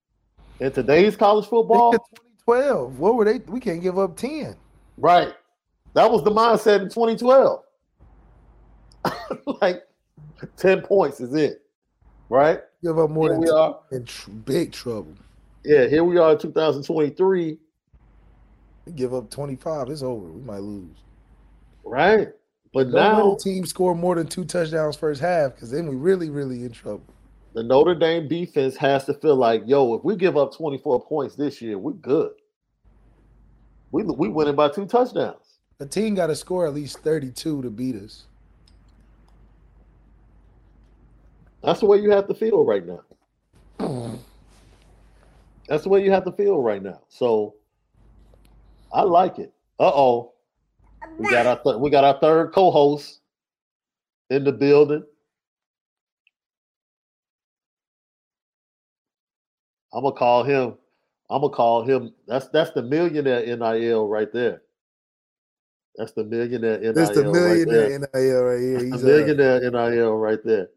In 0.60 0.72
today's 0.72 1.16
college 1.16 1.46
football, 1.46 1.92
2012, 1.92 2.98
what 2.98 3.16
were 3.16 3.24
they? 3.24 3.38
We 3.38 3.60
can't 3.60 3.82
give 3.82 3.98
up 3.98 4.16
10. 4.16 4.56
Right. 4.98 5.32
That 5.94 6.10
was 6.10 6.24
the 6.24 6.30
mindset 6.30 6.82
in 6.82 6.88
2012. 6.88 7.62
like 9.60 9.82
10 10.56 10.82
points 10.82 11.20
is 11.20 11.34
it. 11.34 11.62
Right? 12.28 12.60
Give 12.82 12.98
up 12.98 13.10
more 13.10 13.28
Here 13.28 13.34
than 13.34 13.40
we 13.40 13.50
are 13.50 13.80
in 13.92 14.04
tr- 14.04 14.30
big 14.30 14.72
trouble 14.72 15.14
yeah, 15.64 15.86
here 15.86 16.04
we 16.04 16.18
are 16.18 16.32
in 16.32 16.38
2023. 16.38 17.58
We 18.86 18.92
give 18.92 19.14
up 19.14 19.30
25, 19.30 19.88
it's 19.88 20.02
over. 20.02 20.26
We 20.26 20.42
might 20.42 20.60
lose. 20.60 20.96
Right. 21.84 22.28
But 22.72 22.84
Don't 22.84 22.94
now 22.94 23.34
the 23.34 23.40
team 23.42 23.64
score 23.64 23.94
more 23.94 24.14
than 24.14 24.26
two 24.26 24.44
touchdowns 24.44 24.96
first 24.96 25.20
half 25.20 25.54
because 25.54 25.70
then 25.70 25.86
we 25.88 25.96
really, 25.96 26.28
really 26.28 26.64
in 26.64 26.72
trouble. 26.72 27.04
The 27.54 27.62
Notre 27.62 27.94
Dame 27.94 28.26
defense 28.26 28.76
has 28.76 29.04
to 29.06 29.14
feel 29.14 29.36
like, 29.36 29.62
yo, 29.64 29.94
if 29.94 30.04
we 30.04 30.16
give 30.16 30.36
up 30.36 30.54
24 30.54 31.04
points 31.04 31.36
this 31.36 31.62
year, 31.62 31.78
we're 31.78 31.92
good. 31.92 32.32
We 33.92 34.02
we 34.02 34.28
winning 34.28 34.56
by 34.56 34.70
two 34.70 34.86
touchdowns. 34.86 35.60
The 35.78 35.86
team 35.86 36.16
got 36.16 36.26
to 36.26 36.34
score 36.34 36.66
at 36.66 36.74
least 36.74 36.98
32 36.98 37.62
to 37.62 37.70
beat 37.70 37.94
us. 37.94 38.24
That's 41.62 41.80
the 41.80 41.86
way 41.86 41.98
you 41.98 42.10
have 42.10 42.26
to 42.26 42.34
feel 42.34 42.64
right 42.64 42.84
now. 42.84 44.18
That's 45.68 45.82
the 45.84 45.88
way 45.88 46.04
you 46.04 46.10
have 46.10 46.24
to 46.24 46.32
feel 46.32 46.60
right 46.60 46.82
now. 46.82 47.02
So 47.08 47.54
I 48.92 49.02
like 49.02 49.38
it. 49.38 49.52
Uh 49.78 49.92
oh. 49.94 50.32
We 51.18 51.28
got 51.28 51.46
our 51.46 51.62
th- 51.62 51.76
we 51.76 51.90
got 51.90 52.04
our 52.04 52.18
third 52.20 52.52
co-host 52.52 53.20
in 54.30 54.44
the 54.44 54.52
building. 54.52 55.04
I'm 59.92 60.02
gonna 60.02 60.14
call 60.14 60.42
him 60.42 60.76
I'm 61.30 61.40
gonna 61.40 61.52
call 61.52 61.82
him. 61.82 62.12
That's 62.26 62.48
that's 62.48 62.70
the 62.72 62.82
millionaire 62.82 63.44
NIL 63.56 64.08
right 64.08 64.32
there. 64.32 64.62
That's 65.96 66.12
the 66.12 66.24
millionaire 66.24 66.78
NIL. 66.80 66.92
That's 66.92 67.10
the 67.16 67.24
millionaire 67.24 68.00
right 68.00 68.12
NIL 68.14 68.42
right 68.42 68.60
here. 68.60 68.78
He's 68.78 69.00
the 69.00 69.06
millionaire 69.06 69.70
NIL 69.70 70.16
right 70.16 70.38
there. 70.44 70.68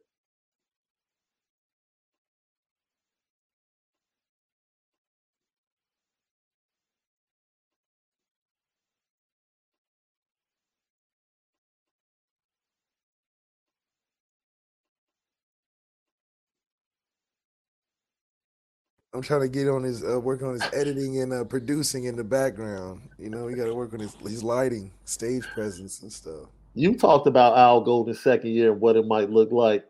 I'm 19.17 19.23
trying 19.23 19.41
to 19.41 19.47
get 19.47 19.67
on 19.67 19.81
his 19.81 20.03
uh, 20.03 20.19
work 20.19 20.43
on 20.43 20.53
his 20.53 20.61
editing 20.73 21.21
and 21.21 21.33
uh, 21.33 21.43
producing 21.43 22.03
in 22.03 22.15
the 22.15 22.23
background. 22.23 23.01
You 23.17 23.31
know, 23.31 23.47
he 23.47 23.55
got 23.55 23.65
to 23.65 23.73
work 23.73 23.91
on 23.93 23.99
his 23.99 24.13
his 24.21 24.43
lighting, 24.43 24.91
stage 25.05 25.41
presence, 25.55 26.03
and 26.03 26.13
stuff. 26.13 26.49
You 26.75 26.95
talked 26.95 27.25
about 27.25 27.57
Al 27.57 27.81
Golden's 27.81 28.19
second 28.19 28.51
year 28.51 28.73
and 28.73 28.79
what 28.79 28.95
it 28.95 29.07
might 29.07 29.31
look 29.31 29.51
like. 29.51 29.83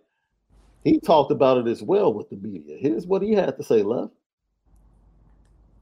He 0.86 1.02
talked 1.02 1.34
about 1.34 1.58
it 1.58 1.68
as 1.68 1.84
well 1.84 2.14
with 2.14 2.30
the 2.30 2.38
media. 2.38 2.78
Here's 2.80 3.06
what 3.06 3.22
he 3.22 3.34
had 3.34 3.58
to 3.58 3.64
say, 3.64 3.84
love. 3.84 4.12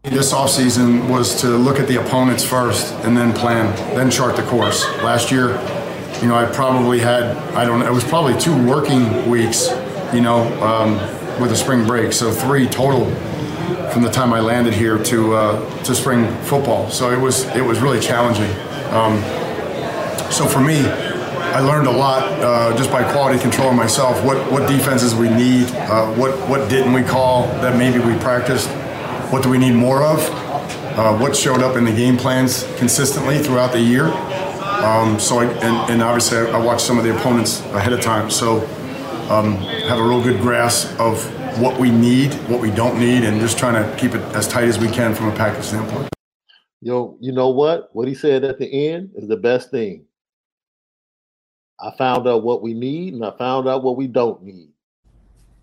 This 0.02 0.34
offseason 0.34 1.08
was 1.08 1.40
to 1.42 1.50
look 1.50 1.80
at 1.80 1.88
the 1.88 2.02
opponents 2.04 2.44
first 2.44 2.92
and 3.06 3.16
then 3.16 3.32
plan, 3.32 3.76
then 3.96 4.10
chart 4.10 4.36
the 4.36 4.44
course. 4.44 4.84
Last 5.04 5.32
year, 5.32 5.50
you 6.20 6.28
know, 6.28 6.36
I 6.36 6.46
probably 6.52 6.98
had, 6.98 7.38
I 7.54 7.64
don't 7.64 7.80
know, 7.80 7.86
it 7.86 7.94
was 7.94 8.04
probably 8.04 8.40
two 8.40 8.56
working 8.68 9.30
weeks, 9.30 9.70
you 10.12 10.22
know, 10.22 10.42
um, 10.64 10.96
with 11.40 11.52
a 11.52 11.56
spring 11.56 11.86
break. 11.86 12.12
So 12.12 12.32
three 12.32 12.68
total 12.68 13.06
from 13.92 14.04
the 14.04 14.12
time 14.12 14.34
I 14.34 14.40
landed 14.40 14.74
here 14.74 14.98
to 14.98 15.36
uh, 15.36 15.84
to 15.84 15.96
spring 15.96 16.28
football. 16.44 16.90
So 16.90 17.12
it 17.12 17.20
was 17.20 17.46
it 17.56 17.64
was 17.64 17.80
really 17.80 18.00
challenging. 18.00 18.52
Um, 18.94 19.22
so 20.32 20.46
for 20.46 20.60
me, 20.60 20.80
I 21.56 21.60
learned 21.60 21.88
a 21.88 21.92
lot 21.92 22.24
uh, 22.42 22.76
just 22.78 22.92
by 22.92 23.10
quality 23.12 23.40
controlling 23.40 23.78
myself. 23.78 24.24
What 24.24 24.52
what 24.52 24.68
defenses 24.68 25.16
we 25.16 25.30
need, 25.30 25.70
uh, 25.72 26.12
what 26.14 26.32
what 26.50 26.70
didn't 26.70 26.94
we 26.94 27.04
call 27.04 27.48
that 27.62 27.78
maybe 27.78 28.00
we 28.00 28.18
practiced, 28.20 28.68
what 29.32 29.44
do 29.44 29.50
we 29.50 29.58
need 29.58 29.74
more 29.74 30.04
of, 30.04 30.20
uh, 30.98 31.18
what 31.18 31.36
showed 31.36 31.62
up 31.62 31.78
in 31.78 31.86
the 31.86 31.92
game 31.92 32.18
plans 32.18 32.64
consistently 32.78 33.40
throughout 33.40 33.72
the 33.72 33.82
year. 33.82 34.08
Um, 34.86 35.20
so 35.20 35.40
I, 35.40 35.46
and, 35.46 35.92
and 35.92 36.02
obviously 36.04 36.38
I 36.38 36.60
watched 36.60 36.82
some 36.86 36.98
of 36.98 37.04
the 37.04 37.16
opponents 37.16 37.62
ahead 37.72 37.94
of 37.94 38.02
time. 38.02 38.30
So 38.30 38.62
um, 39.30 39.56
have 39.88 39.98
a 39.98 40.04
real 40.04 40.22
good 40.22 40.42
grasp 40.42 41.00
of 41.00 41.26
what 41.60 41.80
we 41.80 41.90
need, 41.90 42.34
what 42.50 42.62
we 42.62 42.70
don't 42.72 43.00
need, 43.00 43.24
and 43.24 43.40
just 43.40 43.58
trying 43.58 43.74
to 43.82 43.98
keep 43.98 44.14
it 44.14 44.22
as 44.36 44.48
tight 44.48 44.66
as 44.66 44.78
we 44.78 44.88
can 44.90 45.14
from 45.16 45.30
a 45.30 45.36
package 45.36 45.64
standpoint. 45.64 46.10
Yo, 46.82 47.18
you 47.22 47.32
know 47.32 47.50
what? 47.50 47.90
What 47.94 48.08
he 48.08 48.14
said 48.14 48.44
at 48.44 48.60
the 48.60 48.90
end 48.90 49.12
is 49.16 49.28
the 49.28 49.38
best 49.38 49.72
thing. 49.72 50.06
I 51.80 51.92
found 51.98 52.28
out 52.28 52.44
what 52.44 52.62
we 52.62 52.74
need, 52.74 53.14
and 53.14 53.26
I 53.26 53.32
found 53.38 53.68
out 53.68 53.84
what 53.84 53.98
we 53.98 54.08
don't 54.08 54.44
need. 54.44 54.70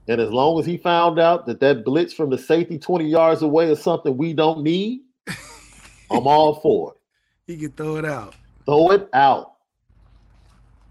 And 0.08 0.20
as 0.20 0.30
long 0.30 0.58
as 0.58 0.66
he 0.66 0.76
found 0.76 1.18
out 1.20 1.46
that 1.46 1.60
that 1.60 1.84
blitz 1.84 2.12
from 2.12 2.30
the 2.30 2.38
safety 2.38 2.78
20 2.78 3.04
yards 3.08 3.42
away 3.42 3.70
is 3.70 3.80
something 3.80 4.16
we 4.16 4.32
don't 4.32 4.62
need, 4.62 5.02
I'm 6.10 6.26
all 6.26 6.56
for 6.60 6.92
it. 6.94 7.52
He 7.52 7.58
can 7.58 7.72
throw 7.72 7.96
it 7.96 8.04
out. 8.04 8.34
Throw 8.64 8.90
it 8.90 9.08
out. 9.12 9.52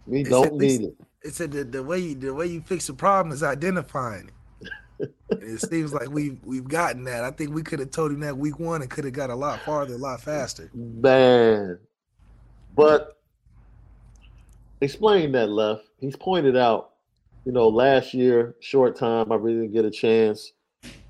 We 0.06 0.22
It's 0.22 0.30
don't 0.30 0.45
at 0.47 0.54
least- 0.56 0.80
need 0.82 0.88
it. 0.89 0.95
It 1.24 1.36
said 1.36 1.52
the, 1.52 1.64
the 1.64 1.84
way 1.84 1.99
you, 1.99 2.16
the 2.16 2.34
way 2.34 2.47
you 2.47 2.62
fix 2.62 2.88
the 2.88 2.93
problem 2.93 3.32
is 3.32 3.43
identifying 3.43 4.28
it. 4.30 4.34
It 5.30 5.62
seems 5.62 5.93
like 5.93 6.10
we've 6.10 6.38
we've 6.43 6.68
gotten 6.68 7.04
that. 7.06 7.24
I 7.24 7.32
think 7.32 7.54
we 7.54 7.64
could 7.64 7.80
have 7.80 7.91
told 7.91 8.12
him 8.12 8.20
that 8.22 8.38
week 8.38 8.60
one 8.60 8.82
and 8.82 8.89
could 8.89 9.06
have 9.06 9.14
got 9.14 9.30
a 9.30 9.36
lot 9.36 9.60
farther, 9.62 9.95
a 9.95 9.97
lot 9.97 10.22
faster. 10.22 10.70
Man. 10.74 11.80
But 12.76 13.22
explain 14.82 15.32
that 15.34 15.49
left. 15.49 15.84
He's 15.99 16.16
pointed 16.16 16.58
out, 16.58 16.91
you 17.45 17.52
know, 17.52 17.68
last 17.68 18.14
year, 18.14 18.56
short 18.60 18.95
time, 18.95 19.32
I 19.32 19.36
really 19.36 19.62
didn't 19.62 19.74
get 19.74 19.86
a 19.86 19.91
chance 19.91 20.54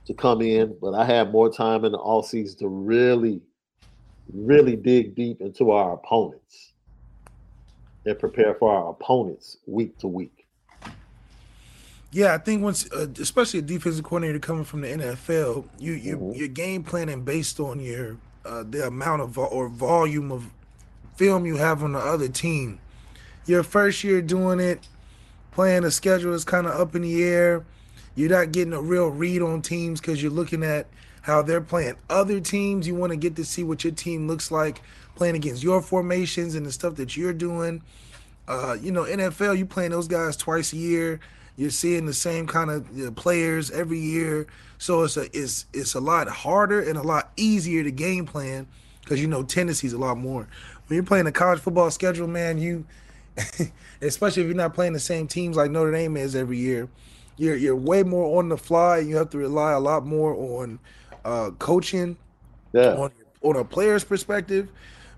to 0.05 0.13
come 0.13 0.41
in, 0.41 0.75
but 0.81 0.93
I 0.93 1.05
had 1.05 1.31
more 1.31 1.51
time 1.51 1.85
in 1.85 1.91
the 1.91 1.97
off 1.97 2.27
season 2.27 2.59
to 2.59 2.67
really, 2.67 3.41
really 4.33 4.75
dig 4.75 5.15
deep 5.15 5.41
into 5.41 5.71
our 5.71 5.93
opponents 5.93 6.73
and 8.05 8.17
prepare 8.17 8.55
for 8.55 8.73
our 8.73 8.89
opponents 8.89 9.57
week 9.67 9.97
to 9.99 10.07
week. 10.07 10.40
Yeah, 12.11 12.33
I 12.33 12.37
think 12.39 12.61
once, 12.61 12.91
uh, 12.91 13.07
especially 13.21 13.59
a 13.59 13.63
defensive 13.63 14.03
coordinator 14.03 14.39
coming 14.39 14.65
from 14.65 14.81
the 14.81 14.89
NFL, 14.89 15.65
you 15.79 15.93
you 15.93 16.17
Mhm. 16.17 16.37
you're 16.37 16.47
game 16.49 16.83
planning 16.83 17.21
based 17.23 17.59
on 17.59 17.79
your 17.79 18.17
uh, 18.45 18.63
the 18.69 18.87
amount 18.87 19.21
of 19.21 19.37
or 19.37 19.69
volume 19.69 20.31
of 20.31 20.45
film 21.15 21.45
you 21.45 21.57
have 21.57 21.83
on 21.83 21.93
the 21.93 21.99
other 21.99 22.27
team. 22.27 22.79
Your 23.45 23.63
first 23.63 24.03
year 24.03 24.21
doing 24.21 24.59
it, 24.59 24.87
playing 25.51 25.83
the 25.83 25.91
schedule 25.91 26.33
is 26.33 26.43
kind 26.43 26.67
of 26.67 26.73
up 26.73 26.95
in 26.95 27.03
the 27.03 27.23
air. 27.23 27.63
You're 28.15 28.29
not 28.29 28.51
getting 28.51 28.73
a 28.73 28.81
real 28.81 29.07
read 29.07 29.41
on 29.41 29.61
teams 29.61 30.01
because 30.01 30.21
you're 30.21 30.31
looking 30.31 30.63
at 30.63 30.87
how 31.21 31.41
they're 31.43 31.61
playing 31.61 31.95
other 32.09 32.39
teams. 32.39 32.87
You 32.87 32.95
want 32.95 33.11
to 33.11 33.17
get 33.17 33.35
to 33.37 33.45
see 33.45 33.63
what 33.63 33.83
your 33.83 33.93
team 33.93 34.27
looks 34.27 34.51
like 34.51 34.81
playing 35.15 35.35
against 35.35 35.61
your 35.63 35.81
formations 35.81 36.55
and 36.55 36.65
the 36.65 36.71
stuff 36.71 36.95
that 36.95 37.15
you're 37.15 37.33
doing. 37.33 37.81
Uh, 38.47 38.75
you 38.81 38.91
know, 38.91 39.03
NFL, 39.05 39.55
you 39.57 39.65
playing 39.65 39.91
those 39.91 40.07
guys 40.07 40.35
twice 40.35 40.73
a 40.73 40.77
year. 40.77 41.19
You're 41.57 41.69
seeing 41.69 42.05
the 42.05 42.13
same 42.13 42.47
kind 42.47 42.69
of 42.71 43.15
players 43.15 43.69
every 43.71 43.99
year, 43.99 44.47
so 44.77 45.03
it's 45.03 45.17
a 45.17 45.25
it's 45.37 45.65
it's 45.73 45.93
a 45.93 45.99
lot 45.99 46.27
harder 46.27 46.81
and 46.81 46.97
a 46.97 47.01
lot 47.03 47.31
easier 47.37 47.83
to 47.83 47.91
game 47.91 48.25
plan 48.25 48.67
because 49.03 49.21
you 49.21 49.27
know 49.27 49.43
tendencies 49.43 49.93
a 49.93 49.97
lot 49.97 50.17
more. 50.17 50.47
When 50.87 50.95
you're 50.95 51.03
playing 51.03 51.27
a 51.27 51.31
college 51.31 51.59
football 51.59 51.91
schedule, 51.91 52.27
man, 52.27 52.57
you 52.57 52.85
especially 54.01 54.43
if 54.43 54.47
you're 54.47 54.55
not 54.55 54.73
playing 54.73 54.93
the 54.93 54.99
same 54.99 55.27
teams 55.27 55.55
like 55.57 55.71
Notre 55.71 55.91
Dame 55.91 56.17
is 56.17 56.35
every 56.35 56.57
year, 56.57 56.89
you're 57.37 57.55
you're 57.55 57.75
way 57.75 58.03
more 58.03 58.39
on 58.39 58.49
the 58.49 58.57
fly. 58.57 58.99
You 58.99 59.17
have 59.17 59.29
to 59.31 59.37
rely 59.37 59.73
a 59.73 59.79
lot 59.79 60.05
more 60.05 60.33
on 60.61 60.79
uh, 61.25 61.51
coaching 61.59 62.17
Yeah. 62.73 62.95
on 62.95 63.11
on 63.41 63.55
a 63.57 63.63
player's 63.65 64.03
perspective. 64.03 64.69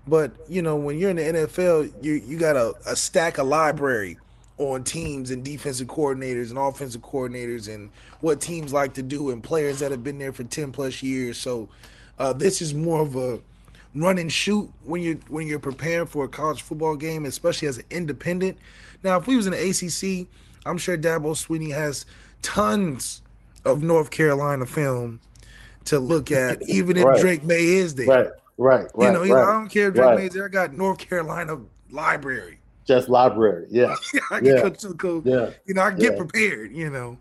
But 0.06 0.32
you 0.48 0.62
know, 0.62 0.76
when 0.76 0.98
you're 0.98 1.10
in 1.10 1.16
the 1.16 1.22
NFL, 1.22 1.92
you 2.02 2.14
you 2.14 2.38
got 2.38 2.56
a, 2.56 2.74
a 2.86 2.96
stack 2.96 3.38
of 3.38 3.46
library 3.46 4.18
on 4.58 4.84
teams 4.84 5.30
and 5.30 5.44
defensive 5.44 5.88
coordinators 5.88 6.50
and 6.50 6.58
offensive 6.58 7.02
coordinators 7.02 7.72
and 7.72 7.90
what 8.20 8.40
teams 8.40 8.72
like 8.72 8.94
to 8.94 9.02
do 9.02 9.30
and 9.30 9.42
players 9.42 9.80
that 9.80 9.90
have 9.90 10.04
been 10.04 10.18
there 10.18 10.32
for 10.32 10.44
10 10.44 10.70
plus 10.70 11.02
years. 11.02 11.38
So 11.38 11.68
uh, 12.18 12.32
this 12.32 12.62
is 12.62 12.72
more 12.72 13.02
of 13.02 13.16
a 13.16 13.40
run 13.94 14.18
and 14.18 14.32
shoot 14.32 14.70
when 14.84 15.02
you're 15.02 15.18
when 15.28 15.46
you're 15.46 15.58
preparing 15.58 16.06
for 16.06 16.24
a 16.24 16.28
college 16.28 16.62
football 16.62 16.96
game, 16.96 17.24
especially 17.24 17.68
as 17.68 17.78
an 17.78 17.84
independent. 17.90 18.58
Now, 19.02 19.18
if 19.18 19.26
we 19.26 19.36
was 19.36 19.46
in 19.46 19.52
the 19.52 19.58
ACC, 19.58 20.28
I'm 20.66 20.78
sure 20.78 20.96
Dabo 20.96 21.34
Swinney 21.34 21.72
has 21.72 22.06
tons 22.42 23.22
of 23.64 23.82
North 23.82 24.10
Carolina 24.10 24.66
film 24.66 25.20
to 25.86 25.98
look 25.98 26.30
at, 26.30 26.62
even 26.68 26.96
if 26.96 27.04
Right. 27.04 27.20
Drake 27.20 27.44
Maye 27.44 27.74
is 27.76 27.94
there. 27.94 28.06
Right, 28.06 28.28
right, 28.56 28.86
right. 28.94 29.06
You 29.06 29.12
know, 29.12 29.34
like, 29.34 29.46
I 29.46 29.52
don't 29.52 29.68
care 29.68 29.88
if 29.88 29.94
Drake 29.94 30.06
right. 30.06 30.18
Maye's 30.18 30.32
there. 30.32 30.46
I 30.46 30.48
got 30.48 30.72
North 30.72 30.98
Carolina 30.98 31.58
library. 31.90 32.58
Just 32.86 33.08
library. 33.08 33.66
Yeah. 33.70 33.94
I 34.30 34.38
can 34.38 34.46
Yeah. 34.46 34.62
go 34.62 34.70
to 34.70 34.88
the 34.88 34.94
coach. 34.94 35.24
Yeah. 35.24 35.50
You 35.66 35.74
know, 35.74 35.82
I 35.82 35.90
can 35.90 35.98
get 36.00 36.12
Yeah. 36.12 36.18
prepared, 36.18 36.72
you 36.72 36.90
know. 36.90 37.18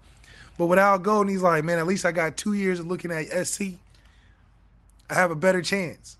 But 0.57 0.67
without 0.67 1.01
going, 1.03 1.27
he's 1.29 1.41
like, 1.41 1.63
man, 1.63 1.79
at 1.79 1.87
least 1.87 2.05
I 2.05 2.11
got 2.11 2.37
two 2.37 2.53
years 2.53 2.79
of 2.79 2.87
looking 2.87 3.11
at 3.11 3.31
SC. 3.47 3.77
I 5.09 5.15
have 5.15 5.31
a 5.31 5.35
better 5.35 5.61
chance. 5.61 6.17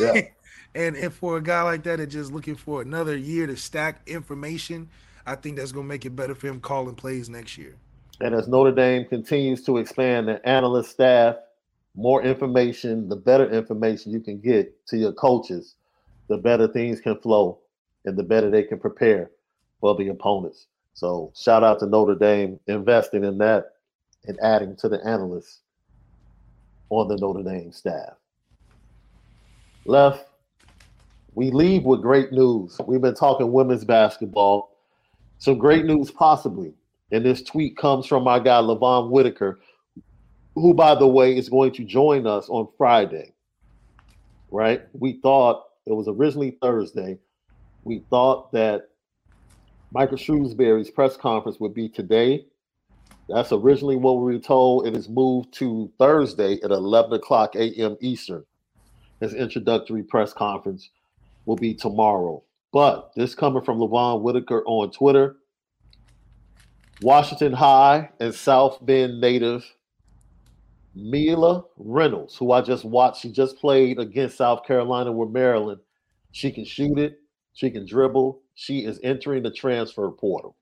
Yeah. 0.00 0.22
And 0.74 0.96
if 0.96 1.12
for 1.12 1.36
a 1.36 1.42
guy 1.42 1.60
like 1.64 1.82
that 1.82 1.98
that's 1.98 2.14
just 2.14 2.32
looking 2.32 2.54
for 2.54 2.80
another 2.80 3.14
year 3.14 3.46
to 3.46 3.54
stack 3.58 4.00
information, 4.06 4.88
I 5.26 5.34
think 5.34 5.58
that's 5.58 5.70
gonna 5.70 5.86
make 5.86 6.06
it 6.06 6.16
better 6.16 6.34
for 6.34 6.46
him 6.46 6.60
calling 6.60 6.94
plays 6.94 7.28
next 7.28 7.58
year. 7.58 7.74
And 8.22 8.34
as 8.34 8.48
Notre 8.48 8.72
Dame 8.74 9.04
continues 9.04 9.62
to 9.64 9.76
expand 9.76 10.28
the 10.28 10.48
analyst 10.48 10.92
staff, 10.92 11.36
more 11.94 12.22
information, 12.22 13.06
the 13.10 13.16
better 13.16 13.50
information 13.50 14.12
you 14.12 14.20
can 14.20 14.40
get 14.40 14.74
to 14.86 14.96
your 14.96 15.12
coaches, 15.12 15.74
the 16.28 16.38
better 16.38 16.66
things 16.66 17.02
can 17.02 17.18
flow 17.18 17.58
and 18.04 18.16
the 18.16 18.22
better 18.22 18.50
they 18.50 18.62
can 18.62 18.78
prepare 18.78 19.30
for 19.80 19.94
the 19.94 20.08
opponents. 20.08 20.66
So 20.94 21.32
shout 21.34 21.64
out 21.64 21.78
to 21.80 21.86
Notre 21.86 22.14
Dame 22.14 22.58
investing 22.66 23.24
in 23.24 23.38
that 23.38 23.72
and 24.26 24.38
adding 24.42 24.76
to 24.76 24.88
the 24.88 25.04
analysts 25.06 25.60
on 26.90 27.08
the 27.08 27.16
Notre 27.16 27.42
Dame 27.42 27.72
staff. 27.72 28.14
Left, 29.84 30.28
we 31.34 31.50
leave 31.50 31.84
with 31.84 32.02
great 32.02 32.32
news. 32.32 32.78
We've 32.86 33.00
been 33.00 33.14
talking 33.14 33.52
women's 33.52 33.84
basketball. 33.84 34.76
Some 35.38 35.58
great 35.58 35.86
news 35.86 36.10
possibly. 36.10 36.74
And 37.10 37.24
this 37.24 37.42
tweet 37.42 37.76
comes 37.76 38.06
from 38.06 38.22
my 38.22 38.38
guy, 38.38 38.60
Levon 38.60 39.10
Whitaker, 39.10 39.60
who, 40.54 40.74
by 40.74 40.94
the 40.94 41.06
way, 41.06 41.36
is 41.36 41.48
going 41.48 41.72
to 41.72 41.84
join 41.84 42.26
us 42.26 42.48
on 42.48 42.68
Friday. 42.76 43.32
Right? 44.50 44.82
We 44.92 45.20
thought 45.20 45.64
it 45.86 45.94
was 45.94 46.06
originally 46.08 46.58
Thursday. 46.62 47.18
We 47.84 48.04
thought 48.10 48.52
that 48.52 48.88
Micah 49.92 50.16
Shrewsberry's 50.16 50.90
press 50.90 51.16
conference 51.16 51.60
would 51.60 51.74
be 51.74 51.88
today. 51.88 52.46
That's 53.28 53.52
originally 53.52 53.96
what 53.96 54.18
we 54.18 54.34
were 54.34 54.40
told. 54.40 54.86
It 54.86 54.96
is 54.96 55.08
moved 55.08 55.52
to 55.54 55.90
Thursday 55.98 56.60
at 56.62 56.70
11 56.70 57.12
o'clock 57.12 57.54
a.m. 57.54 57.96
Eastern. 58.00 58.44
His 59.20 59.34
introductory 59.34 60.02
press 60.02 60.32
conference 60.32 60.90
will 61.46 61.56
be 61.56 61.74
tomorrow. 61.74 62.42
But 62.72 63.12
this 63.14 63.34
coming 63.34 63.62
from 63.62 63.78
Levon 63.78 64.22
Whitaker 64.22 64.62
on 64.66 64.90
Twitter. 64.90 65.36
Washington 67.02 67.52
High 67.52 68.10
and 68.20 68.34
South 68.34 68.78
Bend 68.84 69.20
native 69.20 69.64
Mila 70.94 71.64
Reynolds, 71.76 72.36
who 72.36 72.52
I 72.52 72.60
just 72.60 72.84
watched, 72.84 73.22
she 73.22 73.32
just 73.32 73.58
played 73.58 73.98
against 73.98 74.36
South 74.36 74.64
Carolina 74.64 75.10
with 75.10 75.30
Maryland. 75.30 75.80
She 76.32 76.50
can 76.50 76.64
shoot 76.64 76.98
it, 76.98 77.18
she 77.54 77.70
can 77.70 77.86
dribble. 77.86 78.40
She 78.54 78.84
is 78.84 79.00
entering 79.02 79.42
the 79.42 79.50
transfer 79.50 80.10
portal. 80.10 80.56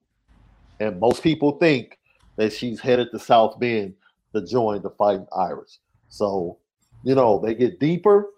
And 0.81 0.99
most 0.99 1.23
people 1.23 1.59
think 1.59 1.99
that 2.37 2.53
she's 2.53 2.81
headed 2.81 3.09
to 3.13 3.19
South 3.19 3.59
Bend 3.61 3.95
to 4.35 4.45
join 4.45 4.83
the 4.83 4.91
Fighting 4.91 5.27
Irish. 5.37 5.79
So, 6.09 6.59
you 7.05 7.15
know, 7.15 7.39
they 7.39 7.55
get 7.55 7.81
deeper, 7.81 8.31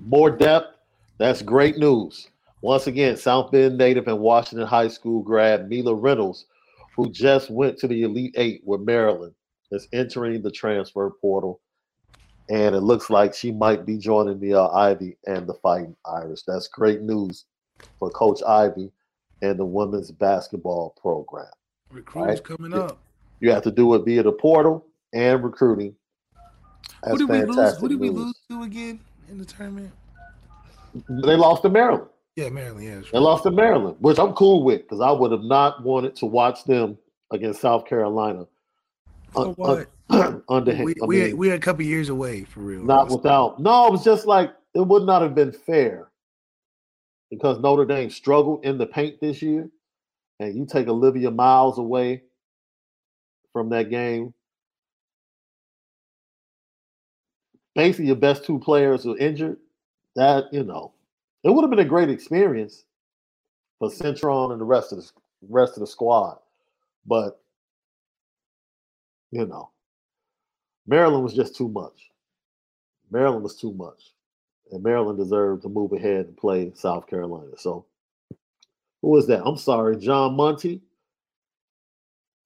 more 0.00 0.30
depth. 0.30 0.76
That's 1.18 1.42
great 1.42 1.76
news. 1.76 2.28
Once 2.62 2.86
again, 2.86 3.16
South 3.16 3.50
Bend 3.50 3.78
native 3.78 4.08
and 4.08 4.18
Washington 4.18 4.66
High 4.66 4.88
School 4.88 5.22
grad 5.22 5.68
Mila 5.68 5.94
Reynolds, 5.94 6.46
who 6.96 7.10
just 7.10 7.50
went 7.50 7.78
to 7.78 7.88
the 7.88 8.02
Elite 8.02 8.34
Eight 8.36 8.62
with 8.64 8.80
Maryland, 8.80 9.34
is 9.70 9.86
entering 9.92 10.42
the 10.42 10.50
transfer 10.50 11.10
portal. 11.20 11.60
And 12.50 12.74
it 12.74 12.80
looks 12.80 13.10
like 13.10 13.34
she 13.34 13.52
might 13.52 13.84
be 13.84 13.98
joining 13.98 14.40
the 14.40 14.54
uh, 14.54 14.68
Ivey 14.68 15.16
and 15.26 15.46
the 15.46 15.54
Fighting 15.54 15.94
Irish. 16.06 16.42
That's 16.46 16.66
great 16.66 17.02
news 17.02 17.44
for 17.98 18.10
Coach 18.10 18.42
Ivey 18.42 18.90
and 19.42 19.58
the 19.58 19.64
women's 19.64 20.10
basketball 20.10 20.96
program. 21.00 21.46
Recruiting's 21.90 22.40
right? 22.40 22.56
coming 22.56 22.74
up. 22.74 22.98
You 23.40 23.52
have 23.52 23.62
to 23.64 23.70
do 23.70 23.94
it 23.94 24.04
via 24.04 24.22
the 24.22 24.32
portal 24.32 24.86
and 25.12 25.42
recruiting. 25.42 25.94
That's 27.02 27.12
who 27.12 27.26
did 27.26 27.28
we 27.28 27.44
lose? 27.44 27.78
Who 27.78 27.88
did 27.88 28.00
we 28.00 28.10
lose 28.10 28.34
to 28.50 28.62
again 28.62 29.00
in 29.28 29.38
the 29.38 29.44
tournament? 29.44 29.92
They 31.08 31.36
lost 31.36 31.62
to 31.62 31.68
Maryland. 31.68 32.08
Yeah, 32.34 32.48
Maryland. 32.50 32.84
Yeah, 32.84 33.00
they 33.12 33.18
lost 33.18 33.44
to 33.44 33.50
Maryland, 33.50 33.96
which 34.00 34.18
I'm 34.18 34.32
cool 34.32 34.64
with 34.64 34.82
because 34.82 35.00
I 35.00 35.10
would 35.10 35.32
have 35.32 35.42
not 35.42 35.82
wanted 35.82 36.16
to 36.16 36.26
watch 36.26 36.64
them 36.64 36.98
against 37.30 37.60
South 37.60 37.86
Carolina. 37.86 38.46
Uh, 39.34 39.42
uh, 39.42 39.52
what? 39.54 39.88
Un, 40.10 40.42
under 40.48 40.82
we, 40.82 40.94
I 41.02 41.06
mean, 41.06 41.36
we, 41.36 41.50
are 41.50 41.54
a 41.54 41.58
couple 41.58 41.84
years 41.84 42.08
away 42.08 42.44
for 42.44 42.60
real. 42.60 42.82
Not 42.82 43.10
without. 43.10 43.60
No, 43.60 43.86
it 43.86 43.92
was 43.92 44.04
just 44.04 44.26
like 44.26 44.52
it 44.74 44.80
would 44.80 45.04
not 45.04 45.22
have 45.22 45.34
been 45.34 45.52
fair 45.52 46.10
because 47.30 47.60
Notre 47.60 47.84
Dame 47.84 48.10
struggled 48.10 48.64
in 48.64 48.78
the 48.78 48.86
paint 48.86 49.20
this 49.20 49.42
year, 49.42 49.68
and 50.40 50.56
you 50.56 50.66
take 50.66 50.88
Olivia 50.88 51.30
Miles 51.30 51.78
away 51.78 52.22
from 53.52 53.68
that 53.70 53.90
game. 53.90 54.32
Basically, 57.74 58.06
your 58.06 58.16
best 58.16 58.44
two 58.44 58.58
players 58.58 59.06
are 59.06 59.16
injured. 59.18 59.58
That 60.16 60.44
you 60.52 60.64
know, 60.64 60.92
it 61.44 61.50
would 61.50 61.62
have 61.62 61.70
been 61.70 61.78
a 61.80 61.84
great 61.84 62.08
experience 62.08 62.84
for 63.78 63.90
Citron 63.90 64.52
and 64.52 64.60
the 64.60 64.64
rest 64.64 64.92
of 64.92 64.98
the 64.98 65.10
rest 65.48 65.74
of 65.74 65.80
the 65.80 65.86
squad, 65.86 66.38
but 67.06 67.40
you 69.30 69.46
know, 69.46 69.70
Maryland 70.86 71.24
was 71.24 71.34
just 71.34 71.56
too 71.56 71.68
much. 71.68 72.10
Maryland 73.10 73.42
was 73.42 73.56
too 73.56 73.72
much 73.72 74.12
and 74.70 74.82
Maryland 74.82 75.18
deserved 75.18 75.62
to 75.62 75.68
move 75.68 75.92
ahead 75.92 76.26
and 76.26 76.36
play 76.36 76.72
South 76.74 77.06
Carolina. 77.06 77.52
So, 77.56 77.86
who 79.02 79.08
was 79.08 79.26
that? 79.28 79.42
I'm 79.44 79.56
sorry, 79.56 79.96
John 79.96 80.34
Monty. 80.34 80.80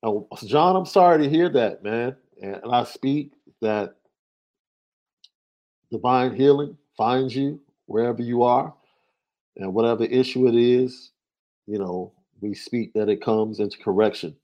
Oh, 0.02 0.28
John, 0.44 0.76
I'm 0.76 0.86
sorry 0.86 1.22
to 1.22 1.30
hear 1.30 1.48
that, 1.50 1.82
man. 1.82 2.16
And, 2.40 2.56
and 2.56 2.72
I 2.72 2.84
speak 2.84 3.32
that 3.60 3.96
divine 5.90 6.34
healing 6.34 6.76
finds 6.96 7.34
you 7.34 7.60
wherever 7.86 8.22
you 8.22 8.42
are, 8.42 8.74
and 9.56 9.74
whatever 9.74 10.04
issue 10.04 10.48
it 10.48 10.54
is, 10.54 11.10
you 11.66 11.78
know, 11.78 12.12
we 12.40 12.54
speak 12.54 12.92
that 12.94 13.08
it 13.08 13.22
comes 13.22 13.60
into 13.60 13.78
correction, 13.78 14.34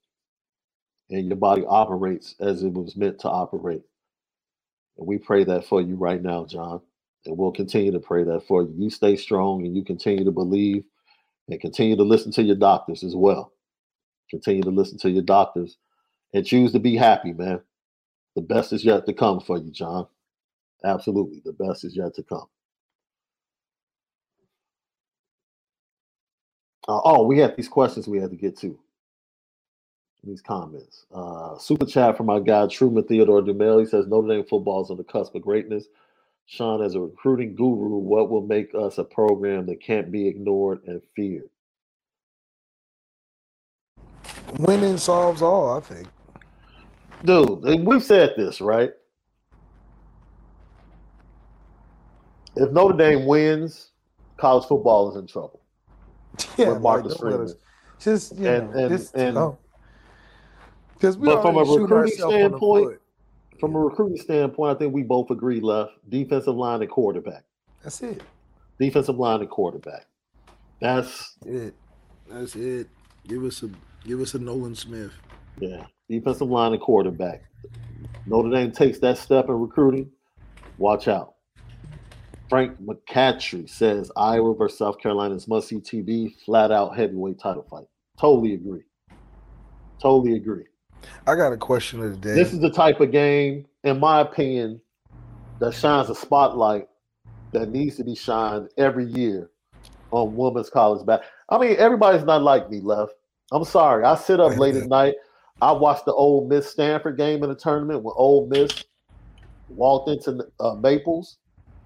and 1.10 1.28
your 1.28 1.36
body 1.36 1.64
operates 1.66 2.34
as 2.40 2.62
it 2.62 2.72
was 2.72 2.96
meant 2.96 3.20
to 3.20 3.30
operate. 3.30 3.82
And 4.98 5.06
we 5.06 5.18
pray 5.18 5.44
that 5.44 5.66
for 5.66 5.80
you 5.82 5.96
right 5.96 6.22
now, 6.22 6.46
John. 6.46 6.80
And 7.26 7.36
we'll 7.38 7.52
continue 7.52 7.92
to 7.92 8.00
pray 8.00 8.24
that 8.24 8.46
for 8.48 8.62
you. 8.62 8.74
You 8.76 8.90
stay 8.90 9.16
strong 9.16 9.66
and 9.66 9.76
you 9.76 9.84
continue 9.84 10.24
to 10.24 10.32
believe 10.32 10.84
and 11.48 11.60
continue 11.60 11.96
to 11.96 12.02
listen 12.04 12.32
to 12.32 12.42
your 12.42 12.56
doctors 12.56 13.04
as 13.04 13.16
well. 13.16 13.52
Continue 14.30 14.62
to 14.62 14.70
listen 14.70 14.98
to 15.00 15.10
your 15.10 15.22
doctors 15.24 15.78
and 16.34 16.46
choose 16.46 16.72
to 16.72 16.80
be 16.80 16.96
happy, 16.96 17.32
man. 17.32 17.60
The 18.36 18.42
best 18.42 18.72
is 18.72 18.84
yet 18.84 19.06
to 19.06 19.14
come 19.14 19.40
for 19.40 19.58
you, 19.58 19.70
John. 19.72 20.06
Absolutely. 20.84 21.42
The 21.44 21.52
best 21.52 21.84
is 21.84 21.96
yet 21.96 22.14
to 22.16 22.22
come. 22.24 22.46
Uh, 26.88 27.00
oh, 27.04 27.24
we 27.26 27.38
had 27.38 27.56
these 27.56 27.68
questions 27.68 28.08
we 28.08 28.20
had 28.20 28.30
to 28.30 28.36
get 28.36 28.58
to. 28.60 28.78
These 30.24 30.42
comments. 30.42 31.06
Uh, 31.14 31.56
super 31.58 31.86
chat 31.86 32.16
from 32.16 32.26
my 32.26 32.40
guy 32.40 32.66
Truman 32.66 33.04
Theodore 33.04 33.40
Dumel. 33.40 33.80
He 33.80 33.86
says 33.86 34.06
Notre 34.06 34.28
Dame 34.28 34.44
football 34.44 34.84
is 34.84 34.90
on 34.90 34.96
the 34.96 35.04
cusp 35.04 35.34
of 35.34 35.42
greatness. 35.42 35.86
Sean, 36.46 36.82
as 36.82 36.94
a 36.94 37.00
recruiting 37.00 37.54
guru, 37.54 37.98
what 37.98 38.30
will 38.30 38.46
make 38.46 38.74
us 38.74 38.98
a 38.98 39.04
program 39.04 39.66
that 39.66 39.82
can't 39.82 40.10
be 40.10 40.26
ignored 40.26 40.80
and 40.86 41.02
feared? 41.14 41.48
Winning 44.58 44.96
solves 44.96 45.42
all, 45.42 45.76
I 45.76 45.80
think. 45.80 46.08
Dude, 47.24 47.84
we've 47.84 48.02
said 48.02 48.34
this, 48.36 48.60
right? 48.60 48.92
If 52.56 52.70
Notre 52.72 52.96
Dame 52.96 53.26
wins, 53.26 53.90
college 54.36 54.66
football 54.66 55.10
is 55.10 55.16
in 55.16 55.26
trouble. 55.26 55.60
Yeah, 56.56 56.72
with 56.72 56.82
Marcus 56.82 57.12
like, 57.12 57.20
Freeman. 57.20 57.54
Just 58.00 58.36
you 58.36 58.48
and, 58.48 58.70
know, 58.70 58.78
and, 58.78 58.90
just, 58.90 59.14
and, 59.14 59.36
because 60.98 61.16
we 61.16 61.26
but 61.26 61.42
from 61.42 61.56
a 61.56 61.62
recruiting 61.62 62.12
standpoint, 62.12 62.98
from 63.60 63.74
a 63.74 63.78
recruiting 63.78 64.18
standpoint, 64.18 64.76
I 64.76 64.78
think 64.78 64.92
we 64.92 65.02
both 65.02 65.30
agree 65.30 65.60
left 65.60 65.92
defensive 66.08 66.56
line 66.56 66.82
and 66.82 66.90
quarterback. 66.90 67.44
That's 67.82 68.00
it. 68.02 68.22
Defensive 68.80 69.18
line 69.18 69.40
and 69.40 69.50
quarterback. 69.50 70.06
That's 70.80 71.36
it. 71.46 71.74
That's 72.28 72.54
it. 72.56 72.88
Give 73.26 73.44
us 73.44 73.62
a 73.62 73.70
give 74.06 74.20
us 74.20 74.34
a 74.34 74.38
Nolan 74.38 74.74
Smith. 74.74 75.12
Yeah. 75.60 75.86
Defensive 76.08 76.48
line 76.48 76.72
and 76.72 76.80
quarterback. 76.80 77.42
Notre 78.26 78.50
Dame 78.50 78.72
takes 78.72 78.98
that 79.00 79.18
step 79.18 79.48
in 79.48 79.54
recruiting. 79.54 80.10
Watch 80.78 81.08
out. 81.08 81.34
Frank 82.48 82.80
McCatry 82.80 83.68
says 83.68 84.10
Iowa 84.16 84.54
versus 84.54 84.78
South 84.78 84.98
Carolina's 85.00 85.46
must 85.48 85.68
see 85.68 85.76
TV, 85.76 86.34
flat 86.44 86.70
out 86.72 86.96
heavyweight 86.96 87.38
title 87.38 87.66
fight. 87.68 87.84
Totally 88.18 88.54
agree. 88.54 88.82
Totally 90.00 90.36
agree. 90.36 90.64
I 91.26 91.34
got 91.34 91.52
a 91.52 91.56
question 91.56 92.02
of 92.02 92.10
the 92.10 92.16
day. 92.16 92.34
This 92.34 92.52
is 92.52 92.60
the 92.60 92.70
type 92.70 93.00
of 93.00 93.10
game, 93.10 93.66
in 93.84 94.00
my 94.00 94.20
opinion, 94.20 94.80
that 95.58 95.74
shines 95.74 96.08
a 96.10 96.14
spotlight 96.14 96.88
that 97.52 97.70
needs 97.70 97.96
to 97.96 98.04
be 98.04 98.14
shined 98.14 98.68
every 98.76 99.04
year 99.04 99.50
on 100.10 100.34
women's 100.36 100.70
college 100.70 101.04
basketball. 101.04 101.30
I 101.50 101.58
mean, 101.58 101.76
everybody's 101.78 102.24
not 102.24 102.42
like 102.42 102.70
me, 102.70 102.80
left. 102.80 103.12
I'm 103.52 103.64
sorry. 103.64 104.04
I 104.04 104.14
sit 104.16 104.40
up 104.40 104.56
late 104.58 104.76
at 104.76 104.88
night. 104.88 105.14
I 105.60 105.72
watched 105.72 106.04
the 106.04 106.14
Ole 106.14 106.46
Miss 106.46 106.70
Stanford 106.70 107.16
game 107.16 107.42
in 107.42 107.48
the 107.48 107.56
tournament 107.56 108.02
when 108.02 108.14
Ole 108.16 108.46
Miss 108.46 108.84
walked 109.68 110.08
into 110.08 110.46
uh, 110.60 110.74
Maples 110.74 111.38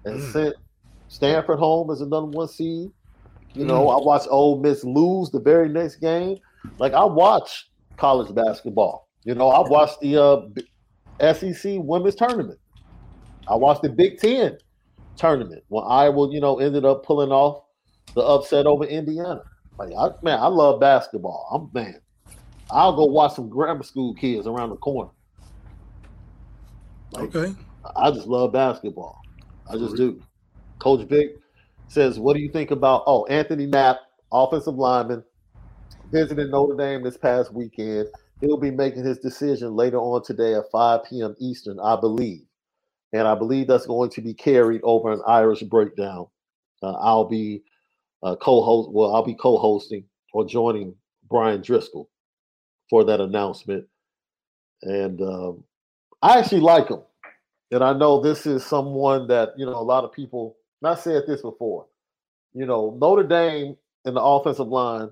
and 0.05 0.19
mm. 0.19 0.31
sent 0.31 0.55
Stanford 1.07 1.59
home 1.59 1.89
as 1.89 2.01
a 2.01 2.05
number 2.05 2.37
one 2.37 2.47
seed. 2.47 2.91
You 3.53 3.65
know, 3.65 3.87
mm. 3.87 3.99
I 3.99 4.03
watched 4.03 4.27
Ole 4.29 4.59
Miss 4.59 4.83
lose 4.83 5.31
the 5.31 5.39
very 5.39 5.69
next 5.69 5.97
game. 5.97 6.37
Like 6.79 6.93
I 6.93 7.03
watch 7.03 7.69
college 7.97 8.33
basketball. 8.33 9.07
You 9.23 9.35
know, 9.35 9.49
I 9.49 9.67
watched 9.67 10.01
the 10.01 10.21
uh, 10.21 11.33
SEC 11.33 11.75
women's 11.77 12.15
tournament. 12.15 12.59
I 13.47 13.55
watched 13.55 13.81
the 13.81 13.89
Big 13.89 14.19
Ten 14.19 14.57
tournament 15.15 15.63
when 15.69 15.83
Iowa, 15.87 16.31
you 16.31 16.41
know, 16.41 16.59
ended 16.59 16.85
up 16.85 17.05
pulling 17.05 17.31
off 17.31 17.63
the 18.15 18.21
upset 18.21 18.65
over 18.65 18.83
Indiana. 18.83 19.43
Like, 19.77 19.91
I, 19.97 20.09
man, 20.21 20.39
I 20.39 20.47
love 20.47 20.79
basketball. 20.79 21.47
I'm 21.51 21.69
man. 21.73 21.99
I'll 22.71 22.95
go 22.95 23.05
watch 23.05 23.35
some 23.35 23.49
grammar 23.49 23.83
school 23.83 24.13
kids 24.15 24.47
around 24.47 24.69
the 24.69 24.77
corner. 24.77 25.11
Like, 27.11 27.35
okay. 27.35 27.55
I 27.95 28.11
just 28.11 28.27
love 28.27 28.53
basketball. 28.53 29.21
I 29.69 29.77
just 29.77 29.95
do. 29.95 30.21
Coach 30.79 31.07
Vic 31.07 31.37
says, 31.87 32.19
"What 32.19 32.35
do 32.35 32.41
you 32.41 32.49
think 32.49 32.71
about?" 32.71 33.03
Oh, 33.05 33.25
Anthonie 33.29 33.67
Knapp, 33.67 33.99
offensive 34.31 34.75
lineman, 34.75 35.23
visited 36.13 36.51
Notre 36.51 36.77
Dame 36.77 37.03
this 37.03 37.17
past 37.17 37.53
weekend. 37.53 38.07
He'll 38.41 38.57
be 38.57 38.71
making 38.71 39.05
his 39.05 39.19
decision 39.19 39.75
later 39.75 39.97
on 39.97 40.23
today 40.23 40.55
at 40.55 40.71
5 40.71 41.05
p.m. 41.05 41.35
Eastern, 41.39 41.79
I 41.81 41.99
believe. 41.99 42.43
And 43.13 43.27
I 43.27 43.35
believe 43.35 43.67
that's 43.67 43.87
going 43.87 44.11
to 44.11 44.21
be 44.21 44.35
carried 44.35 44.81
over 44.83 45.11
an 45.11 45.21
Irish 45.27 45.63
breakdown. 45.63 46.27
Uh, 46.83 46.93
I'll 46.93 47.25
be 47.25 47.63
uh, 48.23 48.37
co-host. 48.37 48.91
Well, 48.91 49.15
I'll 49.15 49.25
be 49.25 49.35
co-hosting 49.35 50.05
or 50.33 50.45
joining 50.45 50.95
Bryan 51.29 51.61
Driskell 51.61 52.07
for 52.89 53.05
that 53.05 53.21
announcement 53.21 53.85
and 54.83 55.21
um, 55.21 55.63
I 56.21 56.39
actually 56.39 56.61
like 56.61 56.89
him. 56.89 57.01
And 57.71 57.83
I 57.83 57.93
know 57.93 58.21
this 58.21 58.45
is 58.45 58.65
someone 58.65 59.27
that 59.27 59.51
you 59.57 59.65
know 59.65 59.73
a 59.75 59.83
lot 59.83 60.03
of 60.03 60.13
people. 60.13 60.57
Not 60.81 60.99
said 60.99 61.23
this 61.27 61.41
before. 61.41 61.87
You 62.53 62.65
know, 62.65 62.97
Notre 62.99 63.23
Dame 63.23 63.77
in 64.05 64.15
the 64.15 64.21
offensive 64.21 64.67
line 64.67 65.09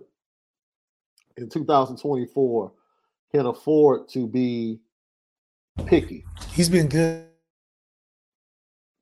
in 1.38 1.50
2024 1.50 2.72
can 3.34 3.46
afford 3.46 4.10
to 4.10 4.28
be 4.28 4.80
picky. 5.86 6.26
He's 6.52 6.70
been 6.70 6.88
good. 6.88 7.26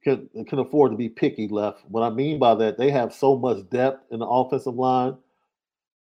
Can 0.03 0.29
can 0.47 0.59
afford 0.59 0.91
to 0.91 0.97
be 0.97 1.09
picky 1.09 1.47
left. 1.47 1.83
What 1.87 2.03
I 2.03 2.09
mean 2.09 2.39
by 2.39 2.55
that, 2.55 2.77
they 2.77 2.89
have 2.91 3.13
so 3.13 3.35
much 3.35 3.69
depth 3.69 4.05
in 4.11 4.19
the 4.19 4.25
offensive 4.25 4.75
line 4.75 5.17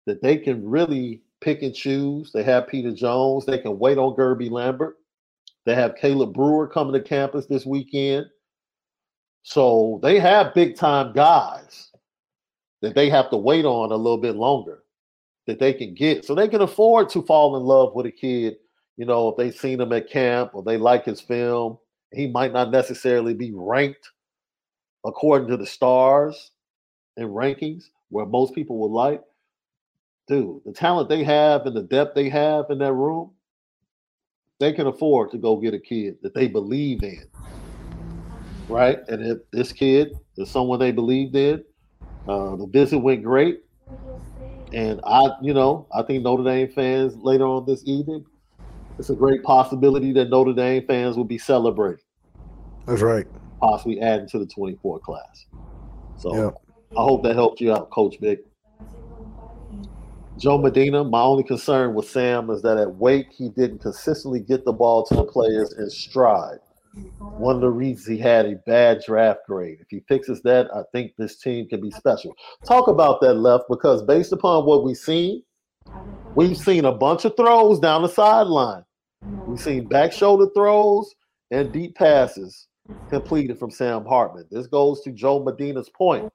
that 0.07 0.21
they 0.21 0.37
can 0.37 0.69
really 0.69 1.23
pick 1.41 1.63
and 1.63 1.75
choose. 1.75 2.33
They 2.33 2.43
have 2.43 2.67
Peter 2.67 2.93
Jones. 2.93 3.47
They 3.47 3.59
can 3.59 3.79
wait 3.79 3.99
on 3.99 4.17
Guerby 4.17 4.51
Lambert. 4.51 4.97
They 5.65 5.75
have 5.75 5.97
Caleb 5.97 6.35
Brewer 6.35 6.67
coming 6.67 6.93
to 6.95 7.01
campus 7.01 7.47
this 7.47 7.65
weekend. 7.65 8.27
So 9.43 10.01
they 10.03 10.19
have 10.19 10.55
big 10.55 10.77
time 10.77 11.13
guys 11.13 11.93
that 12.83 12.95
they 12.95 13.09
have 13.11 13.31
to 13.31 13.37
wait 13.37 13.65
on 13.65 13.93
a 13.93 13.97
little 13.97 14.19
bit 14.19 14.37
longer 14.37 14.84
that 15.47 15.59
they 15.59 15.73
can 15.73 15.95
get. 15.95 16.25
So 16.25 16.35
they 16.35 16.49
can 16.49 16.63
afford 16.63 17.09
to 17.11 17.23
fall 17.23 17.57
in 17.57 17.63
love 17.63 17.95
with 17.95 18.07
a 18.07 18.11
kid, 18.11 18.57
you 18.97 19.05
know, 19.05 19.29
if 19.29 19.37
they've 19.37 19.55
seen 19.55 19.81
him 19.81 19.93
at 19.93 20.11
camp 20.11 20.51
or 20.55 20.63
they 20.63 20.77
like 20.77 21.05
his 21.05 21.21
film. 21.21 21.79
He 22.13 22.29
might 22.29 22.53
not 22.53 22.71
necessarily 22.71 23.35
be 23.35 23.53
ranked 23.55 24.11
according 25.05 25.49
to 25.49 25.57
the 25.57 25.67
stars 25.67 26.53
and 27.17 27.29
rankings 27.29 27.85
where 28.11 28.27
most 28.27 28.55
people 28.55 28.79
would 28.79 28.93
like. 28.93 29.23
Dude, 30.29 30.61
the 30.65 30.73
talent 30.73 31.09
they 31.09 31.25
have 31.25 31.67
and 31.67 31.77
the 31.77 31.83
depth 31.83 32.15
they 32.15 32.29
have 32.29 32.67
in 32.71 32.79
that 32.79 32.93
room, 32.93 33.33
they 34.61 34.73
can 34.73 34.87
afford 34.87 35.31
to 35.33 35.39
go 35.39 35.57
get 35.57 35.75
a 35.75 35.79
kid 35.79 36.17
that 36.23 36.35
they 36.35 36.47
believe 36.47 37.03
in. 37.03 37.27
Right? 38.69 38.99
And 39.09 39.23
if 39.27 39.39
this 39.51 39.73
kid 39.73 40.13
is 40.39 40.51
someone 40.51 40.79
they 40.79 40.93
believed 40.93 41.37
in, 41.37 41.63
uh, 42.27 42.57
the 42.57 42.67
visit 42.67 42.99
went 42.99 43.23
great. 43.23 43.61
And 44.75 45.01
I, 45.05 45.29
you 45.41 45.55
know, 45.55 45.87
I 45.95 46.03
think 46.03 46.25
Notre 46.25 46.43
Dame 46.43 46.69
fans 46.69 47.15
later 47.17 47.45
on 47.45 47.65
this 47.65 47.83
evening, 47.87 48.27
it's 48.99 49.09
a 49.09 49.15
great 49.15 49.45
possibility 49.45 50.13
that 50.13 50.31
Notre 50.31 50.53
Dame 50.53 50.85
fans 50.87 51.17
will 51.17 51.25
be 51.25 51.39
celebrating. 51.39 52.05
That's 52.87 53.01
right. 53.01 53.25
Possibly 53.61 54.01
adding 54.01 54.29
to 54.31 54.39
the 54.41 54.47
24 54.47 54.99
class. 54.99 55.47
So 56.19 56.35
Yep. 56.35 56.55
I 56.99 57.03
hope 57.03 57.23
that 57.23 57.35
helped 57.35 57.61
you 57.61 57.73
out, 57.73 57.91
Coach 57.91 58.19
Vic. 58.21 58.41
Joe 60.39 60.59
Medina, 60.59 61.05
my 61.05 61.21
only 61.21 61.45
concern 61.45 61.95
with 61.95 62.09
Sam 62.09 62.51
is 62.51 62.61
that 62.63 62.77
at 62.77 62.97
Wake, 62.97 63.33
he 63.33 63.51
didn't 63.51 63.79
consistently 63.79 64.41
get 64.41 64.65
the 64.65 64.73
ball 64.73 65.05
to 65.07 65.15
the 65.15 65.25
players 65.25 65.73
in 65.75 65.89
stride. 65.89 66.59
One 67.19 67.57
of 67.57 67.61
the 67.61 67.71
reasons 67.71 68.07
he 68.07 68.19
had 68.19 68.47
a 68.47 68.57
bad 68.67 69.03
draft 69.05 69.41
grade. 69.47 69.79
If 69.81 69.89
he 69.91 70.01
fixes 70.09 70.43
that, 70.43 70.69
I 70.75 70.83
think 70.93 71.13
this 71.17 71.39
team 71.39 71.69
can 71.69 71.81
be 71.81 71.91
special. 71.91 72.35
Talk 72.65 72.89
about 72.89 73.21
that 73.21 73.35
left 73.35 73.65
because 73.69 74.03
based 74.03 74.33
upon 74.33 74.65
what 74.65 74.85
we've 74.85 74.97
seen, 74.97 75.43
we've 76.35 76.57
seen 76.57 76.85
a 76.85 76.93
bunch 76.93 77.25
of 77.25 77.37
throws 77.37 77.81
down 77.81 78.03
the 78.03 78.09
sideline. 78.09 78.85
We've 79.47 79.61
seen 79.61 79.89
back 79.89 80.13
shoulder 80.13 80.47
throws 80.55 81.15
and 81.51 81.73
deep 81.73 81.95
passes 81.97 82.69
completed 83.09 83.59
from 83.59 83.71
Sam 83.71 84.05
Hartman. 84.05 84.47
This 84.51 84.67
goes 84.67 85.01
to 85.03 85.13
Joe 85.13 85.43
Medina's 85.43 85.91
point. 85.91 86.31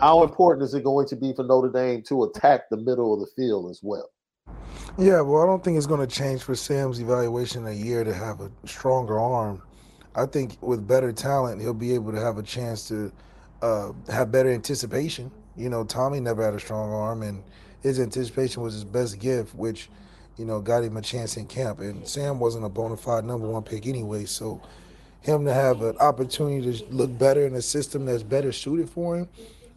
How 0.00 0.24
important 0.24 0.64
is 0.64 0.74
it 0.74 0.84
going 0.84 1.06
to 1.08 1.16
be 1.16 1.32
for 1.32 1.44
Notre 1.44 1.70
Dame 1.70 2.02
to 2.08 2.24
attack 2.24 2.62
the 2.70 2.76
middle 2.76 3.14
of 3.14 3.20
the 3.20 3.28
field 3.36 3.70
as 3.70 3.80
well? 3.82 4.10
Yeah, 4.98 5.22
well, 5.22 5.42
I 5.42 5.46
don't 5.46 5.64
think 5.64 5.78
it's 5.78 5.86
going 5.86 6.06
to 6.06 6.14
change 6.14 6.42
for 6.42 6.54
Sam's 6.54 7.00
evaluation 7.00 7.66
a 7.66 7.72
year 7.72 8.04
to 8.04 8.12
have 8.12 8.42
a 8.42 8.50
stronger 8.66 9.18
arm. 9.18 9.62
I 10.14 10.26
think 10.26 10.58
with 10.60 10.86
better 10.86 11.12
talent, 11.12 11.62
he'll 11.62 11.72
be 11.72 11.94
able 11.94 12.12
to 12.12 12.20
have 12.20 12.36
a 12.36 12.42
chance 12.42 12.88
to 12.88 13.10
uh, 13.62 13.92
have 14.10 14.30
better 14.30 14.50
anticipation. 14.52 15.30
You 15.56 15.70
know, 15.70 15.82
Tommy 15.82 16.20
never 16.20 16.44
had 16.44 16.52
a 16.52 16.60
strong 16.60 16.92
arm, 16.92 17.22
and 17.22 17.42
his 17.82 17.98
anticipation 17.98 18.62
was 18.62 18.74
his 18.74 18.84
best 18.84 19.18
gift, 19.18 19.54
which, 19.54 19.88
you 20.36 20.44
know, 20.44 20.60
got 20.60 20.84
him 20.84 20.98
a 20.98 21.02
chance 21.02 21.38
in 21.38 21.46
camp. 21.46 21.80
And 21.80 22.06
Sam 22.06 22.38
wasn't 22.38 22.66
a 22.66 22.68
bona 22.68 22.98
fide 22.98 23.24
number 23.24 23.48
one 23.48 23.62
pick 23.62 23.86
anyway, 23.86 24.26
so 24.26 24.60
him 25.22 25.46
to 25.46 25.54
have 25.54 25.80
an 25.80 25.96
opportunity 25.98 26.80
to 26.80 26.84
look 26.90 27.18
better 27.18 27.46
in 27.46 27.54
a 27.54 27.62
system 27.62 28.04
that's 28.04 28.22
better 28.22 28.52
suited 28.52 28.90
for 28.90 29.16
him, 29.16 29.28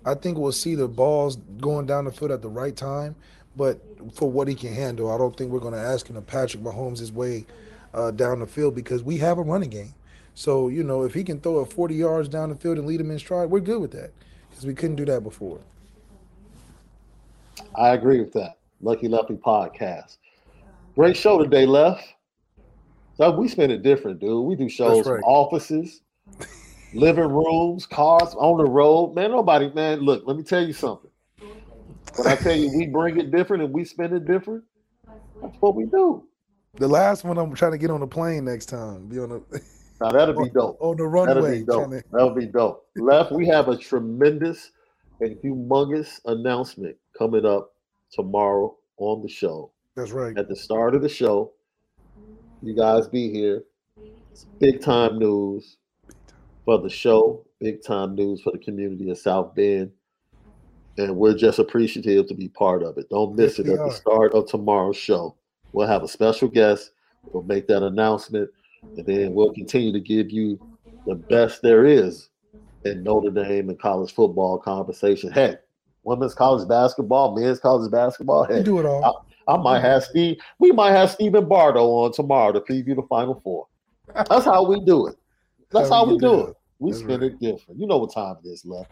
I 0.05 0.15
think 0.15 0.37
we'll 0.37 0.51
see 0.51 0.75
the 0.75 0.89
balls 0.89 1.37
going 1.37 1.85
down 1.85 2.03
the 2.03 2.11
field 2.11 2.31
at 2.31 2.41
the 2.41 2.49
right 2.49 2.75
time. 2.75 3.15
But 3.57 3.79
for 4.13 4.29
what 4.29 4.47
he 4.47 4.55
can 4.55 4.73
handle, 4.73 5.11
I 5.11 5.17
don't 5.17 5.35
think 5.35 5.51
we're 5.51 5.59
going 5.59 5.73
to 5.73 5.79
ask 5.79 6.07
him 6.07 6.15
to 6.15 6.21
Patrick 6.21 6.61
Mahomes' 6.61 6.99
his 6.99 7.11
way 7.11 7.45
uh, 7.93 8.11
down 8.11 8.39
the 8.39 8.47
field 8.47 8.75
because 8.75 9.03
we 9.03 9.17
have 9.17 9.37
a 9.37 9.41
running 9.41 9.69
game. 9.69 9.93
So, 10.33 10.67
you 10.67 10.83
know, 10.83 11.03
if 11.03 11.13
he 11.13 11.23
can 11.23 11.39
throw 11.39 11.61
it 11.61 11.71
40 11.71 11.95
yards 11.95 12.27
down 12.27 12.49
the 12.49 12.55
field 12.55 12.77
and 12.77 12.85
lead 12.85 12.99
him 12.99 13.09
in 13.09 13.19
stride, 13.19 13.49
we're 13.49 13.61
good 13.61 13.79
with 13.79 13.91
that 13.91 14.11
because 14.49 14.65
we 14.65 14.73
couldn't 14.73 14.97
do 14.97 15.05
that 15.05 15.23
before. 15.23 15.59
I 17.73 17.89
agree 17.89 18.19
with 18.19 18.33
that. 18.33 18.57
Lucky 18.81 19.07
Lefty 19.07 19.35
podcast. 19.35 20.17
Great 20.95 21.15
show 21.15 21.41
today, 21.41 21.65
Left. 21.65 22.03
So 23.17 23.31
we 23.31 23.47
spend 23.47 23.71
it 23.71 23.81
different, 23.81 24.19
dude. 24.19 24.45
We 24.45 24.55
do 24.55 24.67
shows 24.67 24.97
That's 24.97 25.07
from 25.07 25.23
offices, 25.23 26.01
living 26.93 27.29
rooms, 27.29 27.85
cars, 27.85 28.35
on 28.37 28.57
the 28.57 28.65
road. 28.65 29.15
Man, 29.15 29.31
nobody, 29.31 29.71
man, 29.73 30.01
look, 30.01 30.23
let 30.25 30.35
me 30.35 30.43
tell 30.43 30.65
you 30.65 30.73
something. 30.73 31.09
When 32.15 32.27
I 32.27 32.35
tell 32.35 32.55
you 32.55 32.71
we 32.77 32.87
bring 32.87 33.19
it 33.19 33.31
different 33.31 33.63
and 33.63 33.73
we 33.73 33.83
spend 33.83 34.13
it 34.13 34.25
different, 34.25 34.63
that's 35.41 35.55
what 35.59 35.75
we 35.75 35.85
do. 35.85 36.23
The 36.75 36.87
last 36.87 37.23
one, 37.23 37.37
I'm 37.37 37.53
trying 37.53 37.71
to 37.71 37.77
get 37.77 37.89
on 37.89 37.99
the 38.01 38.07
plane 38.07 38.45
next 38.45 38.67
time. 38.67 39.07
Be 39.07 39.19
on 39.19 39.29
the 39.29 39.41
Now 40.01 40.11
that'll 40.11 40.43
be 40.43 40.49
dope. 40.53 40.77
on 40.81 40.97
the 40.97 41.05
runway. 41.07 41.33
That'll 41.33 41.51
be 41.59 41.63
dope. 41.65 41.89
to- 41.91 42.03
That'll 42.11 42.35
be 42.35 42.45
dope. 42.47 42.87
Left, 42.97 43.31
we 43.31 43.47
have 43.47 43.69
a 43.69 43.77
tremendous 43.77 44.71
and 45.21 45.37
humongous 45.37 46.19
announcement 46.25 46.95
coming 47.17 47.45
up 47.45 47.71
tomorrow 48.11 48.75
on 48.97 49.21
the 49.21 49.29
show. 49.29 49.71
That's 49.95 50.11
right. 50.11 50.37
At 50.37 50.49
the 50.49 50.55
start 50.55 50.95
of 50.95 51.01
the 51.01 51.07
show, 51.09 51.53
you 52.61 52.75
guys 52.75 53.07
be 53.07 53.31
here. 53.31 53.63
It's 54.31 54.43
big 54.59 54.81
time 54.81 55.17
news 55.17 55.77
for 56.65 56.81
the 56.81 56.89
show, 56.89 57.45
big 57.61 57.81
time 57.81 58.15
news 58.15 58.41
for 58.41 58.51
the 58.51 58.57
community 58.59 59.09
of 59.09 59.17
South 59.17 59.55
Bend. 59.55 59.91
And 60.97 61.15
we're 61.17 61.35
just 61.35 61.59
appreciative 61.59 62.27
to 62.27 62.33
be 62.33 62.47
part 62.47 62.81
of 62.83 62.97
it. 62.97 63.09
Don't 63.09 63.35
miss 63.35 63.59
Yes, 63.59 63.67
it 63.67 63.71
at 63.73 63.79
the 63.79 63.91
start 63.91 64.33
of 64.33 64.47
tomorrow's 64.47 64.97
show. 64.97 65.35
We'll 65.73 65.87
have 65.87 66.03
a 66.03 66.07
special 66.07 66.47
guest. 66.47 66.91
We'll 67.23 67.43
make 67.43 67.67
that 67.67 67.83
announcement. 67.83 68.49
And 68.95 69.05
then 69.05 69.33
we'll 69.33 69.53
continue 69.53 69.91
to 69.91 69.99
give 69.99 70.31
you 70.31 70.59
the 71.05 71.15
best 71.15 71.61
there 71.61 71.85
is 71.85 72.29
in 72.85 73.03
Notre 73.03 73.31
Dame 73.31 73.69
and 73.69 73.79
college 73.79 74.13
football 74.13 74.57
conversation. 74.57 75.31
Heck, 75.31 75.61
women's 76.03 76.33
college 76.33 76.67
basketball, 76.67 77.35
men's 77.35 77.59
college 77.59 77.91
basketball. 77.91 78.45
Heck, 78.45 78.63
do 78.63 78.79
it 78.79 78.85
all. 78.85 79.25
I 79.47 79.57
might 79.57 79.81
have 79.81 80.03
Steve. 80.03 80.37
We 80.59 80.71
might 80.71 80.91
have 80.91 81.11
Stephen 81.11 81.47
Bardo 81.47 81.85
on 81.85 82.13
tomorrow 82.13 82.51
to 82.53 82.61
preview 82.61 82.95
the 82.95 83.03
Final 83.03 83.39
Four. 83.43 83.67
That's 84.13 84.45
how 84.45 84.65
we 84.65 84.79
do 84.79 85.07
it. 85.07 85.15
That's 85.71 85.89
how 85.89 86.05
we 86.05 86.17
do 86.17 86.47
it. 86.47 86.55
We 86.79 86.91
That's 86.91 87.03
spin 87.03 87.21
right. 87.21 87.31
it 87.31 87.39
different. 87.39 87.79
You 87.79 87.87
know 87.87 87.97
what 87.97 88.13
time 88.13 88.37
it 88.43 88.47
is, 88.47 88.65
left. 88.65 88.91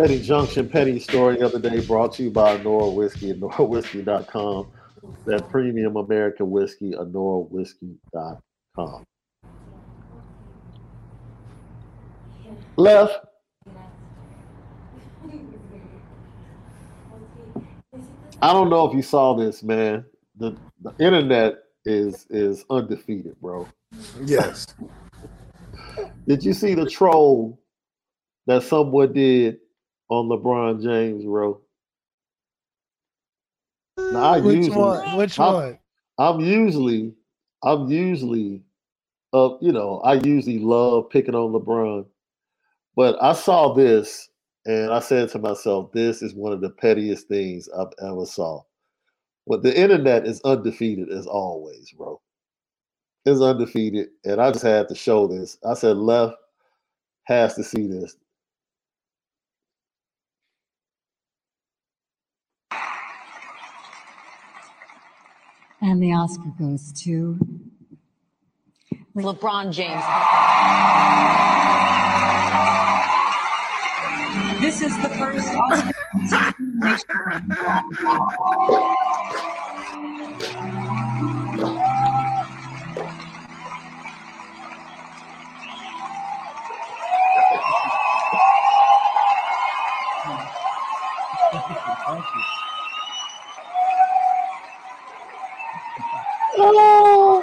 Petty 0.00 0.22
Junction, 0.22 0.66
Petty 0.66 0.98
Story 0.98 1.36
the 1.36 1.44
other 1.44 1.58
Day 1.58 1.84
brought 1.84 2.14
to 2.14 2.22
you 2.22 2.30
by 2.30 2.56
Nora 2.62 2.88
Whiskey 2.88 3.32
and 3.32 3.42
NoraWhiskey.com. 3.42 4.66
That 5.26 5.50
premium 5.50 5.96
American 5.96 6.50
whiskey, 6.50 6.92
NoraWhiskey.com. 6.92 9.04
Left. 12.76 13.26
I 18.40 18.54
don't 18.54 18.70
know 18.70 18.88
if 18.88 18.94
you 18.94 19.02
saw 19.02 19.34
this, 19.34 19.62
man. 19.62 20.06
The, 20.38 20.56
the 20.80 20.94
internet 20.98 21.56
is 21.84 22.24
is 22.30 22.64
undefeated, 22.70 23.38
bro. 23.42 23.68
Yes. 24.24 24.66
Did 26.26 26.42
you 26.42 26.54
see 26.54 26.72
the 26.72 26.88
troll 26.88 27.60
that 28.46 28.62
someone 28.62 29.12
did 29.12 29.58
on 30.10 30.28
LeBron 30.28 30.82
James, 30.82 31.24
bro? 31.24 31.60
Now, 33.98 34.20
I 34.22 34.40
Which 34.40 34.56
usually, 34.56 34.76
one? 34.76 35.16
Which 35.18 35.40
I'm- 35.40 35.54
one? 35.54 35.78
I'm 36.18 36.40
usually, 36.40 37.14
I'm 37.62 37.88
usually, 37.88 38.64
uh, 39.32 39.56
you 39.60 39.72
know, 39.72 40.00
I 40.00 40.14
usually 40.14 40.58
love 40.60 41.10
picking 41.10 41.34
on 41.36 41.52
LeBron, 41.52 42.06
but 42.96 43.22
I 43.22 43.32
saw 43.34 43.74
this 43.74 44.28
and 44.66 44.92
I 44.92 45.00
said 45.00 45.30
to 45.30 45.38
myself, 45.38 45.92
this 45.92 46.22
is 46.22 46.34
one 46.34 46.52
of 46.52 46.60
the 46.60 46.70
pettiest 46.70 47.28
things 47.28 47.68
I've 47.70 47.92
ever 48.02 48.26
saw. 48.26 48.62
But 49.46 49.62
the 49.62 49.76
internet 49.78 50.26
is 50.26 50.40
undefeated 50.42 51.10
as 51.10 51.26
always, 51.26 51.92
bro. 51.92 52.20
It's 53.26 53.40
undefeated, 53.40 54.10
and 54.24 54.40
I 54.40 54.52
just 54.52 54.64
had 54.64 54.88
to 54.88 54.94
show 54.94 55.26
this. 55.28 55.58
I 55.64 55.74
said, 55.74 55.96
Left 55.98 56.36
has 57.24 57.54
to 57.56 57.64
see 57.64 57.86
this. 57.86 58.16
And 65.82 66.02
the 66.02 66.12
Oscar 66.12 66.52
goes 66.58 66.92
to 67.04 67.38
LeBron 69.16 69.72
James. 69.72 70.04
This 74.60 74.82
is 74.82 74.94
the 75.02 75.08
first 75.08 75.48
Oscar. 75.56 75.92
Oh! 96.62 97.42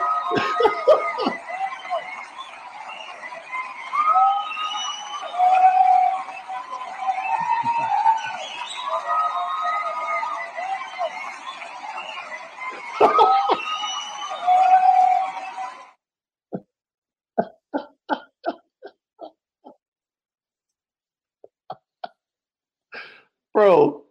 Bro, 23.57 24.03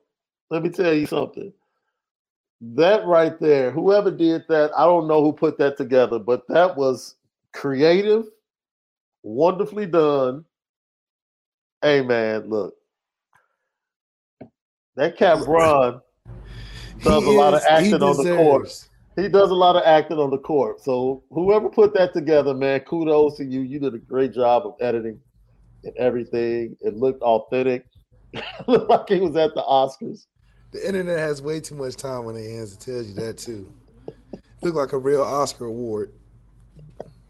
let 0.51 0.56
me 0.67 0.73
tell 0.73 0.95
you 0.95 1.07
something. 1.07 1.53
That 2.61 3.05
right 3.07 3.39
there, 3.39 3.71
whoever 3.71 4.11
did 4.11 4.45
that, 4.49 4.71
I 4.77 4.85
don't 4.85 5.07
know 5.09 5.23
who 5.23 5.33
put 5.33 5.59
that 5.59 5.77
together, 5.77 6.19
but 6.19 6.47
that 6.49 6.77
was 6.77 7.17
creative, 7.53 8.25
wonderfully 9.23 9.87
done. 9.87 10.45
Hey 11.83 12.01
man, 12.03 12.49
look. 12.49 12.75
That 14.97 15.19
cat 15.19 15.45
Bron 15.45 16.01
does 17.03 17.25
He 17.25 17.37
a 17.37 17.39
lot 17.39 17.53
of 17.53 17.61
is- 17.61 17.67
acting 17.69 18.03
on 18.03 18.17
the 18.17 18.35
court. 18.37 18.89
He 19.17 19.29
does 19.29 19.51
a 19.51 19.55
lot 19.55 19.77
of 19.77 19.83
acting 19.85 20.19
on 20.19 20.31
the 20.31 20.39
court. 20.39 20.81
So 20.83 21.23
whoever 21.31 21.71
put 21.71 21.95
that 21.95 22.13
together, 22.13 22.53
man, 22.53 22.81
kudos 22.81 23.37
to 23.39 23.45
you. 23.45 23.61
You 23.61 23.79
did 23.79 23.95
a 23.95 23.99
great 23.99 24.35
job 24.35 24.67
of 24.67 24.75
editing 24.81 25.19
and 25.85 25.97
everything. 25.97 26.77
It 26.81 26.97
looked 26.97 27.23
authentic. 27.23 27.87
looked 28.67 28.91
like 28.91 29.09
he 29.09 29.21
was 29.21 29.37
at 29.37 29.55
the 29.55 29.63
Oscars. 29.63 30.27
The 30.73 30.87
internet 30.87 31.19
has 31.19 31.41
way 31.41 31.61
too 31.61 31.75
much 31.75 31.97
time 31.97 32.27
on 32.27 32.35
their 32.35 32.49
hands. 32.49 32.75
It 32.75 32.81
tells 32.81 33.09
you 33.09 33.15
that 33.15 33.39
too. 33.39 33.73
Look 34.63 34.75
like 34.75 34.93
a 34.93 34.99
real 34.99 35.23
Oscar 35.23 35.67
award. 35.67 36.13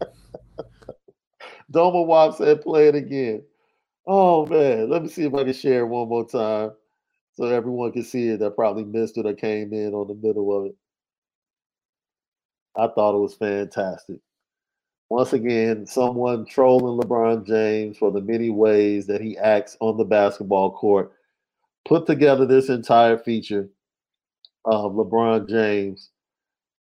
Doma 1.71 2.05
Wop 2.05 2.35
said, 2.35 2.61
play 2.61 2.87
it 2.87 2.95
again. 2.95 3.43
Oh 4.05 4.45
man, 4.45 4.89
let 4.89 5.03
me 5.03 5.09
see 5.09 5.23
if 5.23 5.33
I 5.33 5.43
can 5.43 5.53
share 5.53 5.85
one 5.85 6.07
more 6.07 6.27
time 6.27 6.71
so 7.33 7.43
everyone 7.45 7.91
can 7.91 8.03
see 8.03 8.29
it. 8.29 8.39
That 8.39 8.55
probably 8.55 8.85
missed 8.85 9.17
it 9.17 9.25
or 9.25 9.33
came 9.33 9.73
in 9.73 9.93
on 9.93 10.07
the 10.07 10.15
middle 10.15 10.57
of 10.57 10.67
it. 10.67 10.75
I 12.75 12.87
thought 12.87 13.15
it 13.15 13.21
was 13.21 13.35
fantastic. 13.35 14.17
Once 15.09 15.33
again, 15.33 15.85
someone 15.85 16.45
trolling 16.45 16.99
LeBron 16.99 17.45
James 17.45 17.97
for 17.97 18.11
the 18.11 18.21
many 18.21 18.49
ways 18.49 19.07
that 19.07 19.21
he 19.21 19.37
acts 19.37 19.77
on 19.79 19.97
the 19.97 20.03
basketball 20.03 20.71
court. 20.71 21.13
Put 21.87 22.05
together 22.05 22.45
this 22.45 22.67
entire 22.67 23.17
feature 23.17 23.69
of 24.65 24.91
LeBron 24.91 25.49
James 25.49 26.11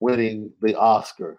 winning 0.01 0.53
the 0.61 0.74
Oscar. 0.78 1.38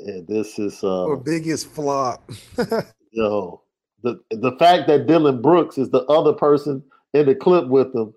And 0.00 0.26
this 0.26 0.58
is 0.58 0.82
uh 0.82 1.04
Or 1.04 1.16
biggest 1.16 1.68
flop. 1.68 2.28
Yo, 3.12 3.62
the 4.02 4.20
the 4.30 4.56
fact 4.58 4.88
that 4.88 5.06
Dillon 5.06 5.40
Brooks 5.40 5.78
is 5.78 5.90
the 5.90 6.02
other 6.06 6.32
person 6.32 6.82
in 7.12 7.26
the 7.26 7.36
clip 7.36 7.68
with 7.68 7.94
him 7.94 8.12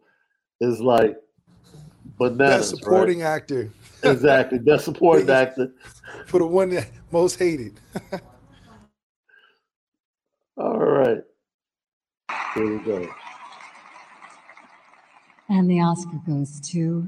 is 0.60 0.80
like 0.82 1.16
bananas. 2.18 2.72
Best 2.72 2.84
supporting 2.84 3.20
right? 3.20 3.28
actor. 3.28 3.72
Exactly, 4.02 4.58
best 4.58 4.86
supporting 4.86 5.30
actor. 5.30 5.72
For 6.26 6.40
the 6.40 6.48
one 6.48 6.70
that 6.72 6.90
most 7.12 7.38
hated. 7.38 7.80
All 10.58 10.80
right, 10.80 11.22
here 12.58 12.78
we 12.78 12.84
go. 12.84 13.08
and 15.50 15.70
the 15.70 15.80
Oscar 15.80 16.20
goes 16.28 16.60
to 16.60 17.06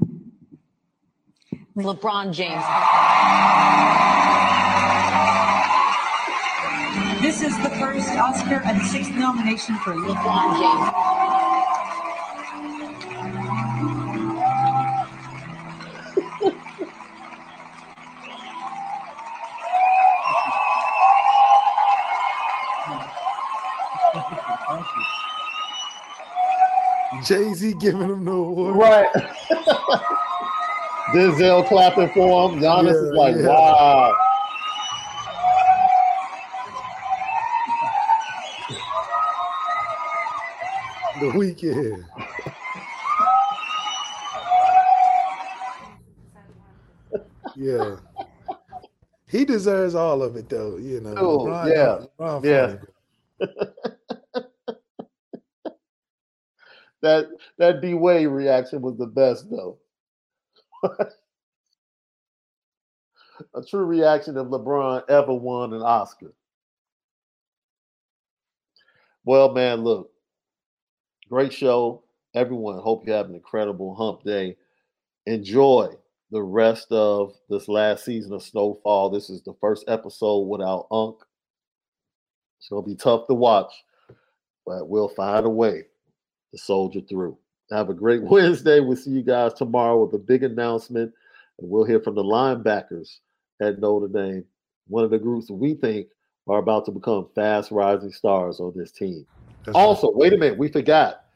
LeBron 1.76 2.32
James. 2.32 2.64
This 7.20 7.42
is 7.42 7.56
the 7.62 7.70
first 7.80 8.10
Oscar 8.10 8.62
and 8.64 8.80
sixth 8.82 9.12
nomination 9.12 9.76
for 9.78 9.92
LeBron 9.92 10.60
James. 10.60 11.19
Jay 27.30 27.54
Z 27.54 27.74
giving 27.74 28.00
him 28.00 28.24
the 28.24 28.32
award. 28.32 28.74
Right. 28.74 29.06
Denzel 31.14 31.64
clapping 31.68 32.08
for 32.08 32.50
him. 32.50 32.58
Giannis 32.58 33.04
is 33.04 33.12
like, 33.12 33.36
yeah. 33.36 33.46
wow. 33.46 34.16
The 41.20 41.26
Weeknd. 41.26 42.04
yeah. 47.54 47.94
He 49.28 49.44
deserves 49.44 49.94
all 49.94 50.24
of 50.24 50.34
it 50.34 50.48
though, 50.48 50.78
you 50.78 50.98
know. 50.98 51.14
Oh, 51.16 51.38
LeBron- 51.46 51.68
yeah. 51.68 52.06
LeBron 52.18 52.44
Yeah. 52.44 52.74
That 57.02 57.28
that 57.58 57.80
D 57.80 57.94
Wade 57.94 58.28
reaction 58.28 58.82
was 58.82 58.98
the 58.98 59.06
best 59.06 59.50
though. 59.50 59.78
A 63.54 63.62
true 63.62 63.84
reaction 63.84 64.36
if 64.36 64.46
LeBron 64.46 65.08
ever 65.08 65.32
won 65.32 65.72
an 65.72 65.80
Oscar. 65.80 66.34
Well, 69.24 69.52
man, 69.52 69.82
look, 69.82 70.10
great 71.28 71.52
show. 71.52 72.02
Everyone, 72.34 72.78
hope 72.78 73.06
you 73.06 73.12
have 73.12 73.26
an 73.26 73.34
incredible 73.34 73.94
hump 73.94 74.24
day. 74.24 74.56
Enjoy 75.26 75.88
the 76.30 76.42
rest 76.42 76.92
of 76.92 77.34
this 77.48 77.66
last 77.66 78.04
season 78.04 78.32
of 78.34 78.42
Snowfall. 78.42 79.10
This 79.10 79.30
is 79.30 79.42
the 79.42 79.54
first 79.60 79.84
episode 79.88 80.40
without 80.40 80.86
Unk. 80.90 81.16
It's 82.58 82.68
gonna 82.68 82.82
be 82.82 82.94
tough 82.94 83.26
to 83.26 83.34
watch, 83.34 83.72
but 84.66 84.88
we'll 84.88 85.08
find 85.08 85.46
a 85.46 85.50
way 85.50 85.86
to 86.52 86.58
soldier 86.58 87.00
through. 87.00 87.36
Have 87.70 87.90
a 87.90 87.94
great 87.94 88.22
Wednesday. 88.30 88.80
We'll 88.80 88.96
see 88.96 89.10
you 89.10 89.22
guys 89.22 89.54
tomorrow 89.54 90.04
with 90.04 90.14
a 90.14 90.18
big 90.18 90.42
announcement, 90.42 91.12
and 91.58 91.70
we'll 91.70 91.84
hear 91.84 92.00
from 92.00 92.14
the 92.14 92.24
linebackers 92.24 93.18
at 93.60 93.78
Notre 93.78 94.08
Dame, 94.08 94.44
one 94.88 95.04
of 95.04 95.10
the 95.10 95.18
groups 95.18 95.50
we 95.50 95.74
think 95.74 96.08
are 96.48 96.58
about 96.58 96.84
to 96.86 96.90
become 96.90 97.28
fast 97.34 97.70
rising 97.70 98.12
stars 98.12 98.60
on 98.60 98.72
this 98.74 98.90
team. 98.90 99.26
also, 99.74 100.10
wait 100.12 100.32
a 100.32 100.36
minute, 100.36 100.58
we 100.58 100.68
forgot. 100.68 101.26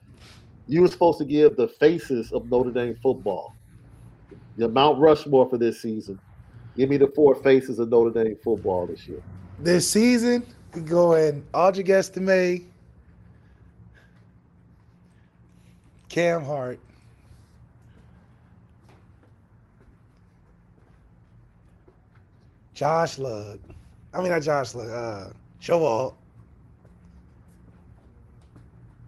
You 0.67 0.81
were 0.81 0.89
supposed 0.89 1.19
to 1.19 1.25
give 1.25 1.57
the 1.57 1.69
faces 1.69 2.33
of 2.33 2.51
Notre 2.51 2.71
Dame 2.71 2.97
football. 3.03 3.55
The 4.57 4.69
Mount 4.69 4.99
Rushmore 4.99 5.49
for 5.49 5.59
this 5.59 5.83
season. 5.83 6.19
Give 6.77 6.89
me 6.89 6.97
the 6.97 7.09
four 7.09 7.35
faces 7.37 7.79
of 7.79 7.91
Notre 7.91 8.25
Dame 8.25 8.37
football 8.43 8.87
this 8.87 9.07
year. 9.07 9.23
This 9.61 9.89
season, 9.89 10.45
we 10.75 10.81
going 10.81 11.45
Audric 11.53 11.87
Estimé, 11.87 12.65
Cam 16.15 16.45
Hart, 16.45 16.79
Josh 22.73 23.19
Lugg. 23.19 23.59
I 24.13 24.21
mean, 24.21 24.29
not 24.31 24.43
Josh 24.43 24.75
Lugg. 24.75 24.91
Uh, 24.91 25.33
Showalt. 25.59 26.15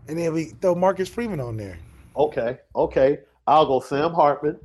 And 0.08 0.18
then 0.18 0.32
we 0.32 0.46
throw 0.60 0.74
Marcus 0.74 1.08
Freeman 1.08 1.38
on 1.38 1.56
there. 1.56 1.78
Okay, 2.16 2.58
okay. 2.74 3.20
I'll 3.46 3.66
go 3.66 3.78
Sam 3.78 4.12
Hartman, 4.12 4.58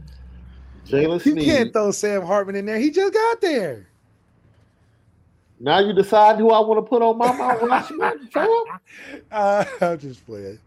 Jaylen 0.87 1.23
You 1.23 1.33
Sneed. 1.33 1.45
can't 1.45 1.71
throw 1.71 1.91
Sam 1.91 2.23
Hartman 2.23 2.55
in 2.55 2.65
there. 2.65 2.79
He 2.79 2.89
just 2.89 3.13
got 3.13 3.41
there. 3.41 3.87
Now 5.59 5.77
you 5.77 5.93
decide 5.93 6.37
who 6.39 6.49
I 6.49 6.59
want 6.59 6.83
to 6.83 6.89
put 6.89 7.03
on 7.03 7.19
my 7.19 7.31
Mount 7.37 7.61
Rushmore. 7.61 8.17
fam? 8.33 8.49
Uh, 9.31 9.63
I'm 9.81 9.99
just 9.99 10.25
playing. 10.25 10.57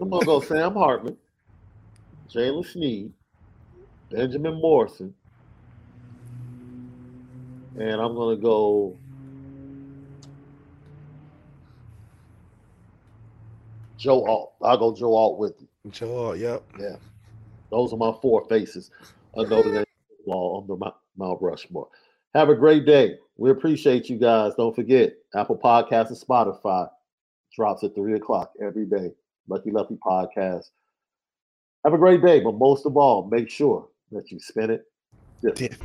I'm 0.00 0.08
gonna 0.10 0.24
go 0.24 0.40
Sam 0.40 0.74
Hartman, 0.74 1.16
Jaylen 2.34 2.66
Sneed, 2.66 3.12
Benjamin 4.10 4.60
Morrison, 4.60 5.14
and 7.78 8.00
I'm 8.00 8.14
gonna 8.14 8.36
go 8.36 8.96
Joe 13.96 14.24
Alt. 14.26 14.54
I'll 14.62 14.76
go 14.78 14.94
Joe 14.94 15.14
Alt 15.14 15.38
with 15.38 15.54
you. 15.60 15.68
Joe 15.90 16.16
Alt, 16.16 16.38
yep. 16.38 16.64
Yeah, 16.78 16.96
those 17.70 17.92
are 17.92 17.96
my 17.96 18.12
four 18.20 18.44
faces 18.48 18.90
of 19.34 19.48
Notre 19.48 19.72
Dame 19.72 19.84
football 20.08 20.56
on 20.60 20.66
the 20.66 20.76
Mount- 20.76 21.40
Rushmore. 21.40 21.88
Have 22.34 22.48
a 22.48 22.54
great 22.54 22.84
day. 22.84 23.18
We 23.36 23.50
appreciate 23.50 24.08
you 24.08 24.18
guys. 24.18 24.54
Don't 24.56 24.74
forget 24.74 25.14
Apple 25.36 25.56
Podcasts 25.56 26.08
and 26.08 26.18
Spotify 26.18 26.88
drops 27.54 27.84
at 27.84 27.94
three 27.94 28.14
o'clock 28.14 28.52
every 28.60 28.84
day. 28.86 29.12
Lucky 29.48 29.70
Lucky 29.70 29.96
Podcast. 30.04 30.70
Have 31.84 31.92
a 31.92 31.98
great 31.98 32.22
day, 32.22 32.40
but 32.40 32.54
most 32.54 32.86
of 32.86 32.96
all, 32.96 33.28
make 33.30 33.50
sure 33.50 33.86
that 34.10 34.30
you 34.30 34.38
spin 34.38 34.70
it. 34.70 34.86
different. 35.42 35.82